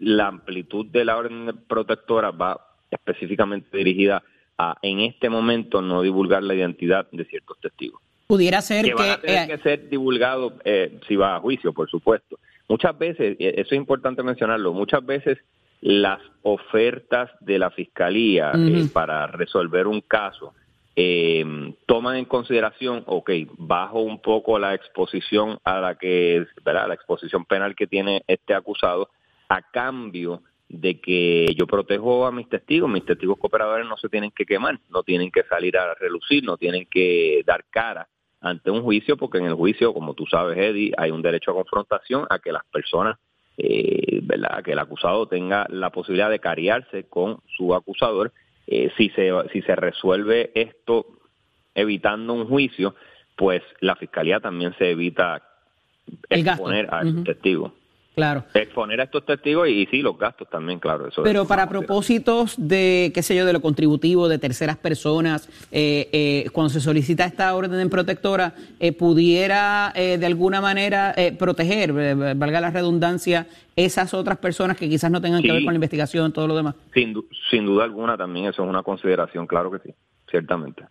la 0.00 0.26
amplitud 0.26 0.86
de 0.86 1.04
la 1.04 1.16
orden 1.16 1.50
protectora 1.68 2.30
va 2.30 2.66
específicamente 2.90 3.76
dirigida 3.76 4.22
a, 4.58 4.76
en 4.82 5.00
este 5.00 5.30
momento, 5.30 5.80
no 5.80 6.02
divulgar 6.02 6.42
la 6.42 6.54
identidad 6.54 7.06
de 7.12 7.24
ciertos 7.24 7.58
testigos. 7.60 8.00
Pudiera 8.26 8.60
ser 8.60 8.84
que... 8.84 8.94
que, 8.94 9.10
a 9.10 9.20
tener 9.20 9.48
que 9.48 9.58
ser 9.62 9.88
divulgado 9.88 10.54
eh, 10.64 10.98
si 11.06 11.16
va 11.16 11.36
a 11.36 11.40
juicio, 11.40 11.72
por 11.72 11.88
supuesto. 11.88 12.38
Muchas 12.68 12.96
veces, 12.98 13.36
eso 13.38 13.68
es 13.70 13.72
importante 13.72 14.22
mencionarlo, 14.22 14.72
muchas 14.72 15.04
veces 15.04 15.38
las 15.80 16.20
ofertas 16.42 17.30
de 17.40 17.58
la 17.58 17.70
fiscalía 17.70 18.52
eh, 18.54 18.86
para 18.92 19.26
resolver 19.26 19.86
un 19.86 20.02
caso 20.02 20.52
eh, 20.94 21.72
toman 21.86 22.16
en 22.16 22.24
consideración, 22.26 23.02
ok, 23.06 23.30
bajo 23.56 24.00
un 24.00 24.20
poco 24.20 24.58
la 24.58 24.74
exposición 24.74 25.58
a 25.64 25.80
la 25.80 25.94
que, 25.94 26.46
¿verdad? 26.64 26.88
la 26.88 26.94
exposición 26.94 27.44
penal 27.44 27.74
que 27.74 27.86
tiene 27.86 28.22
este 28.26 28.54
acusado, 28.54 29.08
a 29.50 29.62
cambio 29.62 30.42
de 30.68 31.00
que 31.00 31.52
yo 31.58 31.66
protejo 31.66 32.24
a 32.24 32.30
mis 32.30 32.48
testigos, 32.48 32.88
mis 32.88 33.04
testigos 33.04 33.36
cooperadores 33.36 33.86
no 33.86 33.96
se 33.96 34.08
tienen 34.08 34.30
que 34.30 34.46
quemar, 34.46 34.78
no 34.88 35.02
tienen 35.02 35.32
que 35.32 35.42
salir 35.42 35.76
a 35.76 35.94
relucir, 35.94 36.44
no 36.44 36.56
tienen 36.56 36.86
que 36.86 37.42
dar 37.44 37.64
cara 37.68 38.08
ante 38.40 38.70
un 38.70 38.82
juicio, 38.82 39.16
porque 39.16 39.38
en 39.38 39.46
el 39.46 39.54
juicio, 39.54 39.92
como 39.92 40.14
tú 40.14 40.24
sabes, 40.26 40.56
Eddie, 40.56 40.92
hay 40.96 41.10
un 41.10 41.20
derecho 41.20 41.50
a 41.50 41.54
confrontación 41.54 42.26
a 42.30 42.38
que 42.38 42.52
las 42.52 42.64
personas 42.66 43.18
eh, 43.58 44.20
¿verdad? 44.22 44.62
que 44.62 44.72
el 44.72 44.78
acusado 44.78 45.26
tenga 45.26 45.66
la 45.68 45.90
posibilidad 45.90 46.30
de 46.30 46.38
cariarse 46.38 47.08
con 47.08 47.40
su 47.56 47.74
acusador. 47.74 48.32
Eh, 48.68 48.92
si, 48.96 49.10
se, 49.10 49.32
si 49.52 49.62
se 49.62 49.74
resuelve 49.74 50.52
esto 50.54 51.06
evitando 51.74 52.34
un 52.34 52.46
juicio, 52.46 52.94
pues 53.36 53.62
la 53.80 53.96
fiscalía 53.96 54.38
también 54.38 54.74
se 54.78 54.92
evita 54.92 55.42
exponer 56.28 56.88
al 56.94 57.24
testigo. 57.24 57.74
Claro. 58.14 58.44
Exponer 58.54 59.00
a 59.00 59.04
estos 59.04 59.24
testigos 59.24 59.68
y, 59.68 59.86
sí, 59.86 60.02
los 60.02 60.18
gastos 60.18 60.48
también, 60.50 60.80
claro. 60.80 61.08
Eso 61.08 61.22
Pero 61.22 61.46
para 61.46 61.68
propósitos 61.68 62.54
de, 62.58 63.12
qué 63.14 63.22
sé 63.22 63.36
yo, 63.36 63.46
de 63.46 63.52
lo 63.52 63.60
contributivo, 63.60 64.28
de 64.28 64.38
terceras 64.38 64.76
personas, 64.76 65.48
eh, 65.70 66.08
eh, 66.12 66.50
cuando 66.52 66.70
se 66.70 66.80
solicita 66.80 67.24
esta 67.24 67.54
orden 67.54 67.88
protectora, 67.88 68.54
eh, 68.80 68.92
pudiera 68.92 69.92
de 69.94 70.26
alguna 70.26 70.60
manera 70.60 71.14
proteger, 71.38 71.92
valga 72.36 72.60
la 72.60 72.70
redundancia, 72.70 73.46
esas 73.76 74.12
otras 74.12 74.38
personas 74.38 74.76
que 74.76 74.88
quizás 74.88 75.10
no 75.10 75.20
tengan 75.20 75.42
que 75.42 75.52
ver 75.52 75.62
con 75.62 75.72
la 75.72 75.76
investigación, 75.76 76.32
todo 76.32 76.48
lo 76.48 76.56
demás. 76.56 76.74
Sin, 76.92 77.14
sin 77.50 77.64
duda 77.64 77.84
alguna 77.84 78.16
también 78.16 78.46
eso 78.46 78.62
es 78.62 78.68
una 78.68 78.82
consideración, 78.82 79.46
claro 79.46 79.70
que 79.70 79.78
sí, 79.78 79.94
ciertamente. 80.30 80.84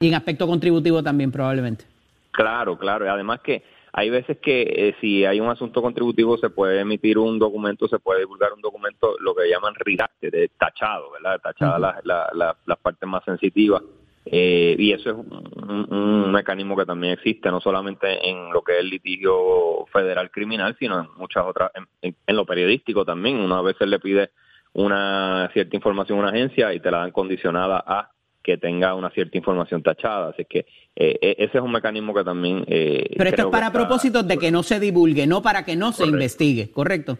Y 0.00 0.08
en 0.08 0.14
aspecto 0.14 0.46
contributivo 0.46 1.02
también, 1.02 1.30
probablemente. 1.30 1.84
Claro, 2.32 2.76
claro. 2.76 3.04
Y 3.04 3.08
además 3.08 3.40
que 3.40 3.62
hay 3.92 4.08
veces 4.08 4.38
que 4.38 4.62
eh, 4.62 4.94
si 5.00 5.24
hay 5.26 5.38
un 5.40 5.50
asunto 5.50 5.82
contributivo 5.82 6.38
se 6.38 6.48
puede 6.48 6.80
emitir 6.80 7.18
un 7.18 7.38
documento, 7.38 7.86
se 7.88 7.98
puede 7.98 8.20
divulgar 8.20 8.52
un 8.54 8.62
documento, 8.62 9.16
lo 9.20 9.34
que 9.34 9.50
llaman 9.50 9.74
redacted, 9.74 10.50
tachado, 10.58 11.10
¿verdad? 11.12 11.40
Tachada 11.42 12.00
las 12.02 12.78
partes 12.78 13.08
más 13.08 13.22
sensitivas. 13.24 13.82
Eh, 14.24 14.76
y 14.78 14.92
eso 14.92 15.10
es 15.10 15.16
un, 15.16 16.32
mecanismo 16.32 16.74
que 16.76 16.86
también 16.86 17.12
existe, 17.12 17.50
no 17.50 17.60
solamente 17.60 18.26
en 18.26 18.50
lo 18.50 18.62
que 18.62 18.72
es 18.72 18.78
el 18.80 18.88
litigio 18.88 19.84
federal 19.92 20.30
criminal, 20.30 20.74
sino 20.78 21.00
en 21.00 21.08
muchas 21.18 21.44
otras, 21.44 21.70
en, 22.00 22.16
en 22.26 22.36
lo 22.36 22.46
periodístico 22.46 23.04
también. 23.04 23.36
Una 23.36 23.60
vez 23.60 23.74
veces 23.74 23.88
le 23.88 23.98
pide 23.98 24.30
una 24.72 25.50
cierta 25.52 25.76
información 25.76 26.18
a 26.18 26.22
una 26.22 26.30
agencia 26.30 26.72
y 26.72 26.80
te 26.80 26.90
la 26.90 26.98
dan 27.00 27.10
condicionada 27.10 27.84
a 27.86 28.10
que 28.42 28.56
tenga 28.58 28.94
una 28.94 29.10
cierta 29.10 29.38
información 29.38 29.82
tachada. 29.82 30.30
Así 30.30 30.44
que 30.44 30.66
eh, 30.96 31.18
e, 31.20 31.36
ese 31.38 31.58
es 31.58 31.64
un 31.64 31.72
mecanismo 31.72 32.14
que 32.14 32.24
también... 32.24 32.64
Eh, 32.66 33.14
Pero 33.16 33.30
esto 33.30 33.42
es 33.42 33.48
para 33.48 33.72
propósitos 33.72 34.26
de 34.26 34.36
que 34.38 34.50
no 34.50 34.62
se 34.62 34.80
divulgue, 34.80 35.26
no 35.26 35.42
para 35.42 35.64
que 35.64 35.76
no 35.76 35.92
se 35.92 36.04
investigue, 36.04 36.70
¿correcto? 36.70 37.18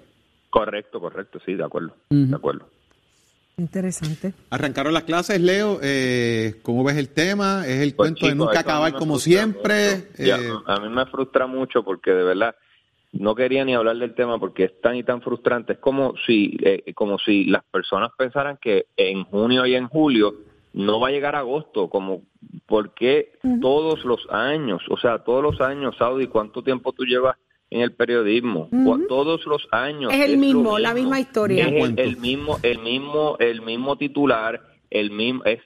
Correcto, 0.51 1.01
correcto, 1.01 1.41
sí, 1.47 1.55
de 1.55 1.65
acuerdo, 1.65 1.95
de 2.11 2.37
acuerdo. 2.37 2.67
Interesante. 3.57 4.35
Arrancaron 4.51 4.93
las 4.93 5.05
clases, 5.05 5.41
Leo. 5.41 5.79
Eh, 5.83 6.57
¿Cómo 6.63 6.85
ves 6.85 6.97
el 6.97 7.11
tema? 7.11 7.67
¿Es 7.67 7.81
el 7.81 7.95
pues, 7.95 8.11
cuento 8.11 8.27
de 8.27 8.35
nunca 8.35 8.61
acabar 8.61 8.93
como 8.95 9.19
siempre? 9.19 10.09
Eh, 10.19 10.33
a 10.67 10.81
mí 10.81 10.89
me 10.89 11.07
frustra 11.07 11.47
mucho 11.47 11.83
porque 11.83 12.11
de 12.11 12.23
verdad 12.23 12.55
no 13.13 13.35
quería 13.35 13.65
ni 13.65 13.75
hablar 13.75 13.97
del 13.97 14.15
tema 14.15 14.39
porque 14.39 14.65
es 14.65 14.81
tan 14.81 14.97
y 14.97 15.05
tan 15.05 15.23
frustrante. 15.23 15.75
Es 15.75 15.79
como 15.79 16.15
si, 16.27 16.57
como 16.95 17.19
si 17.19 17.45
las 17.45 17.63
personas 17.65 18.11
pensaran 18.17 18.59
que 18.61 18.87
en 18.97 19.25
junio 19.25 19.65
y 19.67 19.75
en 19.75 19.89
julio 19.89 20.35
no 20.73 21.01
va 21.01 21.09
a 21.09 21.11
llegar 21.11 21.35
a 21.37 21.41
agosto, 21.41 21.89
como 21.91 22.23
porque 22.67 23.33
todos 23.61 24.05
los 24.05 24.27
años, 24.31 24.83
o 24.89 24.97
sea, 24.97 25.19
todos 25.21 25.43
los 25.43 25.61
años, 25.61 25.97
Saudi, 25.99 26.27
¿cuánto 26.27 26.63
tiempo 26.63 26.93
tú 26.93 27.05
llevas 27.05 27.37
en 27.71 27.81
el 27.83 27.93
periodismo? 27.93 28.69
Todos 29.09 29.45
los 29.47 29.67
años. 29.71 30.13
Es 30.13 30.21
el 30.21 30.39
mismo, 30.39 30.79
la 30.79 30.95
misma 30.95 31.21
historia. 31.21 31.67
Es 31.69 31.85
el, 31.91 31.99
el 31.99 32.17
mismo, 32.17 32.59
el 32.63 32.79
mismo, 32.79 33.37
el 33.39 33.61
mismo 33.63 33.97
titular, 33.97 34.61
el 34.91 35.11
mismo 35.11 35.45
es. 35.45 35.61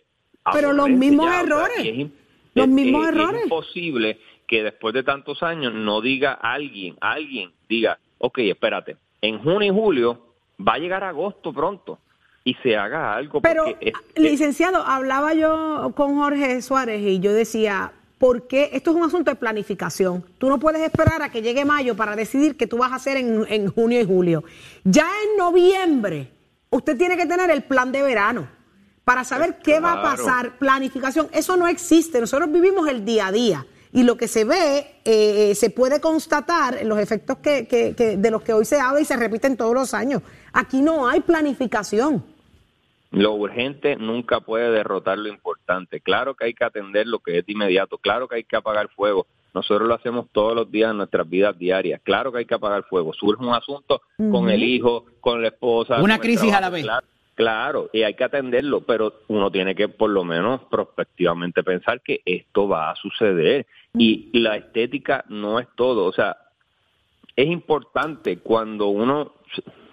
Pero 0.52 0.72
los 0.72 0.88
mismos 0.88 1.26
ya, 1.26 1.40
errores. 1.40 1.78
es 1.84 2.08
Los 2.54 2.68
mismos 2.68 3.02
es- 3.04 3.08
errores. 3.14 3.36
Es 3.38 3.42
imposible 3.44 4.18
que 4.46 4.62
después 4.62 4.94
de 4.94 5.02
tantos 5.02 5.42
años 5.42 5.74
no 5.74 6.00
diga 6.00 6.32
alguien, 6.32 6.96
alguien 7.00 7.50
diga, 7.68 7.98
ok, 8.18 8.38
espérate, 8.38 8.96
en 9.20 9.38
junio 9.40 9.72
y 9.72 9.76
julio 9.76 10.20
va 10.66 10.74
a 10.74 10.78
llegar 10.78 11.02
agosto 11.04 11.52
pronto 11.52 11.98
y 12.46 12.54
se 12.62 12.76
haga 12.76 13.14
algo. 13.14 13.40
Pero, 13.40 13.64
porque 13.64 13.88
es- 13.90 14.22
licenciado, 14.22 14.82
hablaba 14.86 15.34
yo 15.34 15.92
con 15.96 16.14
Jorge 16.16 16.62
Suárez 16.62 17.02
y 17.02 17.18
yo 17.18 17.32
decía, 17.32 17.90
¿por 18.18 18.46
qué? 18.46 18.70
Esto 18.72 18.90
es 18.92 18.96
un 18.96 19.02
asunto 19.02 19.30
de 19.32 19.34
planificación. 19.34 20.24
Tú 20.38 20.48
no 20.48 20.58
puedes 20.60 20.80
esperar 20.80 21.20
a 21.22 21.28
que 21.30 21.42
llegue 21.42 21.64
mayo 21.64 21.96
para 21.96 22.14
decidir 22.14 22.56
qué 22.56 22.66
tú 22.68 22.78
vas 22.78 22.92
a 22.92 22.96
hacer 22.96 23.16
en, 23.16 23.44
en 23.48 23.66
junio 23.68 24.00
y 24.00 24.04
julio. 24.06 24.44
Ya 24.84 25.06
en 25.24 25.36
noviembre, 25.38 26.30
usted 26.70 26.96
tiene 26.96 27.16
que 27.16 27.26
tener 27.26 27.50
el 27.50 27.64
plan 27.64 27.90
de 27.90 28.02
verano 28.02 28.46
para 29.04 29.24
saber 29.24 29.58
qué 29.62 29.80
va 29.80 29.92
a 29.94 30.02
pasar. 30.02 30.56
Planificación, 30.58 31.28
eso 31.32 31.56
no 31.56 31.66
existe. 31.66 32.20
Nosotros 32.20 32.50
vivimos 32.52 32.88
el 32.88 33.04
día 33.04 33.26
a 33.26 33.32
día. 33.32 33.66
Y 33.92 34.02
lo 34.02 34.16
que 34.16 34.28
se 34.28 34.44
ve, 34.44 35.00
eh, 35.04 35.54
se 35.54 35.70
puede 35.70 36.00
constatar 36.00 36.76
en 36.76 36.88
los 36.88 36.98
efectos 36.98 37.38
que, 37.38 37.66
que- 37.66 37.94
que- 37.94 38.16
de 38.16 38.30
los 38.30 38.42
que 38.42 38.52
hoy 38.52 38.64
se 38.64 38.78
habla 38.78 39.00
y 39.00 39.04
se 39.04 39.16
repiten 39.16 39.56
todos 39.56 39.74
los 39.74 39.94
años. 39.94 40.22
Aquí 40.52 40.82
no 40.82 41.08
hay 41.08 41.20
planificación. 41.20 42.24
Lo 43.10 43.32
urgente 43.32 43.96
nunca 43.96 44.40
puede 44.40 44.70
derrotar 44.70 45.18
lo 45.18 45.28
importante. 45.28 46.00
Claro 46.00 46.34
que 46.34 46.46
hay 46.46 46.54
que 46.54 46.64
atender 46.64 47.06
lo 47.06 47.20
que 47.20 47.38
es 47.38 47.46
de 47.46 47.52
inmediato, 47.52 47.98
claro 47.98 48.28
que 48.28 48.36
hay 48.36 48.44
que 48.44 48.56
apagar 48.56 48.88
fuego. 48.88 49.26
Nosotros 49.54 49.88
lo 49.88 49.94
hacemos 49.94 50.26
todos 50.32 50.54
los 50.54 50.70
días 50.70 50.90
en 50.90 50.98
nuestras 50.98 51.26
vidas 51.28 51.58
diarias. 51.58 52.00
Claro 52.04 52.30
que 52.30 52.38
hay 52.40 52.44
que 52.44 52.54
apagar 52.54 52.82
fuego. 52.84 53.14
Surge 53.14 53.42
un 53.42 53.54
asunto 53.54 54.02
con 54.30 54.50
el 54.50 54.62
hijo, 54.62 55.06
con 55.20 55.40
la 55.40 55.48
esposa. 55.48 56.02
Una 56.02 56.18
crisis 56.18 56.52
a 56.52 56.60
la 56.60 56.68
vez. 56.68 56.82
Claro, 56.84 57.06
claro, 57.34 57.90
y 57.92 58.02
hay 58.02 58.12
que 58.14 58.24
atenderlo, 58.24 58.82
pero 58.82 59.20
uno 59.28 59.50
tiene 59.50 59.74
que 59.74 59.88
por 59.88 60.10
lo 60.10 60.24
menos 60.24 60.60
prospectivamente 60.70 61.62
pensar 61.62 62.02
que 62.02 62.20
esto 62.26 62.68
va 62.68 62.90
a 62.90 62.96
suceder. 62.96 63.66
Y 63.96 64.28
la 64.38 64.56
estética 64.56 65.24
no 65.28 65.58
es 65.58 65.66
todo. 65.74 66.04
O 66.04 66.12
sea, 66.12 66.36
es 67.34 67.46
importante 67.46 68.38
cuando 68.40 68.88
uno, 68.88 69.32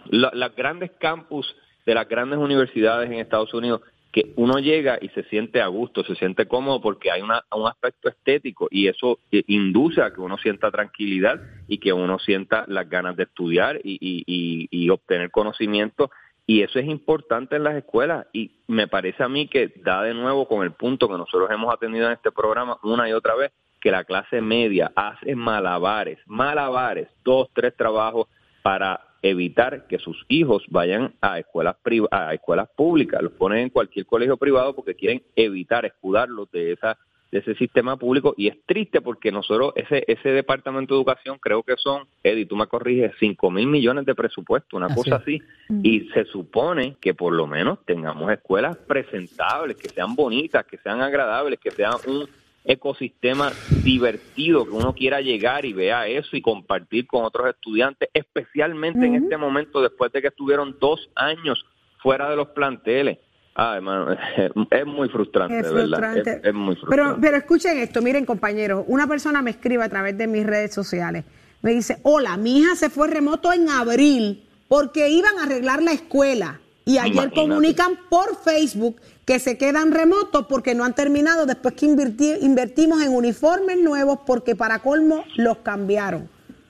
la- 0.10 0.32
las 0.34 0.54
grandes 0.58 0.92
campus 1.00 1.56
de 1.86 1.94
las 1.94 2.08
grandes 2.08 2.40
universidades 2.40 3.10
en 3.10 3.20
Estados 3.20 3.54
Unidos, 3.54 3.82
que 4.12 4.32
uno 4.36 4.60
llega 4.60 5.00
y 5.02 5.10
se 5.10 5.24
siente 5.24 5.60
a 5.60 5.68
gusto, 5.68 6.04
se 6.04 6.14
siente 6.16 6.46
cómodo 6.48 6.80
porque 6.82 7.10
hay 7.10 7.22
una, 7.24 7.44
un 7.52 7.68
aspecto 7.68 8.10
estético 8.10 8.68
y 8.70 8.88
eso 8.88 9.18
eh, 9.32 9.44
induce 9.48 10.02
a 10.04 10.14
que 10.14 10.22
uno 10.22 10.38
sienta 10.38 10.70
tranquilidad 10.70 11.42
y 11.68 11.80
que 11.80 11.92
uno 11.94 12.20
sienta 12.20 12.64
las 12.68 12.88
ganas 12.88 13.16
de 13.16 13.24
estudiar 13.24 13.80
y, 13.84 13.94
y- 14.00 14.24
y- 14.28 14.68
y 14.70 14.90
obtener 14.92 15.32
conocimiento. 15.32 16.12
Y 16.46 16.62
eso 16.62 16.78
es 16.78 16.86
importante 16.86 17.56
en 17.56 17.64
las 17.64 17.76
escuelas 17.76 18.28
y 18.34 18.52
me 18.68 18.88
parece 18.88 19.24
a 19.24 19.30
mí 19.30 19.48
que 19.48 19.74
da 19.84 20.04
de 20.04 20.14
nuevo 20.14 20.48
con 20.48 20.62
el 20.64 20.74
punto 20.74 21.08
que 21.08 21.18
nosotros 21.18 21.50
hemos 21.50 21.74
atendido 21.74 22.06
en 22.06 22.14
este 22.14 22.32
programa 22.32 22.78
una 22.84 23.10
y 23.10 23.14
otra 23.14 23.34
vez, 23.36 23.52
que 23.82 23.90
la 23.92 24.04
clase 24.04 24.42
media 24.42 24.92
hace 24.96 25.36
malabares, 25.36 26.20
malabares, 26.28 27.08
dos, 27.24 27.50
tres 27.54 27.76
trabajos 27.76 28.28
para 28.62 29.00
evitar 29.24 29.88
que 29.88 29.98
sus 29.98 30.24
hijos 30.28 30.64
vayan 30.70 31.14
a 31.22 31.40
escuelas 31.40 31.78
priva- 31.82 32.10
a 32.12 32.34
escuelas 32.34 32.70
públicas, 32.76 33.24
los 33.24 33.32
ponen 33.32 33.60
en 33.60 33.70
cualquier 33.70 34.06
colegio 34.06 34.38
privado 34.38 34.76
porque 34.76 34.94
quieren 34.94 35.24
evitar 35.36 35.86
escudarlos 35.86 36.52
de 36.52 36.74
esa 36.74 36.98
de 37.32 37.40
ese 37.40 37.56
sistema 37.56 37.98
público. 37.98 38.36
Y 38.38 38.48
es 38.48 38.58
triste 38.68 39.02
porque 39.02 39.32
nosotros 39.32 39.74
ese 39.76 40.04
ese 40.08 40.30
departamento 40.30 40.94
de 40.94 41.00
educación 41.00 41.40
creo 41.40 41.64
que 41.64 41.74
son 41.78 42.04
Eddie 42.22 42.46
tú 42.46 42.56
me 42.56 42.68
corriges 42.68 43.12
5 43.20 43.50
mil 43.50 43.66
millones 43.66 44.06
de 44.06 44.14
presupuesto 44.14 44.78
una 44.78 44.86
Así 44.86 44.96
cosa 44.96 45.16
así. 45.16 45.42
Y 45.82 46.02
se 46.14 46.26
supone 46.26 46.96
que 47.02 47.16
por 47.16 47.34
lo 47.34 47.48
menos 47.48 47.80
tengamos 47.86 48.32
escuelas 48.32 48.78
presentables 48.78 49.78
que 49.78 49.90
sean 49.90 50.14
bonitas 50.16 50.64
que 50.66 50.78
sean 50.78 51.02
agradables 51.02 51.60
que 51.60 51.72
sean 51.72 51.94
un 52.06 52.28
ecosistema 52.66 53.52
divertido 53.84 54.66
que 54.66 54.72
uno 54.72 54.94
quiera 54.94 55.22
llegar 55.22 55.66
y 55.66 55.74
vea 55.74 56.08
eso 56.08 56.36
y 56.36 56.42
compartir 56.42 57.08
con 57.08 57.26
otros 57.26 57.50
estudiantes, 57.50 58.10
especialmente 58.14 59.06
en 59.06 59.16
este 59.16 59.38
momento 59.38 59.82
después 59.82 60.12
de 60.12 60.22
que 60.22 60.28
estuvieron 60.30 60.78
dos 60.80 61.10
años 61.16 61.66
fuera 62.02 62.30
de 62.30 62.36
los 62.36 62.50
planteles. 62.50 63.20
Ah, 63.56 63.76
hermano, 63.76 64.16
es 64.72 64.86
muy 64.86 65.10
frustrante, 65.10 65.60
Es 65.60 65.68
de 65.68 65.74
verdad. 65.74 65.98
frustrante. 66.00 66.32
Es, 66.38 66.46
es 66.46 66.54
muy 66.54 66.76
frustrante. 66.76 67.04
Pero, 67.04 67.22
pero 67.22 67.38
escuchen 67.38 67.78
esto, 67.78 68.02
miren 68.02 68.26
compañeros, 68.26 68.84
una 68.88 69.08
persona 69.08 69.42
me 69.42 69.52
escribe 69.52 69.84
a 69.84 69.90
través 69.90 70.18
de 70.18 70.28
mis 70.28 70.46
redes 70.46 70.74
sociales, 70.74 71.24
me 71.62 71.72
dice, 71.72 71.98
hola, 72.04 72.36
mi 72.38 72.60
hija 72.60 72.76
se 72.76 72.90
fue 72.90 73.08
remoto 73.10 73.54
en 73.54 73.70
abril 73.70 74.44
porque 74.68 75.10
iban 75.10 75.38
a 75.40 75.44
arreglar 75.44 75.84
la 75.84 75.92
escuela 75.92 76.60
y 76.86 76.98
ayer 76.98 77.14
Imagínate. 77.14 77.36
comunican 77.36 77.92
por 78.10 78.36
Facebook 78.44 79.00
que 79.26 79.40
se 79.40 79.58
quedan 79.58 79.92
remotos 79.92 80.46
porque 80.48 80.76
no 80.76 80.84
han 80.84 80.94
terminado 80.94 81.46
después 81.46 81.76
que 81.76 81.86
invirti- 81.88 82.38
invertimos 82.42 83.02
en 83.02 83.14
uniformes 83.16 83.80
nuevos 83.80 84.20
porque 84.26 84.56
para 84.56 84.80
colmo 84.80 85.24
los 85.36 85.58
cambiaron. 85.60 86.30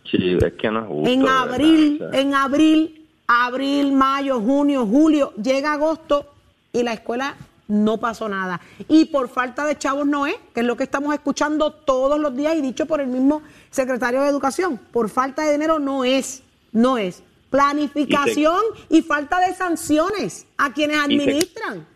Sí, 0.10 0.38
es 0.40 0.54
que 0.54 0.70
no 0.70 0.82
es 0.82 0.88
justo. 0.88 1.10
en 1.10 1.20
verdad, 1.22 1.40
abril, 1.42 2.02
o 2.04 2.12
sea. 2.12 2.22
en 2.22 2.34
abril, 2.36 3.08
abril, 3.28 3.92
mayo, 3.94 4.40
junio, 4.40 4.86
julio, 4.86 5.34
llega 5.42 5.74
agosto 5.74 6.28
y 6.72 6.84
la 6.84 6.94
escuela 6.94 7.36
no 7.68 7.98
pasó 7.98 8.30
nada. 8.30 8.60
Y 8.88 9.06
por 9.06 9.30
falta 9.30 9.66
de 9.66 9.78
chavos 9.78 10.06
no 10.06 10.28
es, 10.28 10.36
que 10.54 10.60
es 10.60 10.66
lo 10.66 10.76
que 10.78 10.84
estamos 10.84 11.14
escuchando 11.14 11.72
todos 11.72 12.20
los 12.20 12.36
días 12.36 12.56
y 12.56 12.62
dicho 12.62 12.86
por 12.86 13.02
el 13.02 13.08
mismo 13.08 13.42
secretario 13.72 14.22
de 14.22 14.28
Educación. 14.28 14.78
Por 14.92 15.10
falta 15.10 15.44
de 15.44 15.54
dinero 15.54 15.80
no 15.80 16.04
es, 16.04 16.44
no 16.72 16.98
es. 16.98 17.24
Planificación 17.50 18.62
y, 18.90 19.02
falta 19.02 19.40
de 19.40 19.56
sanciones 19.56 20.46
a 20.58 20.74
quienes 20.74 21.00
administran. 21.00 21.88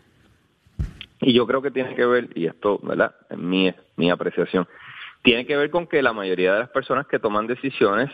Y 1.20 1.32
yo 1.32 1.46
creo 1.46 1.60
que 1.62 1.70
tiene 1.70 1.94
que 1.94 2.06
ver, 2.06 2.28
y 2.34 2.46
esto, 2.46 2.78
¿verdad? 2.82 3.14
Es 3.28 3.38
mi, 3.38 3.72
mi 3.96 4.10
apreciación, 4.10 4.66
tiene 5.22 5.44
que 5.46 5.56
ver 5.56 5.70
con 5.70 5.86
que 5.86 6.00
la 6.02 6.12
mayoría 6.12 6.52
de 6.54 6.60
las 6.60 6.70
personas 6.70 7.06
que 7.06 7.18
toman 7.18 7.46
decisiones, 7.46 8.08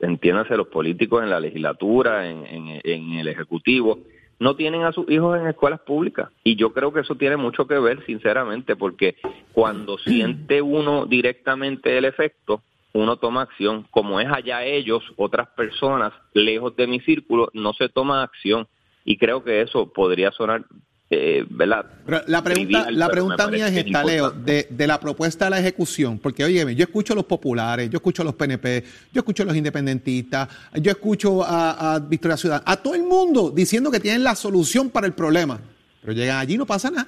entiéndase 0.00 0.56
los 0.56 0.68
políticos 0.68 1.22
en 1.22 1.30
la 1.30 1.38
legislatura, 1.40 2.28
en, 2.28 2.46
en- 2.46 2.80
en 2.82 3.12
el 3.12 3.28
ejecutivo, 3.28 3.98
no 4.38 4.56
tienen 4.56 4.82
a 4.84 4.92
sus 4.92 5.08
hijos 5.10 5.38
en 5.38 5.46
escuelas 5.46 5.80
públicas. 5.80 6.30
Y 6.44 6.56
yo 6.56 6.72
creo 6.72 6.92
que 6.92 7.00
eso 7.00 7.14
tiene 7.14 7.36
mucho 7.36 7.66
que 7.66 7.78
ver, 7.78 8.04
sinceramente, 8.06 8.74
porque 8.76 9.16
cuando 9.52 9.96
siente 10.04 10.60
uno 10.62 11.06
directamente 11.06 11.96
el 11.98 12.04
efecto, 12.06 12.62
uno 12.94 13.16
toma 13.18 13.42
acción. 13.42 13.86
Como 13.90 14.18
es 14.20 14.28
allá 14.30 14.64
ellos, 14.64 15.02
otras 15.16 15.48
personas, 15.48 16.12
lejos 16.32 16.74
de 16.76 16.86
mi 16.86 17.00
círculo, 17.00 17.50
no 17.52 17.74
se 17.74 17.88
toma 17.90 18.22
acción. 18.22 18.66
Y 19.04 19.18
creo 19.18 19.44
que 19.44 19.60
eso 19.60 19.92
podría 19.92 20.32
sonar, 20.32 20.64
eh, 21.08 21.44
¿verdad? 21.48 21.86
Pero 22.04 22.22
la 22.26 22.42
pregunta, 22.42 22.82
Trivial, 22.82 22.98
la 22.98 23.08
pregunta 23.08 23.48
mía 23.48 23.68
es 23.68 23.76
esta, 23.86 24.02
Leo, 24.02 24.30
de, 24.30 24.66
de 24.68 24.86
la 24.86 24.98
propuesta 24.98 25.46
a 25.46 25.50
la 25.50 25.60
ejecución, 25.60 26.18
porque 26.18 26.42
oye, 26.44 26.74
yo 26.74 26.84
escucho 26.84 27.12
a 27.12 27.16
los 27.16 27.26
populares, 27.26 27.88
yo 27.90 27.98
escucho 27.98 28.22
a 28.22 28.24
los 28.24 28.34
PNP, 28.34 28.82
yo 29.12 29.20
escucho 29.20 29.44
a 29.44 29.46
los 29.46 29.56
independentistas, 29.56 30.48
yo 30.74 30.90
escucho 30.90 31.44
a, 31.44 31.94
a 31.94 31.98
Victoria 32.00 32.36
Ciudad, 32.36 32.62
a 32.66 32.76
todo 32.76 32.94
el 32.96 33.04
mundo 33.04 33.50
diciendo 33.54 33.90
que 33.90 34.00
tienen 34.00 34.24
la 34.24 34.34
solución 34.34 34.90
para 34.90 35.06
el 35.06 35.12
problema, 35.12 35.60
pero 36.00 36.12
llegan 36.12 36.38
allí 36.38 36.54
y 36.54 36.58
no 36.58 36.66
pasa 36.66 36.90
nada. 36.90 37.06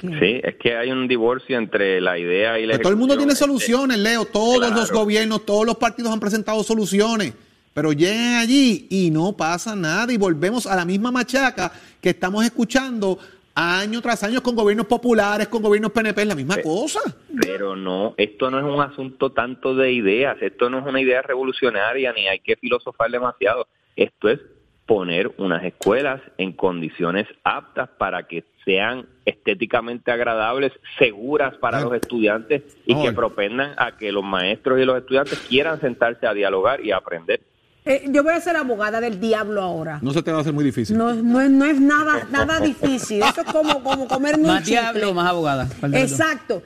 Sí, 0.00 0.40
es 0.42 0.56
que 0.56 0.76
hay 0.76 0.90
un 0.90 1.08
divorcio 1.08 1.56
entre 1.56 2.00
la 2.02 2.18
idea 2.18 2.58
y 2.58 2.66
la 2.66 2.72
Pero 2.72 2.82
todo 2.82 2.92
el 2.92 2.98
mundo 2.98 3.16
tiene 3.16 3.32
ejecución. 3.32 3.58
soluciones, 3.60 3.98
Leo, 3.98 4.26
todos 4.26 4.70
los 4.70 4.92
gobiernos, 4.92 5.46
todos 5.46 5.64
los 5.64 5.76
partidos 5.76 6.12
han 6.12 6.20
presentado 6.20 6.62
soluciones, 6.62 7.32
pero 7.76 7.92
llegan 7.92 8.36
allí 8.36 8.86
y 8.88 9.10
no 9.10 9.36
pasa 9.36 9.76
nada 9.76 10.10
y 10.10 10.16
volvemos 10.16 10.66
a 10.66 10.74
la 10.74 10.86
misma 10.86 11.10
machaca 11.10 11.70
que 12.00 12.08
estamos 12.08 12.42
escuchando 12.42 13.18
año 13.54 14.00
tras 14.00 14.24
año 14.24 14.42
con 14.42 14.56
gobiernos 14.56 14.86
populares, 14.86 15.48
con 15.48 15.60
gobiernos 15.60 15.92
PNP, 15.92 16.22
es 16.22 16.28
la 16.28 16.34
misma 16.34 16.56
cosa. 16.62 17.00
Pero 17.38 17.76
no, 17.76 18.14
esto 18.16 18.50
no 18.50 18.60
es 18.60 18.64
un 18.64 18.80
asunto 18.80 19.30
tanto 19.32 19.74
de 19.74 19.92
ideas, 19.92 20.38
esto 20.40 20.70
no 20.70 20.78
es 20.78 20.86
una 20.86 21.02
idea 21.02 21.20
revolucionaria 21.20 22.14
ni 22.14 22.26
hay 22.26 22.38
que 22.38 22.56
filosofar 22.56 23.10
demasiado. 23.10 23.68
Esto 23.94 24.30
es 24.30 24.40
poner 24.86 25.32
unas 25.36 25.62
escuelas 25.62 26.22
en 26.38 26.52
condiciones 26.52 27.26
aptas 27.44 27.90
para 27.98 28.26
que 28.26 28.44
sean 28.64 29.04
estéticamente 29.26 30.10
agradables, 30.10 30.72
seguras 30.98 31.54
para 31.58 31.82
los 31.82 31.92
estudiantes 31.92 32.62
y 32.86 32.94
que 32.94 33.08
Ay. 33.08 33.14
propendan 33.14 33.74
a 33.76 33.98
que 33.98 34.12
los 34.12 34.24
maestros 34.24 34.80
y 34.80 34.86
los 34.86 34.96
estudiantes 34.96 35.38
quieran 35.40 35.78
sentarse 35.78 36.26
a 36.26 36.32
dialogar 36.32 36.82
y 36.82 36.92
a 36.92 36.96
aprender. 36.96 37.42
Eh, 37.88 38.04
yo 38.08 38.24
voy 38.24 38.32
a 38.34 38.40
ser 38.40 38.56
abogada 38.56 39.00
del 39.00 39.20
diablo 39.20 39.62
ahora. 39.62 40.00
No 40.02 40.12
se 40.12 40.20
te 40.20 40.32
va 40.32 40.38
a 40.38 40.40
hacer 40.40 40.52
muy 40.52 40.64
difícil. 40.64 40.98
No, 40.98 41.14
no 41.14 41.40
es, 41.40 41.48
no 41.48 41.64
es 41.64 41.80
nada, 41.80 42.26
nada 42.30 42.58
difícil. 42.58 43.22
Eso 43.22 43.42
es 43.42 43.52
como, 43.52 43.80
como 43.84 44.08
comerme 44.08 44.42
un 44.42 44.48
Más 44.54 44.64
chicle. 44.64 44.80
diablo, 44.80 45.14
más 45.14 45.28
abogada. 45.30 45.68
Exacto. 45.92 46.62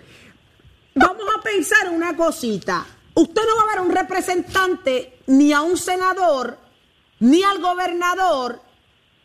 Vamos 0.95 1.25
a 1.39 1.43
pensar 1.43 1.91
una 1.91 2.17
cosita. 2.17 2.87
Usted 3.15 3.43
no 3.47 3.57
va 3.57 3.63
a 3.63 3.67
ver 3.67 3.79
a 3.79 3.83
un 3.83 3.91
representante, 3.91 5.19
ni 5.27 5.53
a 5.53 5.61
un 5.61 5.77
senador, 5.77 6.57
ni 7.19 7.43
al 7.43 7.61
gobernador, 7.61 8.63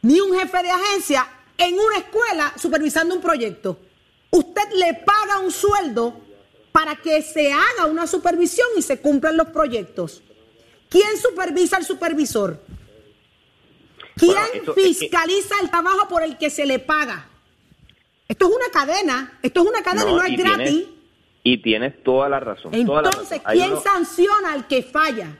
ni 0.01 0.19
un 0.19 0.37
jefe 0.37 0.63
de 0.63 0.71
agencia 0.71 1.25
en 1.57 1.75
una 1.75 1.97
escuela 1.99 2.51
supervisando 2.57 3.15
un 3.15 3.21
proyecto. 3.21 3.79
usted 4.31 4.63
le 4.75 4.95
paga 4.95 5.39
un 5.39 5.49
sueldo 5.51 6.13
para 6.73 6.97
que 6.97 7.21
se 7.21 7.53
haga 7.53 7.85
una 7.89 8.05
supervisión 8.05 8.67
y 8.77 8.81
se 8.81 8.99
cumplan 8.99 9.37
los 9.37 9.47
proyectos. 9.47 10.21
¿Quién 10.89 11.17
supervisa 11.21 11.77
al 11.77 11.85
supervisor? 11.85 12.61
¿Quién 14.15 14.31
Bueno, 14.31 14.47
eso 14.53 14.71
es 14.71 14.75
que- 14.75 14.81
fiscaliza 14.83 15.55
el 15.61 15.69
trabajo 15.69 16.07
por 16.07 16.23
el 16.23 16.37
que 16.37 16.49
se 16.49 16.65
le 16.65 16.79
paga? 16.79 17.27
Esto 18.27 18.47
es 18.49 18.55
una 18.55 18.69
cadena, 18.71 19.37
esto 19.43 19.61
es 19.61 19.67
una 19.67 19.83
cadena 19.83 20.09
y 20.09 20.13
no 20.15 20.23
es 20.23 20.29
y 20.31 20.35
gratis. 20.37 20.67
Tienes, 20.69 20.87
y 21.43 21.57
tienes 21.61 22.03
toda 22.03 22.29
la 22.29 22.39
razón. 22.39 22.71
toda 22.85 23.01
la 23.03 23.09
Entonces, 23.09 23.39
razón. 23.43 23.53
¿quién 23.53 23.71
uno- 23.73 23.81
sanciona 23.81 24.53
al 24.53 24.67
que 24.67 24.83
falla? 24.83 25.37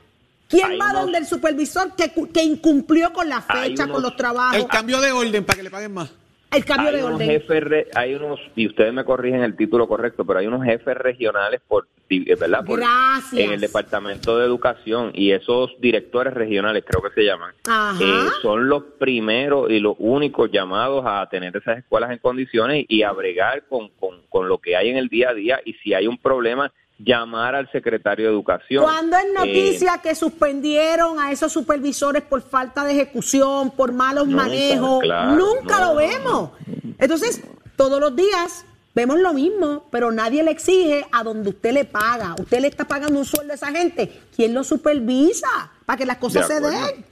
¿Quién 0.48 0.72
Hay 0.72 0.78
va 0.78 0.90
unos- 0.92 1.02
donde 1.04 1.18
el 1.20 1.26
supervisor 1.26 1.96
que, 1.96 2.12
cu- 2.12 2.32
que 2.32 2.44
incumplió 2.44 3.12
con 3.14 3.28
la 3.28 3.42
fecha, 3.42 3.86
unos- 3.86 3.96
con 3.96 4.04
los 4.04 4.16
trabajos? 4.16 4.58
El 4.58 4.68
cambio 4.68 5.00
de 5.02 5.12
orden 5.12 5.44
para 5.44 5.58
que 5.58 5.64
le 5.64 5.72
paguen 5.72 5.94
más. 5.94 6.12
El 6.56 6.66
cambio 6.66 6.90
hay 6.90 6.96
de 6.98 7.04
unos 7.04 7.16
orden. 7.16 7.28
jefes, 7.30 7.64
re- 7.64 7.88
hay 7.96 8.16
unos, 8.16 8.40
y 8.56 8.68
ustedes 8.68 8.94
me 8.94 9.04
corrigen 9.04 9.42
el 9.44 9.56
título 9.56 9.88
correcto, 9.88 10.26
pero 10.26 10.40
hay 10.40 10.48
unos 10.48 10.64
jefes 10.64 10.96
regionales 10.98 11.62
por, 11.68 11.88
eh, 12.10 12.36
¿verdad? 12.40 12.64
Por- 12.66 12.80
Gracias. 12.80 13.34
en 13.42 13.52
el 13.52 13.60
Departamento 13.60 14.38
de 14.38 14.46
Educación 14.46 15.12
y 15.14 15.32
esos 15.32 15.72
directores 15.80 16.34
regionales, 16.34 16.84
creo 16.88 17.02
que 17.02 17.10
se 17.14 17.26
llaman, 17.26 17.54
eh, 18.00 18.28
son 18.42 18.70
los 18.70 18.84
primeros 19.00 19.70
y 19.70 19.80
los 19.80 19.96
únicos 20.00 20.50
llamados 20.52 21.04
a 21.06 21.28
tener 21.30 21.56
esas 21.58 21.80
escuelas 21.80 22.12
en 22.12 22.20
condiciones 22.20 22.86
y 22.88 23.04
a 23.04 23.12
bregar 23.12 23.64
con, 23.68 23.90
con, 24.00 24.22
con 24.30 24.48
lo 24.48 24.58
que 24.60 24.76
hay 24.76 24.90
en 24.90 24.98
el 24.98 25.10
día 25.10 25.30
a 25.30 25.34
día 25.34 25.60
y 25.66 25.74
si 25.76 25.94
hay 25.94 26.08
un 26.08 26.18
problema, 26.18 26.72
llamar 26.98 27.56
al 27.56 27.70
secretario 27.72 28.26
de 28.28 28.32
Educación. 28.32 28.84
Cuando 28.84 29.18
es 29.18 29.26
Eh, 29.26 29.34
noticia 29.36 29.98
que 30.02 30.16
suspendieron 30.16 31.20
a 31.20 31.32
esos 31.32 31.52
supervisores 31.52 32.22
por 32.24 32.42
falta 32.42 32.84
de 32.86 32.94
ejecución, 32.94 33.72
por 33.72 33.92
malos 33.92 34.28
Nunca, 34.28 34.44
manejos, 34.44 35.02
claro, 35.02 35.36
nunca 35.36 35.80
no, 35.80 35.94
lo 35.94 35.96
vemos. 35.96 36.50
Entonces, 36.98 37.42
todos 37.76 38.00
los 38.00 38.16
días 38.16 38.66
vemos 38.94 39.20
lo 39.20 39.34
mismo, 39.34 39.86
pero 39.92 40.12
nadie 40.12 40.42
le 40.42 40.52
exige 40.52 41.06
a 41.12 41.22
donde 41.24 41.50
usted 41.50 41.74
le 41.74 41.84
paga. 41.84 42.34
Usted 42.40 42.60
le 42.62 42.68
está 42.70 42.86
pagando 42.86 43.20
un 43.20 43.26
sueldo 43.26 43.52
a 43.52 43.56
esa 43.56 43.72
gente. 43.72 44.22
¿Quién 44.34 44.54
lo 44.54 44.64
supervisa 44.64 45.50
para 45.86 45.98
que 45.98 46.06
las 46.06 46.18
cosas 46.18 46.48
se 46.48 46.62
den? 46.62 47.06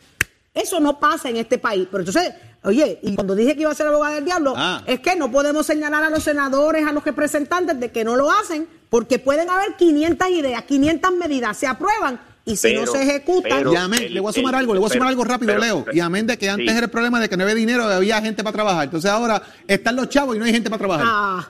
Eso 0.54 0.80
no 0.80 1.00
pasa 1.00 1.30
en 1.30 1.38
este 1.38 1.58
país. 1.58 1.88
Pero 1.92 2.04
entonces, 2.06 2.34
oye, 2.64 3.00
y 3.02 3.16
cuando 3.16 3.36
dije 3.36 3.56
que 3.56 3.64
iba 3.64 3.72
a 3.72 3.76
ser 3.76 3.88
abogado 3.88 4.16
del 4.16 4.24
diablo, 4.24 4.54
Ah. 4.56 4.82
es 4.86 5.00
que 5.02 5.16
no 5.16 5.30
podemos 5.32 5.66
señalar 5.66 6.04
a 6.04 6.10
los 6.10 6.24
senadores, 6.24 6.86
a 6.88 6.92
los 6.94 7.04
representantes 7.04 7.78
de 7.80 7.92
que 7.92 8.04
no 8.06 8.16
lo 8.16 8.32
hacen, 8.32 8.68
porque 8.94 9.18
pueden 9.18 9.50
haber 9.50 9.74
500 9.76 10.30
ideas, 10.30 10.62
500 10.66 11.14
medidas, 11.16 11.58
se 11.58 11.66
aprueban 11.66 12.20
y 12.46 12.56
si 12.58 12.76
no 12.76 12.86
se 12.86 13.02
ejecutan, 13.02 13.58
pero- 13.58 13.74
y 13.74 13.76
amén, 13.76 14.04
el- 14.04 14.14
le 14.14 14.20
voy 14.20 14.30
a 14.30 14.34
sumar 14.34 14.54
el- 14.54 14.60
algo, 14.60 14.74
le 14.76 14.80
voy 14.82 14.88
a 14.88 14.94
sumar 14.94 15.08
algo 15.08 15.24
rápido, 15.24 15.48
pero- 15.56 15.62
Leo. 15.64 15.86
Y 15.92 16.00
amén 16.00 16.28
de 16.28 16.38
que 16.38 16.48
antes 16.48 16.68
sí. 16.70 16.78
era 16.78 16.86
el 16.86 16.92
problema 16.92 17.20
de 17.20 17.28
que 17.28 17.36
no 17.36 17.42
había 17.42 17.56
dinero, 17.56 17.86
había 17.86 18.22
gente 18.22 18.44
para 18.44 18.54
trabajar. 18.54 18.84
Entonces 18.84 19.10
ahora 19.10 19.42
están 19.68 19.96
los 19.96 20.10
chavos 20.10 20.36
y 20.36 20.40
no 20.40 20.46
hay 20.46 20.52
gente 20.54 20.70
para 20.70 20.78
trabajar. 20.78 21.08
ah, 21.10 21.50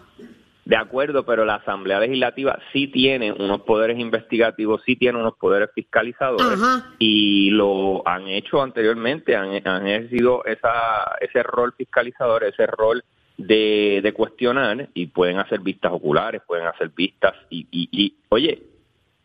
De 0.65 0.77
acuerdo, 0.77 1.25
pero 1.25 1.43
la 1.43 1.55
Asamblea 1.55 1.99
Legislativa 1.99 2.57
sí 2.71 2.87
tiene 2.87 3.33
unos 3.33 3.63
poderes 3.63 3.99
investigativos, 3.99 4.81
sí 4.85 4.95
tiene 4.95 5.19
unos 5.19 5.33
poderes 5.37 5.69
fiscalizadores 5.75 6.57
Ajá. 6.57 6.93
y 6.99 7.49
lo 7.49 8.07
han 8.07 8.29
hecho 8.29 8.61
anteriormente, 8.63 9.35
han, 9.35 9.49
han 9.67 9.85
ejercido 9.85 10.45
esa, 10.45 11.17
ese 11.19 11.43
rol 11.43 11.73
fiscalizador, 11.77 12.45
ese 12.45 12.65
rol 12.65 13.03
de, 13.37 13.99
de 14.03 14.13
cuestionar 14.13 14.89
y 14.93 15.07
pueden 15.07 15.39
hacer 15.39 15.59
vistas 15.61 15.91
oculares, 15.91 16.41
pueden 16.45 16.67
hacer 16.67 16.89
vistas 16.89 17.33
y, 17.49 17.67
y, 17.71 17.89
y, 17.91 18.15
oye, 18.29 18.61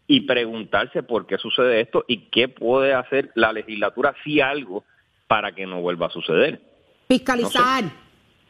y 0.07 0.23
preguntarse 0.23 1.03
por 1.03 1.27
qué 1.27 1.37
sucede 1.39 1.81
esto 1.83 2.05
y 2.09 2.29
qué 2.31 2.49
puede 2.49 2.95
hacer 2.95 3.31
la 3.35 3.53
legislatura 3.53 4.15
si 4.25 4.41
algo 4.41 4.85
para 5.27 5.53
que 5.53 5.67
no 5.67 5.81
vuelva 5.83 6.07
a 6.07 6.11
suceder. 6.11 6.61
fiscalizar, 7.09 7.85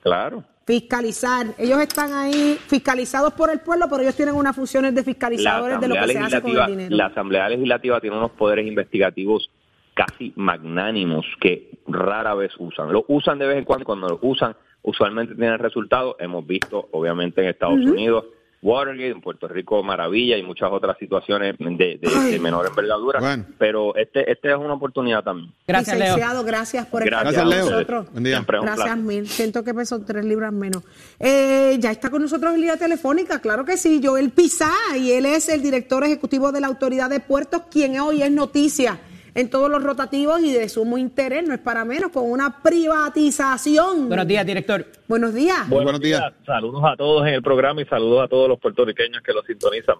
Claro. 0.03 0.45
fiscalizar. 0.65 1.47
Ellos 1.59 1.81
están 1.81 2.13
ahí 2.13 2.57
fiscalizados 2.69 3.33
por 3.33 3.51
el 3.51 3.59
pueblo, 3.61 3.87
pero 3.91 4.03
ellos 4.03 4.15
tienen 4.15 4.37
unas 4.37 4.55
funciones 4.55 4.95
de 4.95 5.03
fiscalizadores 5.03 5.81
de 5.81 5.89
lo 5.89 5.95
que 5.97 6.07
se 6.13 6.19
hace 6.19 6.41
con 6.41 6.57
el 6.57 6.67
dinero. 6.67 6.97
la 6.97 7.07
Asamblea 7.07 7.49
Legislativa 7.49 8.01
tiene 8.01 8.17
unos 8.17 8.31
poderes 8.33 8.65
investigativos 8.67 9.51
casi 9.95 10.33
magnánimos 10.37 11.27
que 11.41 11.71
rara 11.89 12.35
vez 12.35 12.53
usan. 12.59 12.93
Lo 12.93 13.05
usan 13.09 13.41
de 13.41 13.49
vez 13.49 13.57
en 13.59 13.65
cuando, 13.65 13.85
cuando 13.85 14.07
lo 14.09 14.19
usan 14.23 14.55
usualmente 14.83 15.35
tienen 15.35 15.59
resultados. 15.59 16.17
Hemos 16.19 16.47
visto, 16.47 16.89
obviamente, 16.93 17.43
en 17.43 17.49
Estados 17.49 17.81
Unidos, 17.81 18.25
Watergate, 18.61 19.11
en 19.11 19.21
Puerto 19.21 19.47
Rico, 19.47 19.85
Maravilla 19.85 20.37
y 20.37 20.43
muchas 20.43 20.69
otras 20.73 20.99
situaciones 20.99 21.55
de, 21.61 21.77
de- 21.77 21.99
de 22.33 22.39
menor 22.41 22.67
envergadura. 22.67 23.21
Bueno. 23.21 23.45
Pero 23.57 23.95
este, 23.95 24.29
este 24.33 24.51
es 24.51 24.57
una 24.57 24.75
oportunidad 24.75 25.23
también. 25.23 25.53
Gracias, 25.67 25.97
Leo. 25.97 26.17
Licenciado, 26.17 26.43
gracias 26.45 26.87
por 26.87 27.05
estar 27.05 27.21
Gracias, 27.23 27.43
con 27.45 27.51
Leo. 27.51 27.71
nosotros. 27.71 28.11
Buen 28.11 28.25
día. 28.25 28.33
Siempre 28.35 28.57
es 28.57 28.61
un 28.61 28.67
Gracias 28.67 28.87
placer. 28.87 29.05
mil. 29.05 29.29
Siento 29.29 29.63
que 29.63 29.75
pesó 29.75 30.05
tres 30.05 30.25
libras 30.25 30.53
menos. 30.53 30.83
Eh, 31.21 31.77
ya 31.79 31.93
está 31.93 32.11
con 32.11 32.21
nosotros 32.21 32.53
en 32.53 32.61
línea 32.63 32.77
telefónica, 32.77 33.41
claro 33.41 33.65
que 33.65 33.77
sí, 33.77 34.01
Joel 34.03 34.31
Pizá, 34.31 34.73
y 34.99 35.13
él 35.13 35.27
es 35.27 35.49
el 35.49 35.63
director 35.63 36.03
ejecutivo 36.03 36.51
de 36.51 36.61
la 36.61 36.67
Autoridad 36.67 37.09
de 37.11 37.21
Puertos, 37.21 37.63
quien 37.71 38.01
hoy 38.01 38.23
es 38.25 38.31
noticia 38.33 38.99
en 39.39 39.49
todos 39.51 39.71
los 39.71 39.81
rotativos 39.85 40.41
y 40.41 40.53
de 40.53 40.69
sumo 40.69 40.99
interés, 40.99 41.47
no 41.47 41.55
es 41.55 41.61
para 41.61 41.85
menos, 41.85 42.11
con 42.11 42.29
una 42.29 42.61
privatización. 42.61 44.09
Buenos 44.09 44.27
días, 44.27 44.45
director. 44.45 44.85
Buenos 45.07 45.33
días. 45.33 45.69
Muy 45.69 45.85
buenos 45.85 46.01
días. 46.01 46.21
Saludos 46.45 46.83
a 46.85 46.97
todos 46.97 47.25
en 47.29 47.35
el 47.35 47.43
programa 47.43 47.81
y 47.81 47.85
saludos 47.85 48.25
a 48.25 48.29
todos 48.29 48.49
los 48.49 48.59
puertorriqueños 48.59 49.23
que 49.23 49.33
lo 49.33 49.43
sintonizan. 49.45 49.95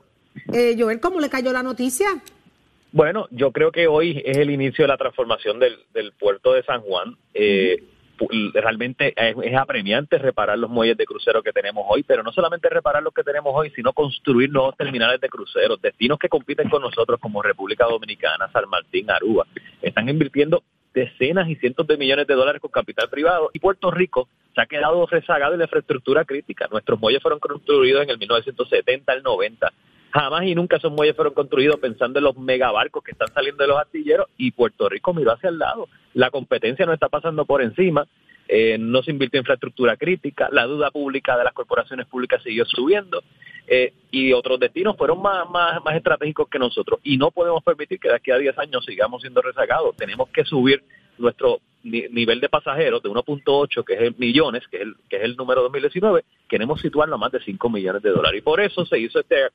Eh, 0.53 0.75
Joel, 0.77 0.99
¿cómo 0.99 1.21
le 1.21 1.31
cayó 1.31 1.53
la 1.53 1.63
noticia? 1.63 2.09
Bueno, 2.91 3.29
yo 3.31 3.53
creo 3.53 3.71
que 3.71 3.87
hoy 3.87 4.21
es 4.25 4.39
el 4.39 4.51
inicio 4.51 4.83
de 4.83 4.89
la 4.89 4.97
transformación 4.97 5.61
del, 5.61 5.79
del 5.95 6.11
puerto 6.15 6.55
de 6.55 6.65
San 6.65 6.81
Juan. 6.81 7.17
Eh, 7.33 7.85
realmente 8.55 9.15
es, 9.17 9.57
apremiante 9.57 10.19
reparar 10.19 10.59
los 10.59 10.71
muelles 10.71 10.97
de 10.97 11.05
crucero 11.05 11.43
que 11.43 11.53
tenemos 11.53 11.85
hoy, 11.89 12.03
pero 12.03 12.23
no 12.23 12.33
solamente 12.33 12.69
reparar 12.69 13.03
los 13.03 13.15
que 13.15 13.23
tenemos 13.23 13.53
hoy, 13.55 13.71
sino 13.71 13.93
construir 13.93 14.51
nuevos 14.51 14.77
terminales 14.77 15.21
de 15.21 15.29
cruceros, 15.29 15.81
destinos 15.81 16.19
que 16.19 16.29
compiten 16.29 16.69
con 16.69 16.83
nosotros 16.83 17.19
como 17.21 17.43
República 17.43 17.87
Dominicana, 17.87 18.51
San 18.53 18.69
Martín, 18.69 19.11
Aruba. 19.11 19.47
Están 19.83 20.09
invirtiendo 20.09 20.63
decenas 20.95 21.49
y 21.49 21.57
cientos 21.57 21.87
de 21.87 21.97
millones 21.97 22.27
de 22.27 22.35
dólares 22.35 22.61
con 22.61 22.71
capital 22.71 23.09
privado 23.09 23.51
y 23.53 23.61
Puerto 23.61 23.91
Rico 23.91 24.29
se 24.55 24.61
ha 24.61 24.67
quedado 24.67 25.07
rezagado 25.07 25.53
en 25.53 25.61
la 25.61 25.67
infraestructura 25.67 26.25
crítica. 26.25 26.67
Nuestros 26.71 26.99
muelles 26.99 27.23
fueron 27.23 27.39
construidos 27.39 28.03
en 28.03 28.11
el 28.11 28.19
1970 28.19 29.13
al 29.13 29.23
90. 29.23 29.73
Jamás 30.11 30.45
y 30.45 30.55
nunca 30.55 30.77
esos 30.77 30.93
muelles 30.93 31.15
fueron 31.15 31.35
construidos 31.35 31.77
pensando 31.81 32.19
en 32.19 32.25
los 32.25 32.37
megabarcos 32.39 33.05
que 33.05 33.11
están 33.13 33.29
saliendo 33.29 33.63
de 33.63 33.69
los 33.69 33.79
astilleros 33.79 34.29
y 34.39 34.53
Puerto 34.53 34.89
Rico 34.89 35.13
miró 35.13 35.33
hacia 35.33 35.51
el 35.51 35.59
lado. 35.59 35.89
La 36.15 36.31
competencia 36.31 36.87
no 36.87 36.95
está 36.95 37.09
pasando 37.09 37.45
por 37.45 37.61
encima, 37.63 38.07
eh, 38.49 38.79
no 38.79 39.03
se 39.03 39.11
invirtió 39.11 39.39
en 39.39 39.43
infraestructura 39.43 39.97
crítica, 39.99 40.49
la 40.51 40.67
deuda 40.67 40.91
pública 40.91 41.37
de 41.37 41.45
las 41.45 41.53
corporaciones 41.53 42.07
públicas 42.07 42.43
siguió 42.43 42.65
subiendo 42.65 43.23
eh, 43.67 43.93
y 44.11 44.33
otros 44.33 44.59
destinos 44.59 44.97
fueron 44.97 45.21
más, 45.21 45.49
más, 45.51 45.95
estratégicos 45.95 46.49
que 46.49 46.59
nosotros 46.59 47.01
y 47.03 47.19
no 47.19 47.31
podemos 47.31 47.63
permitir 47.63 48.01
que 48.01 48.09
de 48.09 48.15
aquí 48.15 48.31
a 48.31 48.39
10 48.39 48.59
años 48.59 48.87
sigamos 48.87 49.21
siendo 49.21 49.43
rezagados. 49.43 49.95
Tenemos 49.97 50.31
que 50.31 50.45
subir 50.45 50.83
nuestro 51.19 51.61
ni- 51.83 52.09
nivel 52.09 52.41
de 52.41 52.49
pasajeros 52.49 53.03
de 53.03 53.11
1.8, 53.11 53.85
que 53.85 53.93
es 53.93 54.01
el 54.01 54.15
millones, 54.17 54.63
que 54.71 54.79
es 54.79 54.83
el, 54.85 54.95
que 55.11 55.17
es 55.17 55.23
el 55.25 55.37
número 55.37 55.61
2019, 55.65 56.25
queremos 56.49 56.81
situarlo 56.81 57.17
a 57.17 57.19
más 57.19 57.33
de 57.33 57.41
5 57.41 57.69
millones 57.69 58.01
de 58.03 58.11
dólares. 58.11 58.39
Y 58.39 58.43
por 58.43 58.61
eso 58.63 58.87
se 58.87 58.99
hizo 58.99 59.21
este 59.21 59.49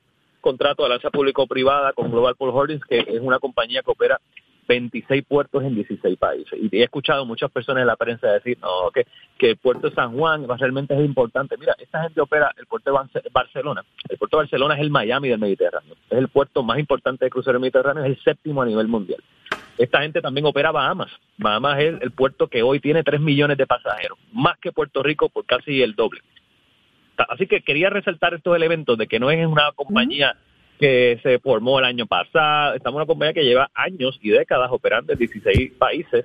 contrato 0.44 0.82
de 0.82 0.86
alianza 0.88 1.10
público-privada 1.10 1.94
con 1.94 2.10
Global 2.10 2.36
Port 2.36 2.54
Holdings, 2.54 2.84
que 2.84 2.98
es 2.98 3.20
una 3.20 3.38
compañía 3.38 3.82
que 3.82 3.90
opera 3.90 4.20
26 4.68 5.24
puertos 5.24 5.62
en 5.62 5.74
16 5.74 6.18
países. 6.18 6.58
Y 6.60 6.68
he 6.78 6.84
escuchado 6.84 7.24
muchas 7.26 7.50
personas 7.50 7.80
en 7.80 7.86
la 7.86 7.96
prensa 7.96 8.30
decir 8.32 8.58
no, 8.60 8.90
que, 8.92 9.06
que 9.38 9.50
el 9.50 9.56
puerto 9.56 9.88
de 9.88 9.94
San 9.94 10.16
Juan 10.16 10.46
realmente 10.58 10.94
es 10.94 11.04
importante. 11.04 11.56
Mira, 11.58 11.74
esta 11.78 12.02
gente 12.02 12.20
opera 12.20 12.52
el 12.58 12.66
puerto 12.66 12.90
de 12.90 12.96
Barce- 12.98 13.32
Barcelona. 13.32 13.84
El 14.08 14.18
puerto 14.18 14.36
de 14.36 14.42
Barcelona 14.44 14.74
es 14.74 14.80
el 14.80 14.90
Miami 14.90 15.28
del 15.28 15.38
Mediterráneo. 15.38 15.94
Es 16.10 16.18
el 16.18 16.28
puerto 16.28 16.62
más 16.62 16.78
importante 16.78 17.24
de 17.24 17.30
crucero 17.30 17.58
mediterráneo, 17.60 18.04
es 18.04 18.10
el 18.10 18.22
séptimo 18.22 18.62
a 18.62 18.66
nivel 18.66 18.88
mundial. 18.88 19.22
Esta 19.76 20.02
gente 20.02 20.20
también 20.20 20.46
opera 20.46 20.70
Bahamas. 20.72 21.10
Bahamas 21.36 21.78
es 21.80 22.00
el 22.00 22.10
puerto 22.12 22.46
que 22.48 22.62
hoy 22.62 22.80
tiene 22.80 23.02
3 23.02 23.20
millones 23.20 23.58
de 23.58 23.66
pasajeros, 23.66 24.18
más 24.32 24.56
que 24.58 24.72
Puerto 24.72 25.02
Rico 25.02 25.28
por 25.28 25.44
casi 25.46 25.82
el 25.82 25.94
doble. 25.94 26.20
Así 27.28 27.46
que 27.46 27.62
quería 27.62 27.90
resaltar 27.90 28.34
estos 28.34 28.56
elementos 28.56 28.98
de 28.98 29.06
que 29.06 29.20
no 29.20 29.30
es 29.30 29.46
una 29.46 29.72
compañía 29.72 30.36
que 30.78 31.20
se 31.22 31.38
formó 31.38 31.78
el 31.78 31.84
año 31.84 32.06
pasado, 32.06 32.74
estamos 32.74 32.96
en 32.96 33.02
una 33.02 33.06
compañía 33.06 33.32
que 33.32 33.44
lleva 33.44 33.70
años 33.74 34.18
y 34.20 34.30
décadas 34.30 34.70
operando 34.72 35.12
en 35.12 35.18
16 35.18 35.72
países 35.78 36.24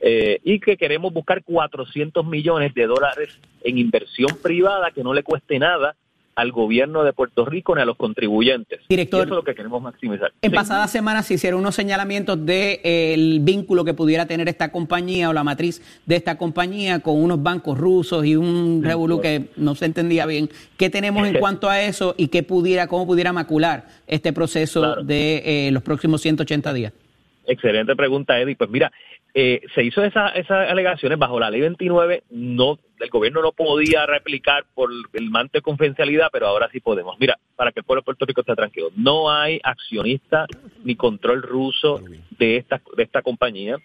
eh, 0.00 0.40
y 0.42 0.58
que 0.58 0.78
queremos 0.78 1.12
buscar 1.12 1.44
400 1.44 2.24
millones 2.24 2.72
de 2.72 2.86
dólares 2.86 3.38
en 3.62 3.76
inversión 3.76 4.30
privada 4.42 4.90
que 4.92 5.04
no 5.04 5.12
le 5.12 5.22
cueste 5.22 5.58
nada 5.58 5.96
al 6.40 6.52
gobierno 6.52 7.04
de 7.04 7.12
Puerto 7.12 7.44
Rico 7.44 7.74
ni 7.74 7.82
a 7.82 7.84
los 7.84 7.96
contribuyentes. 7.96 8.80
Director. 8.88 9.20
Y 9.20 9.22
eso 9.24 9.34
es 9.34 9.36
lo 9.36 9.44
que 9.44 9.54
queremos 9.54 9.82
maximizar. 9.82 10.32
En 10.40 10.50
Sí. 10.50 10.56
pasadas 10.56 10.90
semanas 10.90 11.26
se 11.26 11.34
hicieron 11.34 11.60
unos 11.60 11.74
señalamientos 11.74 12.38
del 12.46 13.40
vínculo 13.40 13.84
que 13.84 13.92
pudiera 13.92 14.24
tener 14.26 14.48
esta 14.48 14.72
compañía 14.72 15.28
o 15.28 15.32
la 15.34 15.44
matriz 15.44 15.82
de 16.06 16.16
esta 16.16 16.38
compañía 16.38 17.00
con 17.00 17.22
unos 17.22 17.42
bancos 17.42 17.76
rusos 17.78 18.24
y 18.24 18.36
un 18.36 18.82
revolú 18.82 19.20
que 19.20 19.50
no 19.56 19.74
se 19.74 19.84
entendía 19.84 20.24
bien. 20.24 20.48
¿Qué 20.78 20.88
tenemos 20.88 21.26
en 21.28 21.34
cuanto 21.40 21.68
a 21.68 21.82
eso 21.82 22.14
y 22.16 22.28
qué 22.28 22.42
pudiera, 22.42 22.86
cómo 22.86 23.06
pudiera 23.06 23.32
macular 23.32 23.86
este 24.06 24.32
proceso 24.32 24.80
Claro. 24.80 25.02
de 25.04 25.42
eh, 25.66 25.70
los 25.72 25.82
próximos 25.82 26.22
180 26.22 26.72
días? 26.72 26.92
Excelente 27.46 27.96
pregunta, 27.96 28.38
Eddie. 28.40 28.54
Pues 28.56 28.70
mira, 28.70 28.92
eh, 29.34 29.60
se 29.74 29.84
hizo 29.84 30.02
esa, 30.02 30.28
esas 30.30 30.70
alegaciones 30.70 31.18
bajo 31.18 31.38
la 31.38 31.50
ley 31.50 31.60
29, 31.60 32.24
no, 32.30 32.78
el 32.98 33.08
gobierno 33.10 33.42
no 33.42 33.52
podía 33.52 34.04
replicar 34.06 34.64
por 34.74 34.90
el 35.12 35.30
manto 35.30 35.52
de 35.58 35.62
confidencialidad, 35.62 36.28
pero 36.32 36.48
ahora 36.48 36.68
sí 36.72 36.80
podemos. 36.80 37.16
Mira, 37.20 37.38
para 37.56 37.70
que 37.70 37.80
el 37.80 37.84
pueblo 37.84 38.00
de 38.00 38.06
Puerto 38.06 38.26
Rico 38.26 38.40
esté 38.40 38.54
tranquilo, 38.56 38.90
no 38.96 39.30
hay 39.30 39.60
accionista 39.62 40.46
ni 40.82 40.96
control 40.96 41.42
ruso 41.42 42.00
de 42.38 42.56
esta, 42.56 42.80
de 42.96 43.02
esta 43.02 43.22
compañía. 43.22 43.76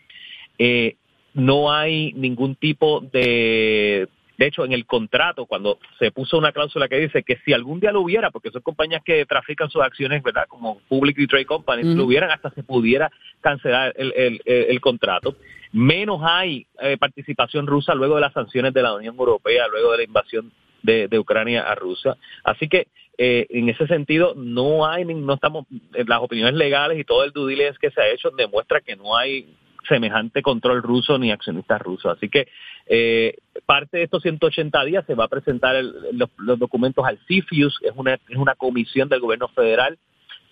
Eh, 0.57 0.95
no 1.33 1.71
hay 1.71 2.13
ningún 2.13 2.55
tipo 2.55 3.01
de 3.01 4.07
de 4.37 4.47
hecho, 4.47 4.65
en 4.65 4.73
el 4.73 4.85
contrato, 4.85 5.45
cuando 5.45 5.79
se 5.99 6.11
puso 6.11 6.37
una 6.37 6.51
cláusula 6.51 6.87
que 6.87 6.97
dice 6.97 7.23
que 7.23 7.37
si 7.45 7.53
algún 7.53 7.79
día 7.79 7.91
lo 7.91 8.01
hubiera, 8.01 8.31
porque 8.31 8.51
son 8.51 8.61
compañías 8.61 9.01
que 9.03 9.25
trafican 9.25 9.69
sus 9.69 9.81
acciones, 9.81 10.21
¿verdad? 10.23 10.45
Como 10.47 10.79
Public 10.89 11.27
Trade 11.29 11.45
Companies, 11.45 11.95
lo 11.95 12.05
hubieran 12.05 12.31
hasta 12.31 12.49
se 12.51 12.63
pudiera 12.63 13.11
cancelar 13.41 13.93
el, 13.97 14.13
el, 14.15 14.41
el, 14.45 14.81
contrato. 14.81 15.35
Menos 15.71 16.21
hay 16.23 16.67
eh, 16.81 16.97
participación 16.97 17.67
rusa 17.67 17.95
luego 17.95 18.15
de 18.15 18.21
las 18.21 18.33
sanciones 18.33 18.73
de 18.73 18.81
la 18.81 18.93
Unión 18.93 19.15
Europea, 19.17 19.67
luego 19.67 19.91
de 19.91 19.97
la 19.97 20.03
invasión 20.03 20.51
de, 20.83 21.07
de 21.07 21.19
Ucrania 21.19 21.63
a 21.63 21.75
Rusia. 21.75 22.15
Así 22.43 22.67
que 22.67 22.87
eh, 23.17 23.47
en 23.49 23.69
ese 23.69 23.87
sentido 23.87 24.33
no 24.35 24.85
hay, 24.85 25.05
no 25.05 25.33
estamos, 25.33 25.65
eh, 25.93 26.03
las 26.05 26.21
opiniones 26.21 26.55
legales 26.55 26.99
y 26.99 27.05
todo 27.05 27.23
el 27.23 27.31
due 27.31 27.49
diligence 27.49 27.79
que 27.79 27.91
se 27.91 28.01
ha 28.01 28.09
hecho 28.09 28.29
demuestra 28.31 28.81
que 28.81 28.95
no 28.95 29.15
hay 29.15 29.55
semejante 29.87 30.41
control 30.41 30.81
ruso 30.81 31.17
ni 31.17 31.31
accionistas 31.31 31.81
rusos. 31.81 32.15
Así 32.17 32.29
que 32.29 32.47
eh, 32.87 33.37
parte 33.65 33.97
de 33.97 34.03
estos 34.03 34.21
180 34.23 34.83
días 34.85 35.05
se 35.05 35.15
va 35.15 35.25
a 35.25 35.29
presentar 35.29 35.75
los, 36.11 36.29
documentos 36.59 37.05
al 37.05 37.19
CFIUS, 37.19 37.79
es 37.81 37.93
una, 37.95 38.13
es 38.13 38.37
una 38.37 38.55
comisión 38.55 39.09
del 39.09 39.19
gobierno 39.19 39.47
federal 39.49 39.97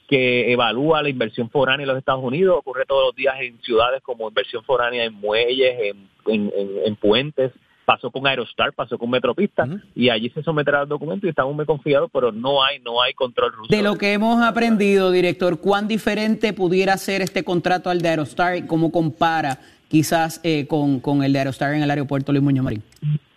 que 0.08 0.52
evalúa 0.52 1.02
la 1.02 1.10
inversión 1.10 1.50
foránea 1.50 1.84
en 1.84 1.90
los 1.90 1.98
Estados 1.98 2.24
Unidos. 2.24 2.58
Ocurre 2.60 2.86
todos 2.86 3.08
los 3.08 3.16
días 3.16 3.36
en 3.40 3.60
ciudades 3.62 4.02
como 4.02 4.28
inversión 4.28 4.64
foránea 4.64 5.06
en 5.06 5.14
muelles, 5.14 5.96
en, 6.26 6.52
en 6.86 6.96
puentes, 6.98 7.52
pasó 7.86 8.12
con 8.12 8.28
Aerostar, 8.28 8.74
pasó 8.74 8.98
con 8.98 9.10
Metropista 9.10 9.68
y 9.96 10.10
allí 10.10 10.30
se 10.30 10.44
someterá 10.44 10.82
al 10.82 10.88
documento 10.88 11.28
y 11.28 11.30
estamos 11.30 11.56
muy 11.56 11.66
confiados, 11.66 12.10
pero 12.12 12.32
no 12.32 12.64
hay 12.64 12.80
no 12.80 13.02
hay 13.02 13.14
control 13.14 13.52
ruso. 13.54 13.74
De 13.74 13.82
lo 13.82 13.98
que 13.98 14.14
hemos 14.14 14.42
aprendido, 14.42 15.12
director, 15.12 15.60
¿cuán 15.60 15.88
diferente 15.88 16.54
pudiera 16.54 16.98
ser 16.98 17.22
este 17.22 17.44
contrato 17.44 17.90
al 17.90 18.02
de 18.02 18.10
Aerostar 18.10 18.58
y 18.58 18.68
cómo 18.68 18.92
compara 18.92 19.60
quizás 19.88 20.42
eh, 20.44 20.66
con, 20.68 21.00
con, 21.00 21.24
el 21.24 21.34
de 21.34 21.40
Aerostar 21.40 21.74
en 21.74 21.84
el 21.84 21.90
aeropuerto 21.90 22.32
Luis 22.32 22.44
Muñoz 22.44 22.64
Marín? 22.64 22.84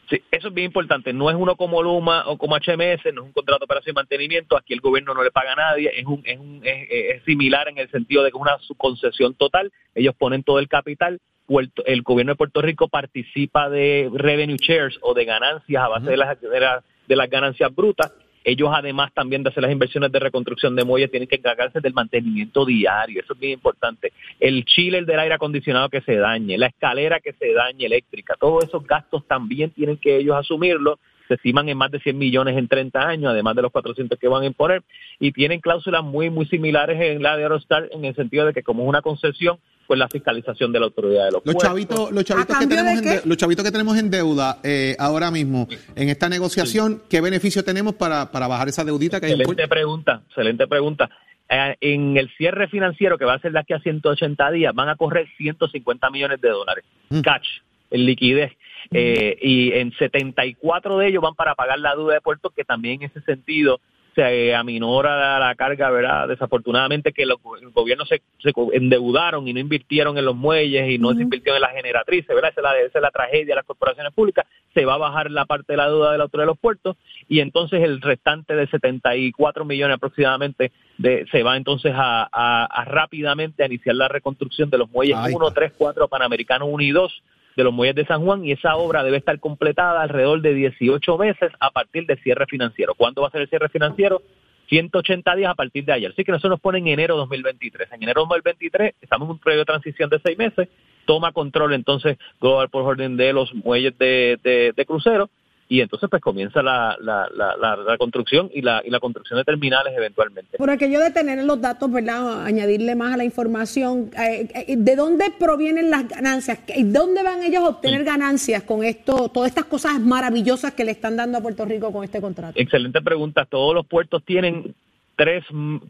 Sí, 0.09 0.23
eso 0.31 0.49
es 0.49 0.55
bien 0.55 0.67
importante. 0.67 1.13
No 1.13 1.29
es 1.31 1.37
uno 1.37 1.57
como 1.57 1.83
Luma 1.83 2.25
o 2.27 2.39
como 2.39 2.57
HMS, 2.57 3.13
no 3.13 3.23
es 3.23 3.27
un 3.27 3.33
contrato 3.33 3.61
de 3.61 3.65
operación 3.65 3.93
y 3.93 3.97
mantenimiento. 3.97 4.57
Aquí 4.57 4.73
el 4.73 4.81
gobierno 4.81 5.15
no 5.15 5.23
le 5.23 5.33
paga 5.33 5.53
a 5.53 5.57
nadie. 5.57 5.91
Es, 5.97 6.07
un, 6.07 6.23
es, 6.25 6.39
un, 6.39 6.61
es, 6.63 7.23
similar 7.25 7.69
en 7.69 7.79
el 7.79 7.91
sentido 7.91 8.23
de 8.23 8.31
que 8.31 8.37
es 8.37 8.41
una 8.41 8.59
subconcesión 8.61 9.35
total. 9.35 9.73
Ellos 9.95 10.15
ponen 10.17 10.45
todo 10.45 10.61
el 10.61 10.69
capital. 10.69 11.21
Puerto, 11.47 11.85
el 11.87 12.03
gobierno 12.03 12.33
de 12.33 12.37
Puerto 12.37 12.61
Rico 12.61 12.89
participa 12.89 13.71
de 13.71 14.11
revenue 14.13 14.57
shares 14.57 14.99
o 15.03 15.15
de 15.15 15.25
ganancias 15.25 15.83
a 15.83 15.89
base 15.89 16.11
de, 16.11 16.17
las, 16.17 16.39
de 16.41 17.17
las 17.17 17.31
ganancias 17.31 17.75
brutas 17.75 18.13
ellos, 18.47 18.71
además 18.73 19.13
también 19.13 19.43
de 19.43 19.51
hacer 19.51 19.65
las 19.65 19.73
inversiones 19.73 20.13
de 20.13 20.21
reconstrucción 20.21 20.77
de 20.77 20.85
muelles, 20.85 21.11
tienen 21.11 21.29
que 21.29 21.35
encargarse 21.35 21.81
del 21.81 21.93
mantenimiento 21.93 22.65
diario. 22.65 23.21
Eso 23.21 23.33
es 23.33 23.41
bien 23.41 23.55
importante. 23.55 24.13
El 24.39 24.65
chile 24.65 25.05
del 25.05 25.19
aire 25.19 25.35
acondicionado 25.35 25.89
que 25.89 26.01
se 26.03 26.15
dañe, 26.15 26.57
la 26.57 26.69
escalera 26.69 27.19
que 27.19 27.33
se 27.33 27.53
dañe 27.53 27.87
eléctrica, 27.87 28.37
todos 28.39 28.63
esos 28.63 28.87
gastos 28.87 29.27
también 29.27 29.71
tienen 29.71 29.97
que 29.97 30.19
ellos 30.19 30.37
asumirlo 30.37 31.01
se 31.27 31.35
estiman 31.35 31.69
en 31.69 31.79
más 31.79 31.91
de 31.91 32.01
100 32.01 32.17
millones 32.17 32.57
en 32.57 32.69
30 32.69 33.01
años, 33.01 33.31
además 33.31 33.57
de 33.57 33.63
los 33.63 33.73
400 33.73 34.19
que 34.19 34.29
van 34.29 34.43
a 34.43 34.47
imponer, 34.47 34.83
y 35.19 35.33
tienen 35.33 35.61
cláusulas 35.61 36.05
muy, 36.05 36.31
muy 36.31 36.47
similares 36.47 37.01
en 37.01 37.23
la 37.23 37.37
de 37.37 37.45
Aerostar 37.45 37.89
en 37.93 38.05
el 38.05 38.15
sentido 38.15 38.47
de 38.47 38.53
que 38.53 38.63
como 38.63 38.83
es 38.83 38.89
una 38.89 39.03
concesión, 39.03 39.59
pues 39.87 39.99
la 39.99 40.09
fiscalización 40.09 40.73
de 40.73 40.81
la 40.81 40.87
autoridad 40.87 41.27
de 41.27 41.33
los, 41.33 41.43
los 41.45 41.57
chavitos 41.57 42.11
los 42.11 42.25
chavitos 42.25 42.59
que 42.59 42.67
tenemos 42.67 43.03
en 43.03 43.29
los 43.29 43.37
chavitos 43.37 43.65
que 43.65 43.71
tenemos 43.71 43.97
en 43.97 44.11
deuda 44.11 44.59
eh, 44.65 44.97
ahora 44.99 45.31
mismo 45.31 45.69
en 45.95 46.09
esta 46.09 46.29
negociación 46.29 47.03
qué 47.09 47.21
beneficio 47.21 47.63
tenemos 47.63 47.95
para, 47.95 48.33
para 48.33 48.49
bajar 48.49 48.69
esa 48.69 48.85
deudita 48.85 49.21
que 49.21 49.27
excelente 49.29 49.63
hay 49.63 49.69
pregunta 49.69 50.23
excelente 50.29 50.67
pregunta. 50.67 51.09
Eh, 51.49 51.77
en 51.81 52.17
el 52.17 52.29
cierre 52.37 52.67
financiero 52.67 53.17
que 53.17 53.25
va 53.25 53.35
a 53.35 53.39
ser 53.39 53.53
de 53.53 53.61
aquí 53.61 53.73
a 53.73 53.79
180 53.79 54.51
días 54.51 54.75
van 54.75 54.89
a 54.89 54.97
correr 54.97 55.29
150 55.37 56.11
millones 56.11 56.41
de 56.41 56.49
dólares 56.49 56.85
mm. 57.11 57.21
cash 57.21 57.47
en 57.91 58.05
liquidez 58.05 58.53
eh, 58.93 59.37
y 59.41 59.73
en 59.73 59.93
74 59.93 60.99
de 60.99 61.09
ellos 61.09 61.23
van 61.23 61.35
para 61.35 61.55
pagar 61.55 61.79
la 61.79 61.95
deuda 61.95 62.15
de 62.15 62.21
puerto 62.21 62.51
que 62.51 62.65
también 62.65 63.03
en 63.03 63.11
ese 63.11 63.21
sentido 63.23 63.81
se 64.17 64.55
aminora 64.55 65.39
la 65.39 65.55
carga, 65.57 65.91
¿verdad? 65.91 66.27
Desafortunadamente 66.27 67.13
que 67.13 67.27
los 67.27 67.37
gobiernos 67.75 68.09
se, 68.09 68.23
se, 68.39 68.53
endeudaron 68.73 69.47
y 69.47 69.53
no 69.53 69.61
invirtieron 69.61 70.17
en 70.17 70.25
los 70.25 70.35
muelles 70.35 70.91
y 70.91 70.99
no 70.99 71.13
se 71.13 71.21
invirtió 71.21 71.55
en 71.55 71.61
las 71.61 71.73
generatrices, 71.73 72.35
¿verdad? 72.35 72.51
Esa 72.51 72.61
es, 72.61 72.65
la, 72.65 72.79
esa 72.79 72.99
es 72.99 73.03
la 73.03 73.11
tragedia 73.11 73.45
de 73.45 73.55
las 73.57 73.67
corporaciones 73.67 74.15
públicas. 74.15 74.47
Se 74.73 74.87
va 74.87 74.95
a 74.95 74.99
bajar 74.99 75.31
la 75.31 75.45
parte 75.45 75.75
de 75.75 75.77
la 75.77 75.89
deuda 75.89 76.13
de 76.13 76.19
la 76.19 76.25
autoridad 76.25 76.45
de 76.45 76.53
los 76.53 76.59
puertos 76.59 76.97
y 77.29 77.41
entonces 77.41 77.83
el 77.83 78.01
restante 78.01 78.57
de 78.57 78.67
74 78.69 79.67
millones 79.67 79.97
aproximadamente 79.97 80.73
de, 80.97 81.27
se 81.31 81.43
va 81.43 81.59
entonces 81.59 81.93
a, 81.95 82.27
a, 82.33 82.85
rápidamente 82.87 83.65
a 83.65 83.67
iniciar 83.67 83.97
la 83.97 84.09
reconstrucción 84.09 84.71
de 84.71 84.79
los 84.79 84.91
muelles 84.91 85.19
1, 85.31 85.51
3, 85.51 85.73
4, 85.77 86.09
Panamericanos 86.09 86.69
1 86.73 86.83
y 86.83 86.91
2 86.91 87.23
de 87.57 87.65
los 87.65 87.73
muelles 87.73 87.97
de 87.97 88.07
San 88.07 88.23
Juan 88.23 88.45
y 88.45 88.53
esa 88.53 88.77
obra 88.77 89.03
debe 89.03 89.17
estar 89.17 89.41
completada 89.41 90.03
alrededor 90.03 90.43
de 90.43 90.55
18 90.55 91.19
meses 91.19 91.51
a 91.59 91.71
partir 91.71 92.07
del 92.07 92.23
cierre 92.23 92.47
financiero. 92.47 92.95
¿Cuándo 92.95 93.23
va 93.23 93.29
a 93.29 93.31
ser 93.31 93.43
el 93.43 93.49
cierre 93.49 93.69
financiero? 93.69 94.23
180 94.69 95.37
días 95.37 95.51
a 95.51 95.55
partir 95.55 95.85
de 95.85 95.93
ayer. 95.93 96.11
Así 96.11 96.25
que 96.25 96.33
nosotros 96.33 96.51
nos 96.51 96.61
ponen 96.61 96.87
en 96.87 96.95
enero 96.95 97.17
2023. 97.17 97.93
En 97.93 98.03
enero 98.03 98.23
2023 98.23 98.95
estamos 99.01 99.27
en 99.27 99.33
un 99.33 99.39
periodo 99.39 99.61
de 99.61 99.67
transición 99.67 100.11
de 100.11 100.21
seis 100.25 100.37
meses. 100.37 100.69
Toma 101.07 101.33
control 101.33 101.73
entonces 101.73 102.19
Global 102.41 102.69
por 102.69 102.83
orden 102.83 103.17
de 103.17 103.33
los 103.33 103.55
muelles 103.55 103.97
de, 103.97 104.39
de 104.77 104.87
crucero 104.87 105.31
y 105.69 105.81
entonces 105.81 106.09
pues 106.09 106.23
comienza 106.23 106.63
la, 106.63 106.97
la, 107.01 107.29
la, 107.35 107.99
construcción 107.99 108.51
y 108.55 108.63
la, 108.63 108.83
y 108.85 108.91
la 108.91 109.01
construcción 109.01 109.39
de 109.39 109.45
terminales 109.45 109.95
eventualmente. 109.97 110.59
Por 110.59 110.71
aquello 110.71 111.01
de 111.01 111.11
tener 111.11 111.43
los 111.45 111.61
datos, 111.61 111.91
¿verdad? 111.91 112.45
Añadirle 112.45 112.95
más 112.95 113.15
a 113.15 113.17
la 113.17 113.25
información, 113.25 114.11
eh, 114.17 114.49
eh, 114.55 114.77
¿de 114.77 114.97
dónde 114.97 115.33
provienen 115.39 115.91
las 115.91 116.09
ganancias? 116.09 116.61
¿Dónde 116.85 117.23
van 117.23 117.43
ellos 117.43 117.65
a 117.65 117.69
obtener 117.69 118.05
ganancias 118.05 118.63
con 118.63 118.85
esto, 118.85 119.29
todas 119.29 119.49
estas 119.49 119.65
cosas 119.65 119.99
maravillosas 119.99 120.73
que 120.75 120.85
le 120.85 120.93
están 120.93 121.17
dando 121.17 121.39
a 121.39 121.41
Puerto 121.41 121.65
Rico 121.65 121.93
con 121.93 122.05
este 122.05 122.21
contrato? 122.21 122.53
Excelente 122.57 123.03
pregunta. 123.03 123.45
Todos 123.45 123.75
los 123.75 123.87
puertos 123.87 124.23
tienen 124.25 124.75
tres, 125.17 125.45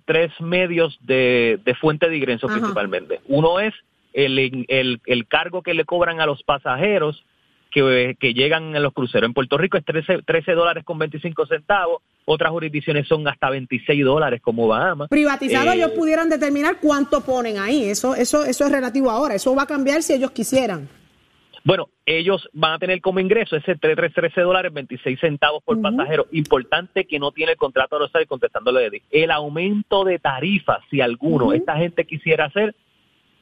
tres 0.06 0.32
medios 0.40 0.98
de, 1.02 1.60
de 1.64 1.74
fuente 1.74 2.08
de 2.08 2.16
ingresos 2.16 2.50
principalmente. 2.50 3.20
Uno 3.28 3.60
es 3.60 3.74
el, 4.14 4.38
el, 4.68 5.00
el 5.04 5.26
cargo 5.26 5.62
que 5.62 5.74
le 5.74 5.84
cobran 5.84 6.20
a 6.20 6.26
los 6.26 6.42
pasajeros 6.42 7.22
que, 8.18 8.34
llegan 8.34 8.74
en 8.74 8.82
los 8.82 8.92
cruceros. 8.92 9.28
En 9.28 9.34
Puerto 9.34 9.58
Rico 9.58 9.76
es 9.76 9.84
13, 9.84 10.22
13 10.24 10.52
dólares 10.52 10.84
con 10.84 10.98
25 10.98 11.46
centavos, 11.46 12.02
otras 12.24 12.50
jurisdicciones 12.50 13.06
son 13.06 13.26
hasta 13.28 13.50
26 13.50 14.04
dólares 14.04 14.40
como 14.42 14.66
Bahamas. 14.66 15.08
Privatizado 15.08 15.72
ellos 15.72 15.90
eh, 15.90 15.94
pudieran 15.96 16.28
determinar 16.28 16.78
cuánto 16.80 17.20
ponen 17.22 17.58
ahí, 17.58 17.84
eso, 17.84 18.14
eso, 18.14 18.44
eso 18.44 18.64
es 18.64 18.72
relativo 18.72 19.10
ahora, 19.10 19.34
eso 19.34 19.54
va 19.54 19.62
a 19.64 19.66
cambiar 19.66 20.02
si 20.02 20.14
ellos 20.14 20.30
quisieran. 20.30 20.88
Bueno, 21.64 21.88
ellos 22.06 22.48
van 22.52 22.74
a 22.74 22.78
tener 22.78 23.00
como 23.00 23.18
ingreso 23.18 23.56
ese 23.56 23.74
13 23.74 24.40
dólares 24.40 24.72
26 24.72 25.18
centavos 25.18 25.64
por 25.64 25.82
pasajero. 25.82 26.26
Importante 26.30 27.06
que 27.06 27.18
no 27.18 27.32
tiene 27.32 27.52
el 27.52 27.58
contrato 27.58 27.96
de 27.98 28.02
los 28.02 28.28
contestándole 28.28 28.88
de 28.88 29.02
El 29.10 29.32
aumento 29.32 30.04
de 30.04 30.20
tarifas, 30.20 30.78
si 30.90 31.00
alguno, 31.00 31.52
esta 31.52 31.76
gente 31.76 32.06
quisiera 32.06 32.44
hacer, 32.44 32.76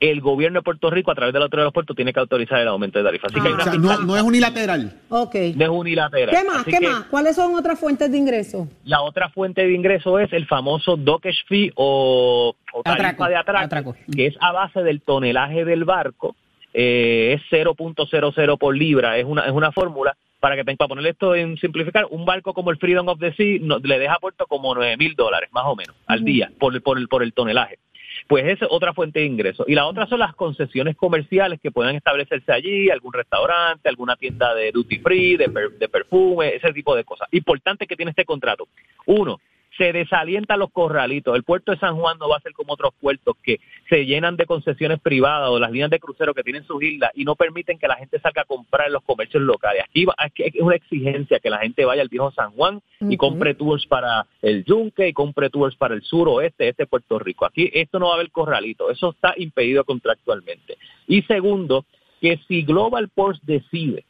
el 0.01 0.21
gobierno 0.21 0.61
de 0.61 0.63
Puerto 0.63 0.91
Rico, 0.91 1.11
a 1.11 1.15
través 1.15 1.33
de 1.33 1.39
la 1.39 1.45
autoridad 1.45 1.63
de 1.63 1.67
los 1.67 1.73
puertos, 1.73 1.97
tiene 1.97 2.13
que 2.13 2.21
autorizar 2.21 2.61
el 2.61 2.69
aumento 2.69 2.99
de 2.99 3.05
tarifas. 3.05 3.33
no, 3.79 4.17
es 4.17 4.23
unilateral. 4.23 4.93
Ok. 5.09 5.35
No 5.57 5.65
es 5.65 5.71
unilateral. 5.71 6.35
¿Qué 6.35 6.45
más? 6.45 6.65
¿Qué 6.65 6.81
más? 6.81 7.05
¿Cuáles 7.05 7.37
son 7.37 7.55
otras 7.55 7.79
fuentes 7.79 8.11
de 8.11 8.19
ingreso? 8.19 8.69
La 8.85 9.03
otra 9.03 9.29
fuente 9.31 9.65
de 9.67 9.73
ingreso 9.73 10.19
es 10.19 10.33
el 10.33 10.47
famoso 10.47 10.97
dockage 10.97 11.45
fee 11.49 11.73
o, 11.77 12.55
tarifa 12.85 13.29
de 13.29 13.37
atraco, 13.37 13.95
que 14.15 14.27
es 14.27 14.37
a 14.41 14.53
base 14.53 14.83
del 14.83 15.01
tonelaje 15.01 15.65
del 15.65 15.85
barco. 15.85 16.37
Eh, 16.73 17.35
es 17.35 17.43
0.00 17.53 18.59
por 18.59 18.77
libra, 18.77 19.17
es 19.17 19.25
una, 19.25 19.47
es 19.47 19.53
una 19.53 19.71
fórmula 19.71 20.17
para 20.41 20.57
que 20.57 20.65
para 20.65 20.89
poner 20.89 21.07
esto 21.07 21.35
en 21.35 21.57
simplificar, 21.57 22.07
un 22.11 22.27
barco 22.27 22.53
como 22.53 22.71
el 22.71 22.77
Freedom 22.77 23.09
of 23.09 23.19
the 23.19 23.33
Sea 23.33 23.61
le 23.83 23.99
deja 23.99 24.15
a 24.15 24.19
puerto 24.19 24.45
como 24.47 24.75
9 24.75 24.99
mil 24.99 25.15
dólares 25.15 25.49
más 25.53 25.65
o 25.67 25.75
menos 25.75 25.97
al 26.07 26.23
día 26.23 26.51
por, 26.59 26.83
por, 26.83 26.99
el, 26.99 27.09
por 27.09 27.23
el 27.23 27.33
tonelaje 27.33 27.79
pues 28.29 28.45
es 28.47 28.59
otra 28.69 28.95
fuente 28.95 29.21
de 29.21 29.27
ingreso. 29.27 29.65
Y 29.67 29.75
la 29.75 29.87
otra 29.87 30.07
son 30.07 30.19
las 30.19 30.35
concesiones 30.35 30.97
comerciales 30.97 31.61
que 31.61 31.71
puedan 31.71 31.97
establecerse 31.97 32.53
allí, 32.53 32.91
algún 32.91 33.13
restaurante, 33.13 33.89
alguna 33.89 34.17
tienda 34.17 34.55
de 34.55 34.73
duty 34.73 34.99
free, 34.99 35.37
de, 35.37 35.51
de 35.79 35.89
perfume, 35.89 36.55
ese 36.55 36.73
tipo 36.73 36.95
de 36.97 37.05
cosas. 37.05 37.29
Importante 37.33 37.87
que 37.87 37.97
tiene 37.97 38.11
este 38.11 38.25
contrato. 38.25 38.69
Uno, 39.07 39.41
se 39.77 39.93
desalientan 39.93 40.59
los 40.59 40.71
corralitos. 40.71 41.35
El 41.35 41.43
puerto 41.43 41.73
de 41.73 41.79
San 41.79 41.97
Juan 41.97 42.19
no 42.19 42.29
va 42.29 42.37
a 42.37 42.41
ser 42.41 42.53
como 42.53 42.75
otros 42.75 42.93
puertos 43.01 43.37
que 43.43 43.61
se 43.89 44.07
llenan 44.07 44.37
de 44.37 44.47
concesiones 44.47 45.01
privadas 45.01 45.51
o 45.51 45.59
las 45.59 45.71
líneas 45.71 45.91
de 45.91 45.99
crucero 45.99 46.35
que 46.35 46.43
tienen 46.43 46.65
sus 46.65 46.83
islas 46.83 47.11
y 47.15 47.25
no 47.25 47.35
permiten 47.35 47.79
que 47.79 47.89
la 47.89 47.97
gente 47.97 48.21
salga 48.21 48.43
a 48.43 48.45
comprar 48.45 48.87
en 48.87 48.95
los 48.95 49.03
comercios 49.03 49.43
locales. 49.43 49.83
Aquí, 49.85 50.07
es 50.37 50.61
una 50.61 50.77
exigencia 50.77 51.41
que 51.41 51.51
la 51.51 51.59
gente 51.59 51.85
vaya 51.85 52.03
al 52.03 52.09
viejo 52.09 52.31
San 52.33 52.53
Juan 52.53 52.81
y 53.01 53.17
compre 53.17 53.55
tours 53.55 53.87
para 53.87 54.27
el 54.43 54.65
Yunque 54.65 55.09
y 55.09 55.13
compre 55.13 55.51
tours 55.51 55.77
para 55.77 55.95
el 55.95 56.03
sur 56.03 56.29
oeste, 56.29 56.69
este 56.69 56.87
Puerto 56.87 57.19
Rico. 57.19 57.45
Aquí 57.45 57.71
esto 57.73 57.99
no 57.99 58.07
va 58.07 58.13
a 58.13 58.15
haber 58.17 58.31
corralito, 58.31 58.91
eso 58.91 59.11
está 59.11 59.35
impedido 59.37 59.85
contractualmente. 59.85 60.77
Y 61.07 61.23
segundo, 61.23 61.85
que 62.21 62.39
si 62.49 62.63
Global 62.63 63.09
Ports 63.09 63.41
decide 63.43 64.05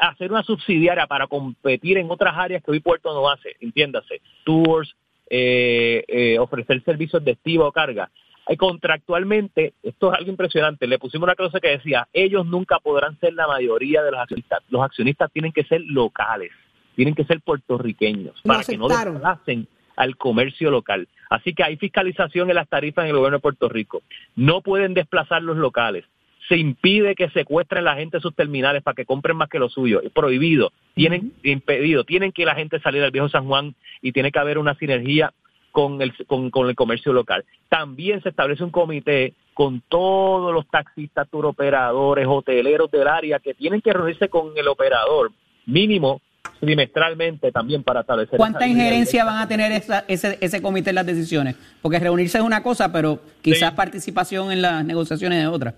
hacer 0.00 0.30
una 0.30 0.42
subsidiaria 0.42 1.06
para 1.06 1.26
competir 1.26 1.98
en 1.98 2.10
otras 2.10 2.34
áreas 2.36 2.62
que 2.62 2.70
hoy 2.70 2.80
Puerto 2.80 3.12
no 3.14 3.28
hace, 3.28 3.56
entiéndase, 3.60 4.20
tours, 4.44 4.94
eh, 5.30 6.04
eh, 6.08 6.38
ofrecer 6.38 6.82
servicios 6.84 7.24
de 7.24 7.32
estiva 7.32 7.66
o 7.66 7.72
carga. 7.72 8.10
Eh, 8.48 8.56
contractualmente, 8.56 9.74
esto 9.82 10.10
es 10.12 10.18
algo 10.18 10.30
impresionante, 10.30 10.86
le 10.86 10.98
pusimos 10.98 11.26
una 11.26 11.34
cosa 11.34 11.60
que 11.60 11.68
decía, 11.68 12.08
ellos 12.12 12.46
nunca 12.46 12.78
podrán 12.78 13.18
ser 13.20 13.34
la 13.34 13.46
mayoría 13.46 14.02
de 14.02 14.10
los 14.10 14.20
accionistas, 14.20 14.60
los 14.70 14.82
accionistas 14.82 15.30
tienen 15.32 15.52
que 15.52 15.64
ser 15.64 15.82
locales, 15.82 16.50
tienen 16.96 17.14
que 17.14 17.24
ser 17.24 17.40
puertorriqueños, 17.40 18.40
para 18.42 18.64
que 18.64 18.78
no 18.78 18.88
desplacen 18.88 19.68
al 19.96 20.16
comercio 20.16 20.70
local. 20.70 21.08
Así 21.28 21.52
que 21.52 21.62
hay 21.62 21.76
fiscalización 21.76 22.48
en 22.48 22.56
las 22.56 22.68
tarifas 22.68 23.04
en 23.04 23.10
el 23.10 23.16
gobierno 23.16 23.38
de 23.38 23.42
Puerto 23.42 23.68
Rico. 23.68 24.02
No 24.34 24.62
pueden 24.62 24.94
desplazar 24.94 25.42
los 25.42 25.56
locales 25.56 26.04
se 26.48 26.56
impide 26.56 27.14
que 27.14 27.28
secuestren 27.30 27.84
la 27.84 27.96
gente 27.96 28.20
sus 28.20 28.34
terminales 28.34 28.82
para 28.82 28.94
que 28.94 29.04
compren 29.04 29.36
más 29.36 29.48
que 29.48 29.58
lo 29.58 29.68
suyo. 29.68 30.00
Es 30.00 30.10
prohibido, 30.10 30.72
tienen 30.94 31.32
impedido, 31.42 32.04
tienen 32.04 32.32
que 32.32 32.46
la 32.46 32.54
gente 32.54 32.80
salir 32.80 33.02
al 33.02 33.10
viejo 33.10 33.28
San 33.28 33.46
Juan 33.46 33.74
y 34.00 34.12
tiene 34.12 34.32
que 34.32 34.38
haber 34.38 34.58
una 34.58 34.74
sinergia 34.74 35.32
con 35.72 36.00
el, 36.00 36.14
con, 36.26 36.50
con 36.50 36.68
el 36.68 36.74
comercio 36.74 37.12
local. 37.12 37.44
También 37.68 38.22
se 38.22 38.30
establece 38.30 38.64
un 38.64 38.70
comité 38.70 39.34
con 39.52 39.82
todos 39.88 40.54
los 40.54 40.66
taxistas, 40.68 41.28
turoperadores, 41.28 42.26
hoteleros 42.26 42.90
del 42.90 43.08
área 43.08 43.38
que 43.40 43.54
tienen 43.54 43.82
que 43.82 43.92
reunirse 43.92 44.28
con 44.28 44.56
el 44.56 44.68
operador 44.68 45.30
mínimo 45.66 46.22
trimestralmente 46.60 47.52
también 47.52 47.82
para 47.82 48.00
establecer. 48.00 48.38
¿Cuánta 48.38 48.66
injerencia 48.66 49.24
van 49.24 49.38
a 49.38 49.46
tener 49.46 49.70
ese, 49.72 50.38
ese 50.40 50.62
comité 50.62 50.90
en 50.90 50.96
las 50.96 51.06
decisiones? 51.06 51.56
Porque 51.82 51.98
reunirse 51.98 52.38
es 52.38 52.44
una 52.44 52.62
cosa, 52.62 52.90
pero 52.90 53.20
quizás 53.42 53.72
participación 53.72 54.50
en 54.50 54.62
las 54.62 54.84
negociaciones 54.84 55.42
es 55.42 55.48
otra 55.48 55.74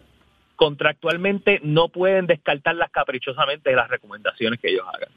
contractualmente 0.60 1.58
no 1.62 1.88
pueden 1.88 2.26
descartarlas 2.26 2.90
caprichosamente 2.90 3.70
de 3.70 3.76
las 3.76 3.88
recomendaciones 3.88 4.60
que 4.60 4.68
ellos 4.68 4.84
hagan. 4.92 5.08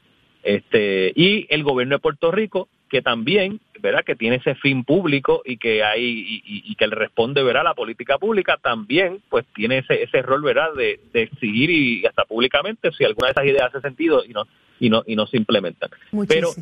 Este, 0.42 1.12
y 1.14 1.46
el 1.50 1.62
gobierno 1.62 1.96
de 1.96 1.98
Puerto 1.98 2.30
Rico, 2.30 2.66
que 2.88 3.02
también, 3.02 3.60
¿verdad? 3.78 4.04
que 4.06 4.16
tiene 4.16 4.36
ese 4.36 4.54
fin 4.54 4.84
público 4.84 5.42
y 5.44 5.58
que 5.58 5.84
hay 5.84 6.40
y, 6.46 6.74
que 6.76 6.86
le 6.86 6.96
responde 6.96 7.42
¿verdad? 7.42 7.60
a 7.60 7.64
la 7.64 7.74
política 7.74 8.16
pública, 8.16 8.56
también 8.56 9.20
pues 9.28 9.44
tiene 9.54 9.80
ese, 9.80 10.02
ese 10.02 10.22
rol 10.22 10.42
¿verdad? 10.42 10.72
De, 10.74 10.98
de 11.12 11.24
exigir 11.24 11.68
y 11.68 12.06
hasta 12.06 12.24
públicamente 12.24 12.90
si 12.92 13.04
alguna 13.04 13.28
de 13.28 13.32
esas 13.32 13.44
ideas 13.44 13.66
hace 13.68 13.82
sentido 13.82 14.24
y 14.24 14.30
no 14.30 14.46
y 14.80 14.88
no 14.88 15.02
y 15.06 15.14
no 15.14 15.26
se 15.26 15.36
implementan. 15.36 15.90
Pero 16.26 16.52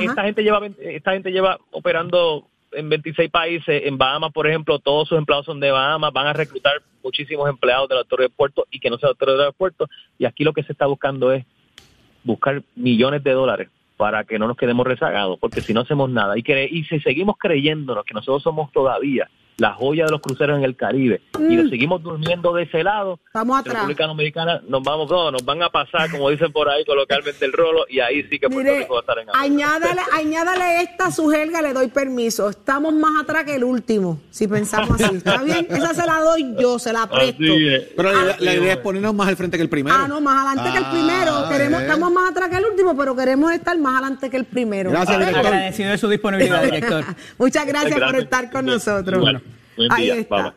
esta 0.00 0.24
gente 0.24 0.42
lleva 0.42 0.66
esta 0.78 1.12
gente 1.12 1.30
lleva 1.30 1.58
operando 1.72 2.48
en 2.72 2.88
26 2.88 3.30
países, 3.30 3.82
en 3.84 3.98
Bahamas, 3.98 4.32
por 4.32 4.46
ejemplo, 4.46 4.78
todos 4.78 5.08
sus 5.08 5.18
empleados 5.18 5.46
son 5.46 5.60
de 5.60 5.70
Bahamas, 5.70 6.12
van 6.12 6.26
a 6.26 6.32
reclutar 6.32 6.82
muchísimos 7.02 7.48
empleados 7.48 7.88
de 7.88 7.94
la 7.96 8.04
Torre 8.04 8.24
de 8.24 8.30
Puerto 8.30 8.66
y 8.70 8.80
que 8.80 8.90
no 8.90 8.98
sea 8.98 9.10
la 9.10 9.14
Torre 9.14 9.42
de 9.42 9.52
Puerto. 9.52 9.88
Y 10.18 10.24
aquí 10.24 10.44
lo 10.44 10.52
que 10.52 10.62
se 10.62 10.72
está 10.72 10.86
buscando 10.86 11.32
es 11.32 11.44
buscar 12.22 12.62
millones 12.76 13.24
de 13.24 13.32
dólares 13.32 13.68
para 13.96 14.24
que 14.24 14.38
no 14.38 14.46
nos 14.46 14.56
quedemos 14.56 14.86
rezagados, 14.86 15.38
porque 15.38 15.60
si 15.60 15.74
no 15.74 15.80
hacemos 15.80 16.08
nada 16.08 16.38
y, 16.38 16.42
que, 16.42 16.68
y 16.70 16.84
si 16.84 17.00
seguimos 17.00 17.36
creyéndonos 17.38 18.04
que 18.04 18.14
nosotros 18.14 18.42
somos 18.42 18.72
todavía 18.72 19.28
la 19.60 19.74
joya 19.74 20.06
de 20.06 20.10
los 20.10 20.22
cruceros 20.22 20.56
en 20.56 20.64
el 20.64 20.74
Caribe 20.74 21.20
y 21.38 21.54
nos 21.54 21.66
mm. 21.66 21.68
seguimos 21.68 22.02
durmiendo 22.02 22.54
de 22.54 22.62
ese 22.62 22.82
lado, 22.82 23.20
Vamos 23.34 23.60
atrás. 23.60 23.74
República 23.74 24.06
Dominicana 24.06 24.62
nos 24.66 24.82
vamos 24.82 25.06
todos, 25.06 25.30
nos 25.32 25.44
van 25.44 25.62
a 25.62 25.68
pasar, 25.68 26.10
como 26.10 26.30
dicen 26.30 26.50
por 26.50 26.68
ahí 26.70 26.82
coloquialmente, 26.86 27.44
el 27.44 27.52
rolo 27.52 27.84
y 27.88 28.00
ahí 28.00 28.22
sí 28.30 28.38
que 28.38 28.48
Puerto 28.48 28.74
Rico 28.74 28.94
va 28.94 29.00
a 29.00 29.02
estar 29.02 29.18
en 29.18 29.28
añádale, 29.34 30.00
añádale 30.14 30.82
esta 30.82 31.06
a 31.06 31.10
su 31.10 31.28
jerga, 31.28 31.60
le 31.60 31.74
doy 31.74 31.88
permiso. 31.88 32.48
Estamos 32.48 32.94
más 32.94 33.22
atrás 33.22 33.44
que 33.44 33.56
el 33.56 33.64
último, 33.64 34.20
si 34.30 34.48
pensamos 34.48 34.98
así. 34.98 35.16
¿Está 35.16 35.42
bien? 35.42 35.66
Esa 35.68 35.92
se 35.92 36.06
la 36.06 36.20
doy 36.20 36.54
yo, 36.58 36.78
se 36.78 36.92
la 36.92 37.06
presto. 37.06 37.44
Pero 37.96 38.12
la, 38.38 38.54
idea 38.54 38.72
es 38.72 38.78
ponernos 38.78 39.14
más 39.14 39.28
al 39.28 39.36
frente 39.36 39.58
que 39.58 39.62
el 39.62 39.68
primero. 39.68 39.94
Ah, 39.98 40.08
no, 40.08 40.22
más 40.22 40.46
adelante 40.46 40.72
que 40.72 40.78
el 40.78 40.90
primero. 40.90 41.32
Ah, 41.34 41.48
queremos, 41.50 41.82
estamos 41.82 42.12
más 42.12 42.30
atrás 42.30 42.48
que 42.48 42.56
el 42.56 42.64
último, 42.64 42.96
pero 42.96 43.14
queremos 43.14 43.52
estar 43.52 43.78
más 43.78 43.92
adelante 43.92 44.30
que 44.30 44.38
el 44.38 44.46
primero. 44.46 44.90
Gracias, 44.90 45.18
director. 45.18 45.46
Agradecido 45.46 45.90
de 45.90 45.98
su 45.98 46.08
disponibilidad, 46.08 46.62
director. 46.62 47.04
Muchas 47.38 47.66
gracias, 47.66 48.00
por 48.00 48.16
estar 48.16 48.50
con 48.50 48.64
nosotros. 48.64 49.20
Bueno. 49.20 49.40
Ahí 49.88 50.10
está. 50.10 50.54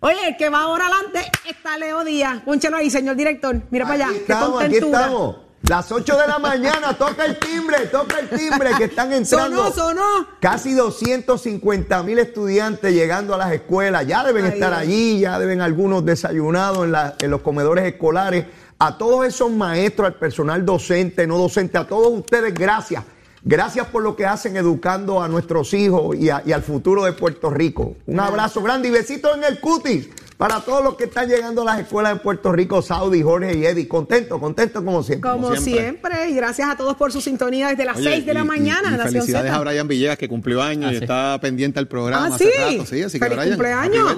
Oye, 0.00 0.28
el 0.28 0.36
que 0.36 0.48
va 0.48 0.62
ahora 0.62 0.86
adelante 0.86 1.30
está 1.48 1.76
Leo 1.76 2.04
Díaz. 2.04 2.42
Pónchelo 2.44 2.76
ahí, 2.76 2.90
señor 2.90 3.16
director. 3.16 3.60
Mira 3.70 3.86
para 3.86 4.06
allá. 4.06 4.16
Estamos, 4.16 4.62
aquí 4.62 4.76
estamos. 4.76 5.36
Las 5.68 5.92
8 5.92 6.16
de 6.16 6.26
la 6.26 6.38
mañana, 6.38 6.94
toca 6.94 7.26
el 7.26 7.38
timbre, 7.38 7.86
toca 7.86 8.18
el 8.18 8.30
timbre 8.30 8.70
que 8.78 8.84
están 8.84 9.12
entrando. 9.12 9.70
Sonó, 9.70 9.94
sonó. 9.94 10.28
Casi 10.40 10.72
250 10.72 12.02
mil 12.02 12.18
estudiantes 12.18 12.92
llegando 12.94 13.34
a 13.34 13.38
las 13.38 13.52
escuelas. 13.52 14.06
Ya 14.06 14.24
deben 14.24 14.46
estar 14.46 14.72
allí, 14.72 15.20
ya 15.20 15.38
deben 15.38 15.60
algunos 15.60 16.04
desayunados 16.04 16.88
en, 16.88 16.94
en 17.24 17.30
los 17.30 17.42
comedores 17.42 17.84
escolares. 17.84 18.46
A 18.78 18.96
todos 18.96 19.26
esos 19.26 19.50
maestros, 19.50 20.06
al 20.06 20.14
personal 20.14 20.64
docente, 20.64 21.26
no 21.26 21.36
docente, 21.36 21.76
a 21.76 21.86
todos 21.86 22.10
ustedes, 22.10 22.54
gracias 22.54 23.04
Gracias 23.42 23.86
por 23.86 24.02
lo 24.02 24.16
que 24.16 24.26
hacen 24.26 24.56
educando 24.56 25.22
a 25.22 25.28
nuestros 25.28 25.72
hijos 25.72 26.16
y, 26.16 26.28
al 26.30 26.62
futuro 26.62 27.04
de 27.04 27.12
Puerto 27.12 27.50
Rico. 27.50 27.96
Un 28.06 28.20
abrazo 28.20 28.62
grande 28.62 28.88
y 28.88 28.90
besitos 28.90 29.34
en 29.36 29.44
el 29.44 29.60
cutis 29.60 30.08
para 30.36 30.60
todos 30.60 30.82
los 30.84 30.96
que 30.96 31.04
están 31.04 31.28
llegando 31.28 31.62
a 31.62 31.64
las 31.66 31.80
escuelas 31.80 32.14
de 32.14 32.20
Puerto 32.20 32.52
Rico, 32.52 32.82
Saudi, 32.82 33.22
Jorge 33.22 33.56
y 33.56 33.64
Eddie. 33.64 33.88
Contento, 33.88 34.38
contento 34.38 34.84
como 34.84 35.02
siempre. 35.02 35.30
Como, 35.30 35.56
siempre. 35.56 36.30
y 36.30 36.34
gracias 36.34 36.68
a 36.68 36.76
todos 36.76 36.96
por 36.96 37.12
su 37.12 37.20
sintonía 37.20 37.68
desde 37.68 37.84
las 37.84 37.98
6 37.98 38.26
de 38.26 38.34
la 38.34 38.44
mañana. 38.44 38.94
Y, 38.94 39.08
felicidades 39.08 39.52
a 39.52 39.58
Brian 39.60 39.88
Villegas 39.88 40.18
que 40.18 40.28
cumplió 40.28 40.62
años 40.62 40.92
y 40.92 40.96
ah, 40.96 40.98
está 40.98 41.38
pendiente 41.40 41.78
al 41.78 41.88
programa 41.88 42.28
ah, 42.30 42.34
hace 42.34 42.50
rato. 42.58 42.86
Sí, 42.86 43.02
así 43.02 43.18
que 43.18 43.28
Brian, 43.28 43.48
cumpleaños. 43.48 44.16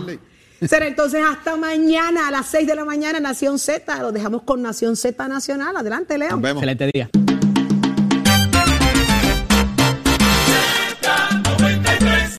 Será 0.64 0.86
entonces 0.86 1.20
hasta 1.28 1.56
mañana 1.56 2.28
a 2.28 2.30
las 2.30 2.46
6 2.46 2.68
de 2.68 2.74
la 2.76 2.84
mañana, 2.84 3.18
Nación 3.18 3.58
Z. 3.58 4.00
Lo 4.00 4.12
dejamos 4.12 4.42
con 4.42 4.62
Nación 4.62 4.96
Z 4.96 5.26
Nacional. 5.26 5.76
Adelante, 5.76 6.18
Leo. 6.18 6.30
Nos 6.30 6.40
vemos. 6.40 6.62
Excelente 6.62 6.90
día. 6.92 7.10